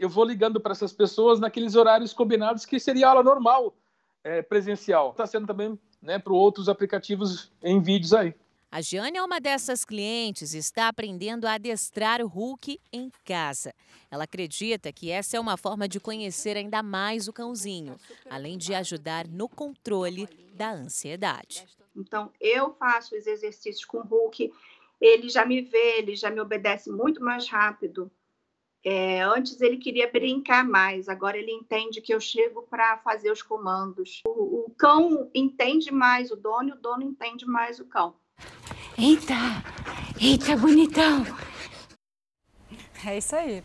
eu 0.00 0.08
vou 0.08 0.24
ligando 0.24 0.58
para 0.58 0.72
essas 0.72 0.94
pessoas 0.94 1.38
naqueles 1.38 1.74
horários 1.74 2.14
combinados 2.14 2.64
que 2.64 2.80
seria 2.80 3.08
aula 3.08 3.22
normal 3.22 3.76
é, 4.24 4.40
presencial. 4.40 5.10
Está 5.10 5.26
sendo 5.26 5.46
também 5.46 5.78
né, 6.00 6.18
para 6.18 6.32
outros 6.32 6.70
aplicativos 6.70 7.52
em 7.62 7.80
vídeos 7.82 8.14
aí. 8.14 8.34
A 8.72 8.80
Giane 8.80 9.18
é 9.18 9.22
uma 9.22 9.40
dessas 9.40 9.84
clientes 9.84 10.54
e 10.54 10.58
está 10.58 10.88
aprendendo 10.88 11.44
a 11.44 11.54
adestrar 11.54 12.22
o 12.22 12.28
Hulk 12.28 12.80
em 12.90 13.10
casa. 13.24 13.74
Ela 14.10 14.24
acredita 14.24 14.90
que 14.92 15.10
essa 15.10 15.36
é 15.36 15.40
uma 15.40 15.56
forma 15.56 15.86
de 15.86 16.00
conhecer 16.00 16.56
ainda 16.56 16.82
mais 16.82 17.28
o 17.28 17.32
cãozinho, 17.32 17.96
além 18.30 18.56
de 18.56 18.72
ajudar 18.72 19.26
no 19.26 19.48
controle 19.48 20.26
da 20.54 20.70
ansiedade. 20.70 21.66
Então, 21.94 22.30
eu 22.40 22.72
faço 22.74 23.16
os 23.16 23.26
exercícios 23.26 23.84
com 23.84 23.98
o 23.98 24.02
Hulk, 24.02 24.50
ele 25.00 25.28
já 25.28 25.44
me 25.44 25.60
vê, 25.60 25.98
ele 25.98 26.14
já 26.14 26.30
me 26.30 26.40
obedece 26.40 26.90
muito 26.90 27.22
mais 27.22 27.48
rápido. 27.48 28.10
É, 28.84 29.20
antes 29.22 29.60
ele 29.60 29.76
queria 29.76 30.10
brincar 30.10 30.64
mais, 30.64 31.08
agora 31.08 31.36
ele 31.36 31.52
entende 31.52 32.00
que 32.00 32.14
eu 32.14 32.20
chego 32.20 32.62
para 32.62 32.96
fazer 32.98 33.30
os 33.30 33.42
comandos. 33.42 34.22
O, 34.26 34.66
o, 34.66 34.74
cão 34.76 35.30
entende 35.34 35.92
mais 35.92 36.30
o 36.30 36.36
dono 36.36 36.70
e 36.70 36.72
o 36.72 36.80
dono 36.80 37.02
entende 37.02 37.44
mais 37.44 37.78
o 37.78 37.84
cão. 37.84 38.14
Eita! 38.98 39.34
Eita, 40.20 40.56
bonitão! 40.56 41.24
É 43.06 43.16
isso 43.16 43.34
aí. 43.34 43.62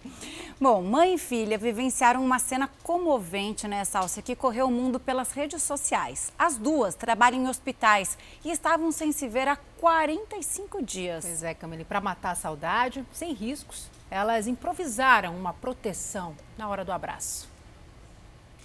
Bom, 0.60 0.82
mãe 0.82 1.16
e 1.16 1.18
filha 1.18 1.58
vivenciaram 1.58 2.24
uma 2.24 2.40
cena 2.40 2.70
comovente 2.84 3.68
nessa 3.68 4.00
alça 4.00 4.22
que 4.22 4.36
correu 4.36 4.68
o 4.68 4.72
mundo 4.72 4.98
pelas 4.98 5.34
redes 5.34 5.62
sociais. 5.62 6.32
As 6.40 6.58
duas 6.58 6.96
trabalham 6.96 7.44
em 7.44 7.50
hospitais 7.50 8.18
e 8.44 8.50
estavam 8.50 8.92
sem 8.94 9.12
se 9.12 9.28
ver 9.28 9.50
há 9.50 9.58
45 9.78 10.82
dias. 10.82 11.26
Pois 11.26 11.44
é, 11.44 11.54
Camille, 11.54 11.84
para 11.84 12.00
matar 12.00 12.32
a 12.32 12.36
saudade, 12.36 13.06
sem 13.12 13.34
riscos, 13.34 13.90
elas 14.16 14.48
improvisaram 14.48 15.36
uma 15.36 15.54
proteção 15.54 16.36
na 16.58 16.70
hora 16.70 16.86
do 16.86 16.92
abraço. 16.92 17.50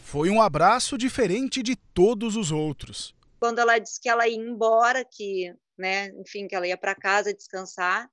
Foi 0.04 0.30
um 0.30 0.40
abraço 0.40 0.96
diferente 0.96 1.62
de 1.62 1.74
todos 1.74 2.36
os 2.36 2.52
outros. 2.52 3.14
Quando 3.40 3.58
ela 3.58 3.78
disse 3.78 4.00
que 4.00 4.08
ela 4.08 4.28
ia 4.28 4.36
embora, 4.36 5.04
que, 5.04 5.52
né, 5.76 6.08
enfim, 6.20 6.46
que 6.46 6.54
ela 6.54 6.66
ia 6.66 6.76
para 6.76 6.94
casa 6.94 7.34
descansar, 7.34 8.08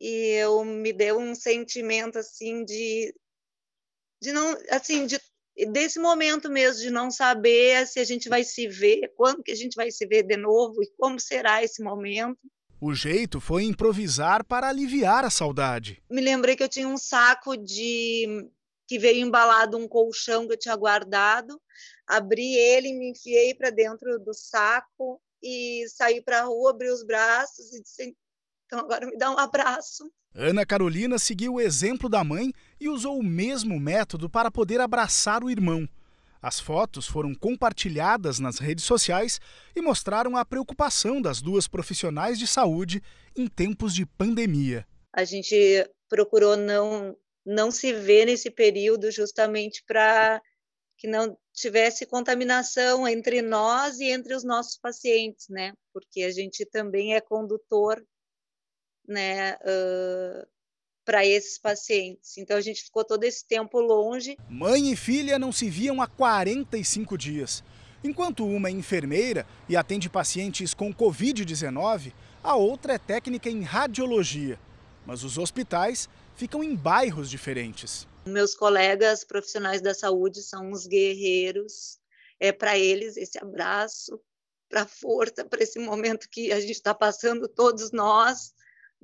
e 0.00 0.08
eu 0.40 0.64
me 0.64 0.92
deu 0.92 1.18
um 1.18 1.34
sentimento 1.34 2.18
assim 2.18 2.64
de 2.64 3.14
de 4.20 4.32
não 4.32 4.56
assim 4.70 5.06
de 5.06 5.18
desse 5.68 5.98
momento 5.98 6.50
mesmo 6.50 6.82
de 6.82 6.90
não 6.90 7.10
saber 7.10 7.86
se 7.86 7.98
a 7.98 8.04
gente 8.04 8.28
vai 8.28 8.44
se 8.44 8.68
ver, 8.68 9.12
quando 9.16 9.42
que 9.42 9.52
a 9.52 9.56
gente 9.56 9.74
vai 9.74 9.90
se 9.90 10.06
ver 10.06 10.22
de 10.22 10.36
novo 10.36 10.82
e 10.82 10.90
como 10.98 11.18
será 11.18 11.62
esse 11.62 11.82
momento. 11.82 12.38
O 12.80 12.94
jeito 12.94 13.40
foi 13.40 13.64
improvisar 13.64 14.44
para 14.44 14.68
aliviar 14.68 15.24
a 15.24 15.30
saudade. 15.30 16.02
Me 16.10 16.20
lembrei 16.20 16.54
que 16.54 16.62
eu 16.62 16.68
tinha 16.68 16.86
um 16.86 16.98
saco 16.98 17.56
de 17.56 18.48
que 18.86 18.98
veio 18.98 19.26
embalado 19.26 19.76
um 19.76 19.88
colchão 19.88 20.46
que 20.46 20.52
eu 20.52 20.58
tinha 20.58 20.76
guardado, 20.76 21.60
abri 22.06 22.54
ele, 22.54 22.92
me 22.92 23.10
enfiei 23.10 23.54
para 23.54 23.70
dentro 23.70 24.18
do 24.20 24.32
saco 24.32 25.20
e 25.42 25.84
saí 25.88 26.22
para 26.22 26.40
a 26.40 26.44
rua, 26.44 26.70
abri 26.70 26.88
os 26.90 27.04
braços 27.04 27.72
e 27.72 27.82
disse: 27.82 28.14
"Então 28.66 28.78
agora 28.78 29.06
me 29.06 29.16
dá 29.16 29.30
um 29.30 29.38
abraço". 29.38 30.10
Ana 30.34 30.66
Carolina 30.66 31.18
seguiu 31.18 31.54
o 31.54 31.60
exemplo 31.60 32.08
da 32.10 32.22
mãe 32.22 32.52
e 32.78 32.88
usou 32.90 33.18
o 33.18 33.24
mesmo 33.24 33.80
método 33.80 34.28
para 34.28 34.50
poder 34.50 34.80
abraçar 34.80 35.42
o 35.42 35.50
irmão. 35.50 35.88
As 36.40 36.60
fotos 36.60 37.06
foram 37.06 37.34
compartilhadas 37.34 38.38
nas 38.38 38.58
redes 38.58 38.84
sociais 38.84 39.40
e 39.74 39.80
mostraram 39.80 40.36
a 40.36 40.44
preocupação 40.44 41.20
das 41.20 41.40
duas 41.40 41.66
profissionais 41.66 42.38
de 42.38 42.46
saúde 42.46 43.02
em 43.36 43.46
tempos 43.46 43.94
de 43.94 44.06
pandemia. 44.06 44.86
A 45.12 45.24
gente 45.24 45.88
procurou 46.08 46.56
não, 46.56 47.16
não 47.44 47.70
se 47.70 47.92
ver 47.92 48.26
nesse 48.26 48.50
período 48.50 49.10
justamente 49.10 49.82
para 49.86 50.40
que 50.98 51.06
não 51.06 51.36
tivesse 51.52 52.06
contaminação 52.06 53.06
entre 53.06 53.42
nós 53.42 53.98
e 53.98 54.06
entre 54.10 54.34
os 54.34 54.44
nossos 54.44 54.78
pacientes, 54.78 55.48
né? 55.48 55.72
Porque 55.92 56.22
a 56.22 56.30
gente 56.30 56.64
também 56.66 57.14
é 57.14 57.20
condutor, 57.20 58.02
né, 59.06 59.54
uh, 59.54 60.46
para 61.06 61.24
esses 61.24 61.56
pacientes. 61.56 62.36
Então 62.36 62.56
a 62.56 62.60
gente 62.60 62.82
ficou 62.82 63.04
todo 63.04 63.22
esse 63.22 63.46
tempo 63.46 63.80
longe. 63.80 64.36
Mãe 64.50 64.90
e 64.90 64.96
filha 64.96 65.38
não 65.38 65.52
se 65.52 65.70
viam 65.70 66.02
há 66.02 66.08
45 66.08 67.16
dias. 67.16 67.62
Enquanto 68.02 68.44
uma 68.44 68.68
é 68.68 68.72
enfermeira 68.72 69.46
e 69.68 69.76
atende 69.76 70.10
pacientes 70.10 70.74
com 70.74 70.92
Covid-19, 70.92 72.12
a 72.42 72.56
outra 72.56 72.94
é 72.94 72.98
técnica 72.98 73.48
em 73.48 73.62
radiologia. 73.62 74.58
Mas 75.06 75.22
os 75.22 75.38
hospitais 75.38 76.08
ficam 76.34 76.62
em 76.62 76.74
bairros 76.74 77.30
diferentes. 77.30 78.06
Meus 78.26 78.56
colegas 78.56 79.22
profissionais 79.22 79.80
da 79.80 79.94
saúde 79.94 80.42
são 80.42 80.72
uns 80.72 80.88
guerreiros. 80.88 81.98
É 82.40 82.50
para 82.50 82.76
eles 82.76 83.16
esse 83.16 83.38
abraço, 83.38 84.20
para 84.68 84.84
força, 84.84 85.44
para 85.44 85.62
esse 85.62 85.78
momento 85.78 86.28
que 86.28 86.52
a 86.52 86.58
gente 86.58 86.72
está 86.72 86.92
passando 86.92 87.46
todos 87.46 87.92
nós 87.92 88.55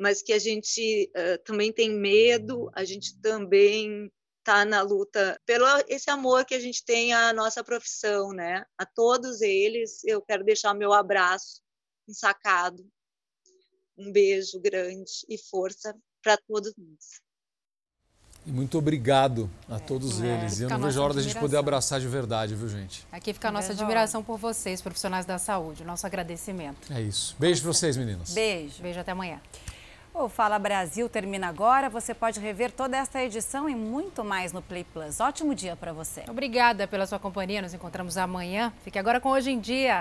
mas 0.03 0.21
que 0.21 0.33
a 0.33 0.39
gente 0.39 1.09
uh, 1.17 1.39
também 1.45 1.73
tem 1.73 1.89
medo, 1.89 2.69
a 2.75 2.83
gente 2.83 3.17
também 3.21 4.11
está 4.41 4.65
na 4.65 4.83
luta 4.83 5.41
pelo 5.47 5.65
esse 5.87 6.11
amor 6.11 6.45
que 6.45 6.57
a 6.57 6.59
gente 6.59 6.85
tem 6.85 7.13
à 7.13 7.33
nossa 7.33 7.63
profissão, 7.63 8.31
né? 8.33 8.65
A 8.77 8.85
todos 8.85 9.41
eles 9.41 10.03
eu 10.03 10.21
quero 10.21 10.43
deixar 10.43 10.75
meu 10.75 10.93
abraço 10.93 11.63
ensacado, 12.09 12.85
um 13.97 14.11
beijo 14.11 14.61
grande 14.61 15.25
e 15.29 15.39
força 15.39 15.95
para 16.21 16.37
todos 16.37 16.75
nós. 16.77 17.23
E 18.45 18.51
muito 18.51 18.77
obrigado 18.77 19.49
a 19.69 19.79
todos 19.79 20.21
é, 20.21 20.27
eles. 20.27 20.59
E 20.59 20.65
eu 20.65 20.69
não 20.69 20.81
vejo 20.81 21.01
a 21.01 21.05
hora 21.05 21.15
da 21.15 21.23
gente 21.23 21.39
poder 21.39 21.59
abraçar 21.59 22.01
de 22.01 22.09
verdade, 22.09 22.57
viu, 22.57 22.69
gente? 22.69 23.07
Aqui 23.13 23.33
fica 23.33 23.51
a 23.51 23.53
nossa 23.53 23.71
admiração 23.71 24.21
por 24.21 24.37
vocês, 24.37 24.83
profissionais 24.83 25.25
da 25.25 25.39
saúde, 25.39 25.85
o 25.85 25.87
nosso 25.87 26.05
agradecimento. 26.05 26.93
É 26.93 27.01
isso. 27.01 27.37
Beijo 27.39 27.63
para 27.63 27.73
vocês, 27.73 27.97
meninas. 27.97 28.35
Beijo. 28.35 28.83
Beijo 28.83 28.99
até 28.99 29.13
amanhã. 29.13 29.41
O 30.15 30.29
Fala 30.29 30.59
Brasil 30.59 31.09
termina 31.09 31.49
agora. 31.49 31.89
Você 31.89 32.13
pode 32.13 32.39
rever 32.39 32.71
toda 32.71 32.99
esta 32.99 33.23
edição 33.23 33.67
e 33.67 33.75
muito 33.75 34.23
mais 34.23 34.53
no 34.53 34.61
Play 34.61 34.85
Plus. 34.85 35.21
Ótimo 35.21 35.55
dia 35.55 35.75
para 35.75 35.93
você. 35.93 36.23
Obrigada 36.29 36.87
pela 36.87 37.07
sua 37.07 37.19
companhia. 37.19 37.63
Nos 37.63 37.73
encontramos 37.73 38.19
amanhã. 38.19 38.73
Fique 38.85 38.99
agora 38.99 39.21
com 39.21 39.31
Hoje 39.31 39.51
em 39.51 39.59
Dia. 39.59 40.01